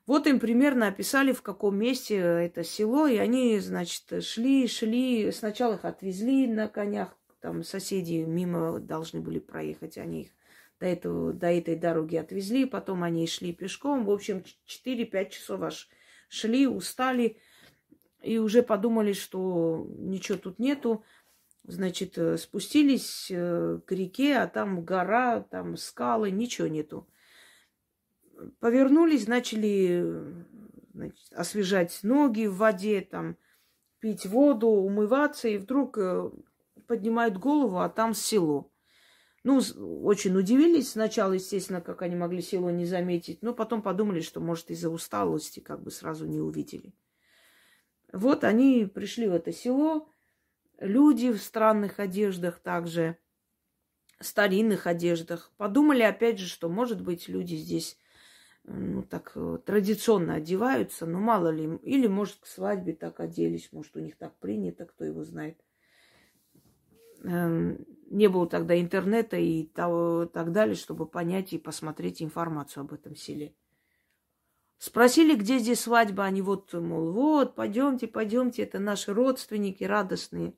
Вот 0.05 0.27
им 0.27 0.39
примерно 0.39 0.87
описали, 0.87 1.31
в 1.31 1.41
каком 1.41 1.77
месте 1.77 2.17
это 2.17 2.63
село, 2.63 3.07
и 3.07 3.15
они, 3.17 3.57
значит, 3.59 4.23
шли, 4.23 4.67
шли. 4.67 5.31
Сначала 5.31 5.75
их 5.75 5.85
отвезли 5.85 6.45
на 6.47 6.67
конях, 6.67 7.17
там 7.39 7.63
соседи 7.63 8.23
мимо 8.25 8.79
должны 8.79 9.21
были 9.21 9.39
проехать, 9.39 9.97
они 9.97 10.23
их 10.23 10.31
до, 10.79 10.87
этого, 10.87 11.31
до 11.31 11.47
этой 11.47 11.77
дороги 11.77 12.17
отвезли, 12.17 12.65
потом 12.65 13.03
они 13.03 13.27
шли 13.27 13.53
пешком. 13.53 14.03
В 14.05 14.11
общем, 14.11 14.43
4-5 14.67 15.29
часов 15.29 15.61
аж 15.61 15.89
шли, 16.27 16.67
устали 16.67 17.37
и 18.21 18.37
уже 18.39 18.63
подумали, 18.63 19.13
что 19.13 19.87
ничего 19.97 20.37
тут 20.37 20.59
нету. 20.59 21.03
Значит, 21.65 22.17
э, 22.17 22.37
спустились 22.37 23.27
э, 23.29 23.79
к 23.85 23.91
реке, 23.91 24.37
а 24.37 24.47
там 24.47 24.83
гора, 24.83 25.41
там 25.41 25.77
скалы, 25.77 26.29
ничего 26.29 26.67
нету. 26.67 27.07
Повернулись, 28.59 29.27
начали 29.27 30.35
значит, 30.93 31.33
освежать 31.33 31.99
ноги 32.03 32.47
в 32.47 32.57
воде, 32.57 33.01
там, 33.01 33.37
пить 33.99 34.25
воду, 34.25 34.67
умываться, 34.67 35.47
и 35.47 35.57
вдруг 35.57 35.97
э, 35.97 36.29
поднимают 36.87 37.37
голову, 37.37 37.79
а 37.79 37.87
там 37.87 38.13
село. 38.13 38.69
Ну, 39.45 39.61
очень 40.03 40.37
удивились 40.37 40.91
сначала, 40.91 41.33
естественно, 41.33 41.81
как 41.81 42.01
они 42.01 42.15
могли 42.15 42.41
село 42.41 42.69
не 42.69 42.85
заметить, 42.85 43.41
но 43.41 43.53
потом 43.53 43.81
подумали, 43.81 44.21
что, 44.21 44.39
может, 44.41 44.71
из-за 44.71 44.89
усталости 44.89 45.59
как 45.61 45.81
бы 45.81 45.91
сразу 45.91 46.25
не 46.25 46.39
увидели. 46.39 46.93
Вот 48.11 48.43
они 48.43 48.85
пришли 48.85 49.27
в 49.27 49.33
это 49.33 49.51
село, 49.51 50.09
люди 50.79 51.31
в 51.31 51.41
странных 51.41 51.99
одеждах 51.99 52.59
также, 52.59 53.17
старинных 54.19 54.87
одеждах. 54.87 55.51
Подумали, 55.57 56.01
опять 56.01 56.39
же, 56.39 56.47
что, 56.47 56.69
может 56.69 57.01
быть, 57.01 57.27
люди 57.27 57.55
здесь 57.55 57.97
ну, 58.63 59.03
так 59.03 59.33
э, 59.35 59.59
традиционно 59.65 60.35
одеваются, 60.35 61.05
но 61.05 61.19
мало 61.19 61.49
ли, 61.49 61.77
или, 61.83 62.07
может, 62.07 62.37
к 62.37 62.45
свадьбе 62.45 62.93
так 62.93 63.19
оделись, 63.19 63.69
может, 63.71 63.95
у 63.95 63.99
них 63.99 64.17
так 64.17 64.35
принято, 64.37 64.85
кто 64.85 65.03
его 65.03 65.23
знает. 65.23 65.57
Эм, 67.23 67.85
не 68.09 68.27
было 68.27 68.47
тогда 68.47 68.79
интернета 68.79 69.37
и 69.37 69.65
того, 69.65 70.25
так 70.25 70.51
далее, 70.51 70.75
чтобы 70.75 71.05
понять 71.05 71.53
и 71.53 71.57
посмотреть 71.57 72.21
информацию 72.21 72.81
об 72.81 72.93
этом 72.93 73.15
селе. 73.15 73.53
Спросили, 74.77 75.35
где 75.35 75.59
здесь 75.59 75.81
свадьба, 75.81 76.25
они 76.25 76.41
вот, 76.41 76.73
мол, 76.73 77.11
вот, 77.11 77.55
пойдемте, 77.55 78.07
пойдемте, 78.07 78.63
это 78.63 78.79
наши 78.79 79.13
родственники 79.13 79.83
радостные. 79.83 80.53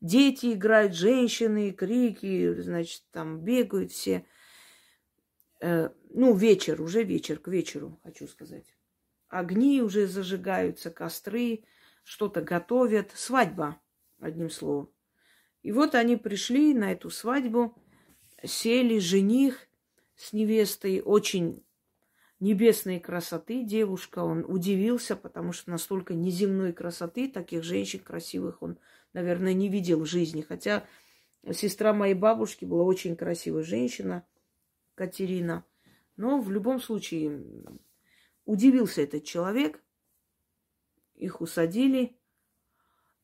Дети 0.00 0.52
играют, 0.52 0.94
женщины, 0.94 1.72
крики, 1.72 2.54
значит, 2.60 3.02
там 3.10 3.40
бегают 3.40 3.90
все. 3.90 4.24
Э, 5.60 5.90
ну, 6.10 6.34
вечер, 6.34 6.80
уже 6.80 7.02
вечер, 7.02 7.38
к 7.38 7.48
вечеру, 7.48 7.98
хочу 8.04 8.28
сказать. 8.28 8.76
Огни 9.28 9.82
уже 9.82 10.06
зажигаются, 10.06 10.90
костры, 10.90 11.64
что-то 12.04 12.42
готовят. 12.42 13.10
Свадьба, 13.14 13.80
одним 14.20 14.50
словом. 14.50 14.90
И 15.62 15.72
вот 15.72 15.94
они 15.94 16.16
пришли 16.16 16.72
на 16.74 16.92
эту 16.92 17.10
свадьбу, 17.10 17.76
сели 18.44 18.98
жених 19.00 19.66
с 20.14 20.32
невестой, 20.32 21.00
очень 21.00 21.64
небесной 22.40 23.00
красоты 23.00 23.64
девушка. 23.64 24.20
Он 24.20 24.44
удивился, 24.46 25.16
потому 25.16 25.52
что 25.52 25.70
настолько 25.70 26.14
неземной 26.14 26.72
красоты, 26.72 27.28
таких 27.28 27.64
женщин 27.64 28.00
красивых 28.00 28.62
он, 28.62 28.78
наверное, 29.18 29.52
не 29.52 29.68
видел 29.68 30.00
в 30.00 30.06
жизни. 30.06 30.42
Хотя 30.42 30.86
сестра 31.52 31.92
моей 31.92 32.14
бабушки 32.14 32.64
была 32.64 32.84
очень 32.84 33.16
красивая 33.16 33.64
женщина, 33.64 34.24
Катерина. 34.94 35.64
Но 36.16 36.40
в 36.40 36.50
любом 36.50 36.80
случае 36.80 37.44
удивился 38.44 39.02
этот 39.02 39.24
человек. 39.24 39.82
Их 41.14 41.40
усадили, 41.40 42.16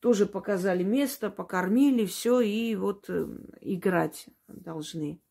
тоже 0.01 0.27
показали 0.27 0.83
место, 0.83 1.31
покормили, 1.31 2.07
все, 2.07 2.41
и 2.41 2.75
вот 2.75 3.09
э, 3.09 3.29
играть 3.61 4.27
должны. 4.49 5.23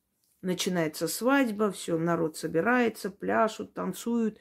Начинается 0.41 1.09
свадьба, 1.09 1.71
все, 1.71 1.97
народ 1.97 2.37
собирается, 2.37 3.09
пляшут, 3.09 3.73
танцуют. 3.73 4.39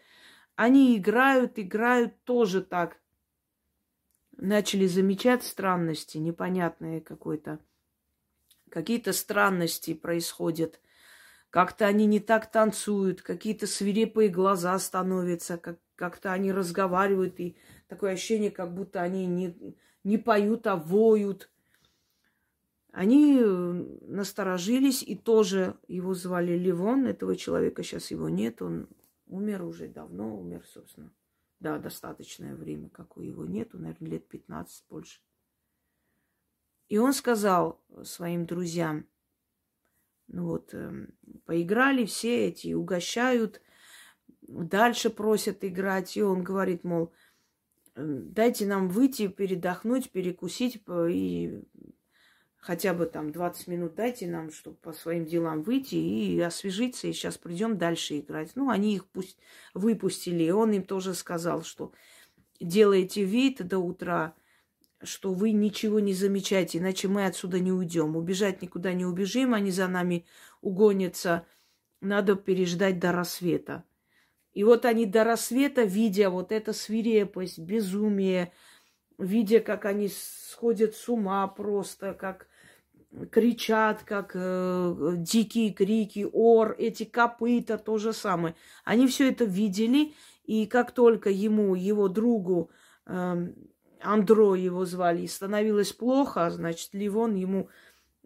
Они 0.55 0.97
играют, 0.97 1.59
играют 1.59 2.23
тоже 2.23 2.62
так. 2.62 3.01
Начали 4.37 4.87
замечать 4.87 5.45
странности, 5.45 6.18
непонятные 6.18 7.01
какой-то. 7.01 7.59
Какие-то 8.70 9.12
странности 9.12 9.93
происходят. 9.95 10.80
Как-то 11.51 11.87
они 11.87 12.07
не 12.07 12.18
так 12.18 12.51
танцуют, 12.51 13.20
какие-то 13.20 13.66
свирепые 13.66 14.30
глаза 14.30 14.78
становятся, 14.78 15.59
как- 15.59 15.78
как-то 15.97 16.33
они 16.33 16.51
разговаривают, 16.51 17.39
и 17.39 17.57
такое 17.89 18.12
ощущение, 18.12 18.51
как 18.51 18.74
будто 18.74 19.03
они 19.03 19.26
не, 19.26 19.76
не 20.03 20.16
поют, 20.16 20.66
а 20.66 20.76
воют. 20.76 21.51
Они 22.91 23.39
э, 23.39 23.47
насторожились, 23.47 25.03
и 25.03 25.14
тоже 25.14 25.76
его 25.89 26.14
звали 26.14 26.57
Ливон. 26.57 27.07
Этого 27.07 27.37
человека 27.37 27.83
сейчас 27.83 28.11
его 28.11 28.30
нет, 28.30 28.62
он 28.62 28.89
умер 29.26 29.64
уже 29.64 29.89
давно, 29.89 30.39
умер, 30.39 30.64
собственно. 30.66 31.12
Да, 31.62 31.78
достаточное 31.78 32.56
время, 32.56 32.88
как 32.88 33.16
у 33.16 33.22
его 33.22 33.46
нету, 33.46 33.78
наверное, 33.78 34.10
лет 34.10 34.26
15 34.26 34.84
больше. 34.88 35.20
И 36.88 36.98
он 36.98 37.12
сказал 37.12 37.80
своим 38.02 38.46
друзьям, 38.46 39.06
ну 40.26 40.46
вот, 40.46 40.74
эм, 40.74 41.14
поиграли 41.44 42.04
все 42.04 42.48
эти, 42.48 42.72
угощают, 42.72 43.62
дальше 44.40 45.08
просят 45.08 45.62
играть. 45.62 46.16
И 46.16 46.22
он 46.22 46.42
говорит, 46.42 46.82
мол, 46.82 47.12
дайте 47.94 48.66
нам 48.66 48.88
выйти, 48.88 49.28
передохнуть, 49.28 50.10
перекусить 50.10 50.82
и 50.88 51.62
хотя 52.62 52.94
бы 52.94 53.06
там 53.06 53.32
20 53.32 53.66
минут 53.66 53.96
дайте 53.96 54.28
нам, 54.28 54.52
чтобы 54.52 54.76
по 54.76 54.92
своим 54.92 55.26
делам 55.26 55.62
выйти 55.62 55.96
и 55.96 56.40
освежиться, 56.40 57.08
и 57.08 57.12
сейчас 57.12 57.36
придем 57.36 57.76
дальше 57.76 58.20
играть. 58.20 58.52
Ну, 58.54 58.70
они 58.70 58.94
их 58.94 59.06
пусть 59.06 59.36
выпустили, 59.74 60.44
и 60.44 60.50
он 60.50 60.70
им 60.72 60.84
тоже 60.84 61.14
сказал, 61.14 61.64
что 61.64 61.92
делайте 62.60 63.24
вид 63.24 63.66
до 63.66 63.80
утра, 63.80 64.34
что 65.02 65.32
вы 65.32 65.50
ничего 65.50 65.98
не 65.98 66.14
замечаете, 66.14 66.78
иначе 66.78 67.08
мы 67.08 67.26
отсюда 67.26 67.58
не 67.58 67.72
уйдем. 67.72 68.16
Убежать 68.16 68.62
никуда 68.62 68.92
не 68.92 69.04
убежим, 69.04 69.54
они 69.54 69.72
за 69.72 69.88
нами 69.88 70.24
угонятся. 70.60 71.44
Надо 72.00 72.36
переждать 72.36 73.00
до 73.00 73.10
рассвета. 73.10 73.84
И 74.52 74.62
вот 74.62 74.84
они 74.84 75.04
до 75.04 75.24
рассвета, 75.24 75.82
видя 75.82 76.30
вот 76.30 76.52
эту 76.52 76.72
свирепость, 76.72 77.58
безумие, 77.58 78.52
видя, 79.18 79.58
как 79.58 79.84
они 79.84 80.08
сходят 80.08 80.94
с 80.94 81.08
ума 81.08 81.48
просто, 81.48 82.14
как 82.14 82.46
кричат, 83.30 84.02
как 84.04 84.32
э, 84.34 85.14
дикие 85.16 85.72
крики, 85.72 86.26
ор, 86.32 86.74
эти 86.78 87.04
копыта, 87.04 87.78
то 87.78 87.98
же 87.98 88.12
самое. 88.12 88.54
Они 88.84 89.06
все 89.06 89.30
это 89.30 89.44
видели, 89.44 90.14
и 90.44 90.66
как 90.66 90.92
только 90.92 91.30
ему, 91.30 91.74
его 91.74 92.08
другу, 92.08 92.70
э, 93.06 93.52
Андро 94.00 94.54
его 94.54 94.84
звали, 94.84 95.26
становилось 95.26 95.92
плохо, 95.92 96.50
значит, 96.50 96.90
Ливон 96.92 97.34
ему 97.34 97.68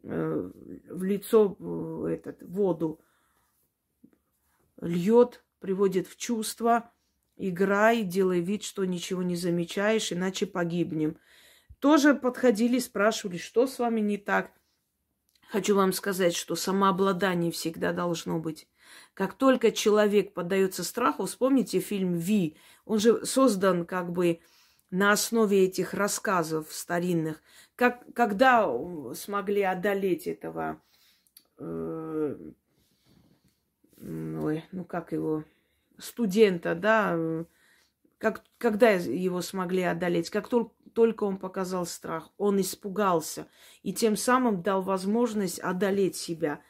э, 0.02 0.50
в 0.88 1.02
лицо 1.02 1.56
э, 1.58 2.14
этот, 2.14 2.42
воду 2.42 3.00
льет, 4.80 5.44
приводит 5.58 6.06
в 6.06 6.16
чувство. 6.16 6.90
Играй, 7.36 8.02
делай 8.02 8.40
вид, 8.40 8.62
что 8.62 8.84
ничего 8.84 9.22
не 9.22 9.36
замечаешь, 9.36 10.12
иначе 10.12 10.46
погибнем. 10.46 11.18
Тоже 11.80 12.14
подходили, 12.14 12.78
спрашивали, 12.78 13.36
что 13.36 13.66
с 13.66 13.78
вами 13.78 14.00
не 14.00 14.16
так. 14.16 14.52
Хочу 15.50 15.76
вам 15.76 15.92
сказать, 15.92 16.34
что 16.34 16.56
самообладание 16.56 17.52
всегда 17.52 17.92
должно 17.92 18.38
быть. 18.38 18.68
Как 19.14 19.34
только 19.34 19.70
человек 19.70 20.34
поддается 20.34 20.84
страху, 20.84 21.26
вспомните 21.26 21.80
фильм 21.80 22.14
«Ви», 22.14 22.56
он 22.84 22.98
же 22.98 23.24
создан 23.24 23.86
как 23.86 24.12
бы 24.12 24.40
на 24.90 25.12
основе 25.12 25.64
этих 25.64 25.94
рассказов 25.94 26.72
старинных. 26.72 27.42
Как, 27.74 28.04
когда 28.14 28.68
смогли 29.14 29.62
одолеть 29.62 30.26
этого, 30.26 30.80
э, 31.58 32.36
ой, 33.98 34.64
ну 34.72 34.84
как 34.84 35.12
его, 35.12 35.44
студента, 35.98 36.74
да, 36.74 37.18
как, 38.18 38.44
когда 38.58 38.90
его 38.90 39.40
смогли 39.42 39.82
одолеть, 39.82 40.30
как 40.30 40.48
только, 40.48 40.72
только 40.96 41.24
он 41.24 41.36
показал 41.36 41.84
страх, 41.84 42.30
он 42.38 42.58
испугался 42.58 43.48
и 43.82 43.92
тем 43.92 44.16
самым 44.16 44.62
дал 44.62 44.80
возможность 44.80 45.58
одолеть 45.58 46.16
себя. 46.16 46.62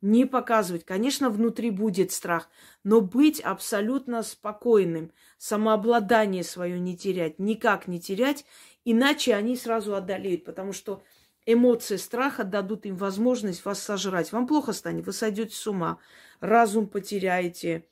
Не 0.00 0.24
показывать. 0.24 0.86
Конечно, 0.86 1.28
внутри 1.28 1.70
будет 1.70 2.10
страх, 2.10 2.48
но 2.84 3.02
быть 3.02 3.38
абсолютно 3.38 4.22
спокойным, 4.22 5.12
самообладание 5.36 6.42
свое 6.42 6.80
не 6.80 6.96
терять, 6.96 7.38
никак 7.38 7.86
не 7.86 8.00
терять, 8.00 8.46
иначе 8.86 9.34
они 9.34 9.56
сразу 9.56 9.94
одолеют, 9.94 10.46
потому 10.46 10.72
что 10.72 11.02
эмоции 11.44 11.96
страха 11.96 12.44
дадут 12.44 12.86
им 12.86 12.96
возможность 12.96 13.62
вас 13.66 13.82
сожрать. 13.82 14.32
Вам 14.32 14.46
плохо 14.46 14.72
станет, 14.72 15.04
вы 15.04 15.12
сойдете 15.12 15.54
с 15.54 15.66
ума, 15.66 15.98
разум 16.40 16.86
потеряете, 16.88 17.84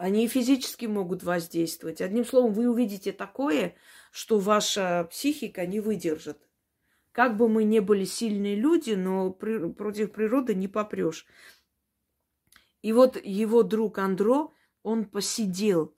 они 0.00 0.26
физически 0.28 0.86
могут 0.86 1.22
воздействовать. 1.22 2.00
Одним 2.00 2.24
словом, 2.24 2.54
вы 2.54 2.70
увидите 2.70 3.12
такое, 3.12 3.74
что 4.10 4.38
ваша 4.38 5.08
психика 5.10 5.66
не 5.66 5.80
выдержит. 5.80 6.38
Как 7.12 7.36
бы 7.36 7.48
мы 7.48 7.64
ни 7.64 7.80
были 7.80 8.04
сильные 8.04 8.54
люди, 8.54 8.92
но 8.92 9.30
при, 9.30 9.70
против 9.72 10.12
природы 10.12 10.54
не 10.54 10.68
попрешь. 10.68 11.26
И 12.82 12.92
вот 12.92 13.22
его 13.22 13.62
друг 13.62 13.98
Андро, 13.98 14.50
он 14.82 15.04
посидел. 15.04 15.94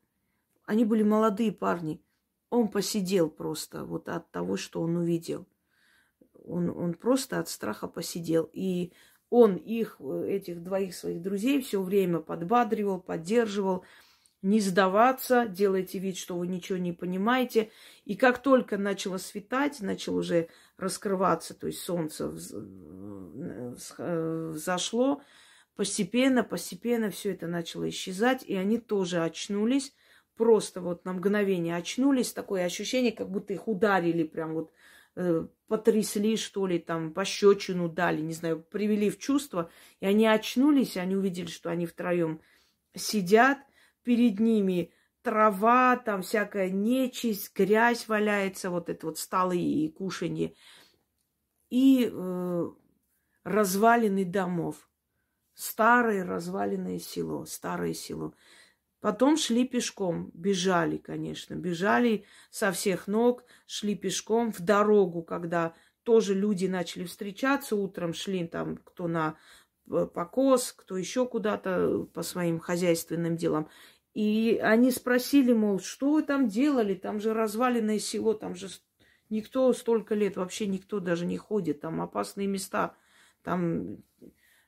Они 0.65 0.85
были 0.85 1.03
молодые 1.03 1.53
парни. 1.53 2.03
Он 2.51 2.69
посидел 2.69 3.31
просто 3.31 3.85
вот 3.85 4.09
от 4.09 4.31
того, 4.31 4.57
что 4.57 4.83
он 4.83 4.97
увидел. 4.97 5.47
Он, 6.45 6.71
он 6.71 6.95
просто 6.95 7.39
от 7.39 7.49
страха 7.49 7.89
посидел. 7.89 8.51
И 8.53 8.93
он 9.31 9.57
их, 9.57 10.01
этих 10.01 10.63
двоих 10.63 10.95
своих 10.95 11.23
друзей, 11.23 11.63
все 11.63 11.81
время 11.81 12.19
подбадривал, 12.19 13.01
поддерживал. 13.01 13.85
Не 14.43 14.61
сдаваться, 14.61 15.47
делайте 15.47 15.99
вид, 15.99 16.17
что 16.19 16.37
вы 16.37 16.49
ничего 16.49 16.77
не 16.77 16.93
понимаете. 16.93 17.71
И 18.05 18.17
как 18.17 18.43
только 18.43 18.77
начало 18.77 19.19
светать, 19.19 19.81
начало 19.81 20.19
уже 20.19 20.49
раскрываться, 20.77 21.55
то 21.55 21.69
есть 21.69 21.79
солнце 21.81 22.29
взошло, 24.51 25.23
постепенно, 25.77 26.43
постепенно 26.43 27.11
все 27.11 27.33
это 27.33 27.47
начало 27.47 27.89
исчезать, 27.89 28.43
и 28.43 28.57
они 28.57 28.79
тоже 28.79 29.23
очнулись, 29.23 29.95
просто 30.37 30.81
вот 30.81 31.05
на 31.05 31.13
мгновение 31.13 31.77
очнулись, 31.77 32.33
такое 32.33 32.65
ощущение, 32.65 33.13
как 33.13 33.31
будто 33.31 33.53
их 33.53 33.69
ударили 33.69 34.25
прям 34.25 34.55
вот 34.55 34.73
э, 35.15 35.47
потрясли, 35.69 36.37
что 36.37 36.67
ли, 36.67 36.81
там, 36.81 37.13
пощечину 37.13 37.89
дали, 37.89 38.21
не 38.21 38.33
знаю, 38.33 38.61
привели 38.61 39.09
в 39.09 39.19
чувство, 39.19 39.71
и 40.01 40.07
они 40.07 40.27
очнулись, 40.27 40.97
и 40.97 41.01
они 41.01 41.15
увидели, 41.15 41.47
что 41.47 41.71
они 41.71 41.87
втроем 41.87 42.41
сидят, 42.95 43.59
перед 44.03 44.41
ними 44.41 44.93
трава, 45.23 45.97
там 45.97 46.23
всякая 46.23 46.71
нечисть, 46.71 47.57
грязь 47.57 48.09
валяется, 48.09 48.71
вот 48.71 48.89
это 48.89 49.07
вот 49.07 49.19
столы 49.19 49.59
и 49.59 49.89
кушанье, 49.89 50.55
и 51.71 52.11
э, 52.13 52.71
развалины 53.45 54.25
домов. 54.25 54.89
Старое 55.55 56.25
разваленное 56.25 56.99
село, 56.99 57.45
старое 57.45 57.93
село. 57.93 58.35
Потом 59.01 59.37
шли 59.37 59.67
пешком, 59.67 60.31
бежали, 60.33 60.97
конечно, 60.97 61.55
бежали 61.55 62.25
со 62.51 62.71
всех 62.73 63.07
ног, 63.09 63.45
шли 63.67 63.95
пешком 63.95 64.53
в 64.53 64.61
дорогу, 64.61 65.23
когда 65.23 65.75
тоже 66.05 66.35
люди 66.35 66.67
начали 66.67 67.05
встречаться 67.05 67.77
утром, 67.77 68.15
шли 68.15 68.47
там 68.47 68.77
кто 68.77 69.09
на 69.09 69.37
покос, 69.89 70.73
кто 70.73 70.97
еще 70.97 71.27
куда-то 71.27 72.09
по 72.13 72.23
своим 72.23 72.59
хозяйственным 72.59 73.37
делам. 73.37 73.69
И 74.15 74.61
они 74.63 74.91
спросили, 74.91 75.53
мол, 75.53 75.81
что 75.81 76.13
вы 76.13 76.23
там 76.23 76.49
делали? 76.49 76.95
Там 76.95 77.21
же 77.21 77.33
разваленное 77.33 77.99
село, 77.99 78.35
там 78.35 78.55
же 78.55 78.69
никто 79.31 79.73
столько 79.73 80.15
лет, 80.15 80.37
вообще 80.37 80.67
никто 80.67 81.01
даже 81.01 81.25
не 81.25 81.39
ходит, 81.39 81.81
там 81.81 82.03
опасные 82.03 82.47
места, 82.47 82.95
там 83.43 83.99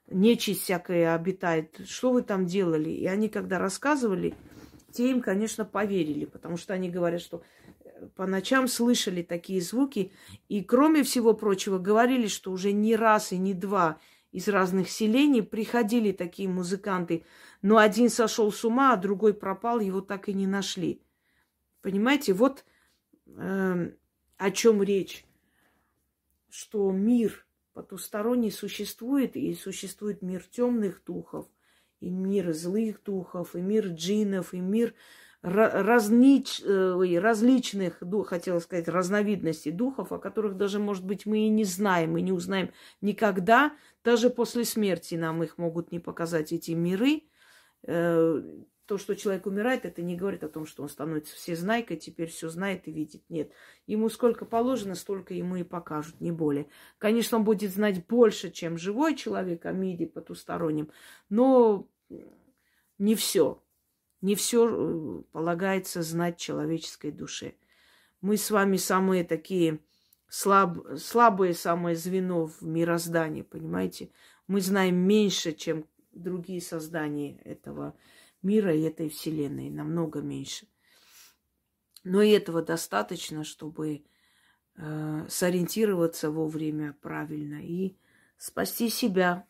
нечисть 0.09 0.63
всякая 0.63 1.15
обитает. 1.15 1.81
Что 1.87 2.13
вы 2.13 2.23
там 2.23 2.47
делали? 2.47 2.91
И 2.91 3.07
они, 3.07 3.29
когда 3.29 3.59
рассказывали, 3.59 4.35
те 4.93 5.11
им, 5.11 5.21
конечно, 5.21 5.65
поверили, 5.65 6.25
потому 6.25 6.57
что 6.57 6.73
они 6.73 6.89
говорят, 6.89 7.21
что 7.21 7.43
э, 7.85 8.07
по 8.17 8.27
ночам 8.27 8.69
слышали 8.69 9.23
такие 9.23 9.61
звуки, 9.61 10.13
и, 10.49 10.63
кроме 10.63 11.03
всего 11.03 11.35
прочего, 11.35 11.79
говорили, 11.79 12.29
что 12.29 12.53
уже 12.53 12.73
не 12.73 12.97
раз 12.97 13.33
и 13.33 13.39
не 13.39 13.55
два 13.55 13.99
из 14.35 14.49
разных 14.49 14.91
селений. 14.91 15.45
Приходили 15.45 16.11
такие 16.11 16.49
музыканты, 16.49 17.25
но 17.63 17.79
один 17.79 18.11
сошел 18.11 18.51
с 18.51 18.65
ума, 18.65 18.93
а 18.93 18.97
другой 18.97 19.33
пропал, 19.33 19.79
его 19.79 20.01
так 20.01 20.29
и 20.29 20.35
не 20.35 20.49
нашли. 20.49 21.01
Понимаете, 21.83 22.33
вот 22.33 22.65
э, 23.27 23.93
о 24.37 24.51
чем 24.51 24.83
речь, 24.83 25.25
что 26.51 26.91
мир 26.91 27.47
потусторонний 27.75 28.51
существует, 28.51 29.37
и 29.37 29.55
существует 29.55 30.21
мир 30.21 30.43
темных 30.43 31.05
духов, 31.07 31.47
и 32.01 32.11
мир 32.11 32.53
злых 32.53 33.05
духов, 33.05 33.55
и 33.55 33.61
мир 33.61 33.87
джинов, 33.87 34.53
и 34.53 34.59
мир 34.59 34.95
разнич, 35.45 36.63
э, 36.65 37.19
различных, 37.19 38.03
хотела 38.27 38.61
сказать, 38.61 38.89
разновидностей 38.89 39.71
духов, 39.71 40.11
о 40.11 40.19
которых 40.19 40.57
даже, 40.57 40.79
может 40.79 41.05
быть, 41.05 41.27
мы 41.27 41.41
и 41.41 41.49
не 41.49 41.65
знаем, 41.65 42.17
и 42.17 42.23
не 42.23 42.33
узнаем 42.33 42.71
никогда. 43.03 43.75
Даже 44.03 44.31
после 44.31 44.65
смерти 44.65 45.17
нам 45.17 45.43
их 45.43 45.59
могут 45.59 45.93
не 45.93 45.99
показать 45.99 46.53
эти 46.53 46.71
миры. 46.71 47.25
Э, 47.83 48.43
то, 48.87 48.99
что 48.99 49.15
человек 49.15 49.47
умирает, 49.47 49.85
это 49.85 50.01
не 50.03 50.17
говорит 50.17 50.45
о 50.45 50.49
том, 50.49 50.67
что 50.67 50.83
он 50.83 50.89
становится 50.89 51.35
всезнайкой, 51.35 51.99
теперь 51.99 52.29
все 52.29 52.49
знает 52.49 52.89
и 52.89 52.93
видит. 52.93 53.23
Нет. 53.29 53.53
Ему 53.87 54.09
сколько 54.09 54.47
положено, 54.47 54.95
столько 54.95 55.35
ему 55.35 55.57
и 55.57 55.63
покажут, 55.63 56.21
не 56.21 56.33
более. 56.33 56.69
Конечно, 56.97 57.39
он 57.39 57.45
будет 57.45 57.71
знать 57.73 58.07
больше, 58.07 58.51
чем 58.51 58.79
живой 58.79 59.15
человек 59.15 59.67
о 59.67 59.73
мире 59.73 60.07
потустороннем, 60.07 60.91
но 61.29 61.87
не 62.99 63.15
все. 63.15 63.64
Не 64.25 64.37
все 64.37 64.67
э, 64.67 65.23
полагается 65.33 66.03
знать 66.03 66.39
человеческой 66.39 67.11
душе. 67.11 67.57
Мы 68.23 68.39
с 68.39 68.51
вами 68.51 68.79
самые 68.79 69.23
такие 69.23 69.81
слаб, 70.31 70.79
слабые 70.97 71.53
самое 71.53 71.95
звено 71.95 72.47
в 72.47 72.63
мироздании, 72.63 73.43
понимаете? 73.43 74.09
Мы 74.47 74.63
знаем 74.63 74.97
меньше, 74.97 75.53
чем 75.53 75.87
другие 76.13 76.63
создания 76.63 77.37
этого 77.45 77.95
мира 78.41 78.75
и 78.75 78.81
этой 78.81 79.11
вселенной, 79.11 79.69
намного 79.69 80.23
меньше. 80.23 80.69
Но 82.03 82.23
и 82.23 82.31
этого 82.31 82.63
достаточно, 82.63 83.45
чтобы 83.45 84.07
э, 84.77 85.27
сориентироваться 85.29 86.31
вовремя 86.31 86.97
правильно 87.03 87.61
и 87.63 87.95
спасти 88.39 88.89
себя. 88.89 89.47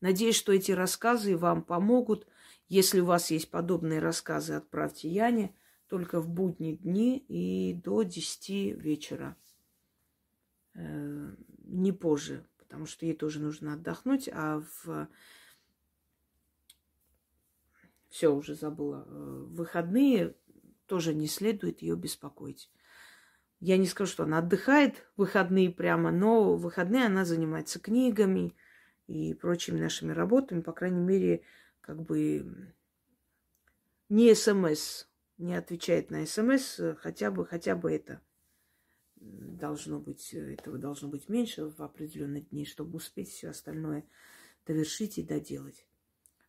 Надеюсь, 0.00 0.36
что 0.36 0.54
эти 0.54 0.72
рассказы 0.72 1.36
вам 1.36 1.62
помогут. 1.62 2.26
Если 2.74 2.98
у 2.98 3.04
вас 3.04 3.30
есть 3.30 3.52
подобные 3.52 4.00
рассказы, 4.00 4.54
отправьте 4.54 5.08
Яне 5.08 5.54
только 5.86 6.20
в 6.20 6.28
будние 6.28 6.74
дни 6.74 7.18
и 7.18 7.72
до 7.72 8.02
10 8.02 8.48
вечера. 8.76 9.36
Э, 10.74 11.36
не 11.58 11.92
позже, 11.92 12.44
потому 12.58 12.86
что 12.86 13.06
ей 13.06 13.14
тоже 13.14 13.38
нужно 13.38 13.74
отдохнуть, 13.74 14.28
а 14.32 14.60
в 14.82 15.08
все 18.08 18.34
уже 18.34 18.56
забыла. 18.56 19.06
Э, 19.06 19.44
выходные 19.50 20.34
тоже 20.86 21.14
не 21.14 21.28
следует 21.28 21.80
ее 21.80 21.94
беспокоить. 21.94 22.72
Я 23.60 23.76
не 23.76 23.86
скажу, 23.86 24.10
что 24.10 24.24
она 24.24 24.38
отдыхает 24.38 24.96
в 25.14 25.18
выходные 25.18 25.70
прямо, 25.70 26.10
но 26.10 26.56
в 26.56 26.62
выходные 26.62 27.06
она 27.06 27.24
занимается 27.24 27.78
книгами 27.78 28.56
и 29.06 29.32
прочими 29.32 29.78
нашими 29.78 30.10
работами, 30.10 30.60
по 30.60 30.72
крайней 30.72 31.02
мере, 31.02 31.44
как 31.84 32.02
бы 32.02 32.72
не 34.08 34.34
СМС, 34.34 35.04
не 35.36 35.54
отвечает 35.54 36.10
на 36.10 36.24
СМС, 36.24 36.80
хотя 36.98 37.30
бы, 37.30 37.44
хотя 37.44 37.76
бы 37.76 37.92
это 37.92 38.22
должно 39.16 40.00
быть, 40.00 40.32
этого 40.32 40.78
должно 40.78 41.08
быть 41.08 41.28
меньше 41.28 41.66
в 41.66 41.82
определенные 41.82 42.42
дни, 42.42 42.64
чтобы 42.64 42.96
успеть 42.96 43.28
все 43.28 43.50
остальное 43.50 44.06
довершить 44.66 45.18
и 45.18 45.22
доделать. 45.22 45.86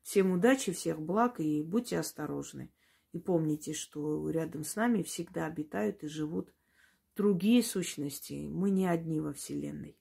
Всем 0.04 0.32
удачи, 0.32 0.72
всех 0.72 1.02
благ 1.02 1.42
и 1.42 1.62
будьте 1.64 2.00
осторожны. 2.00 2.72
И 3.12 3.20
помните, 3.20 3.74
что 3.74 4.30
рядом 4.30 4.64
с 4.64 4.76
нами 4.76 5.04
всегда 5.04 5.48
обитают 5.48 6.04
и 6.04 6.08
живут 6.08 6.54
другие 7.16 7.62
сущности. 7.62 8.48
Мы 8.48 8.70
не 8.70 8.88
одни 8.88 9.20
во 9.20 9.34
Вселенной. 9.34 9.98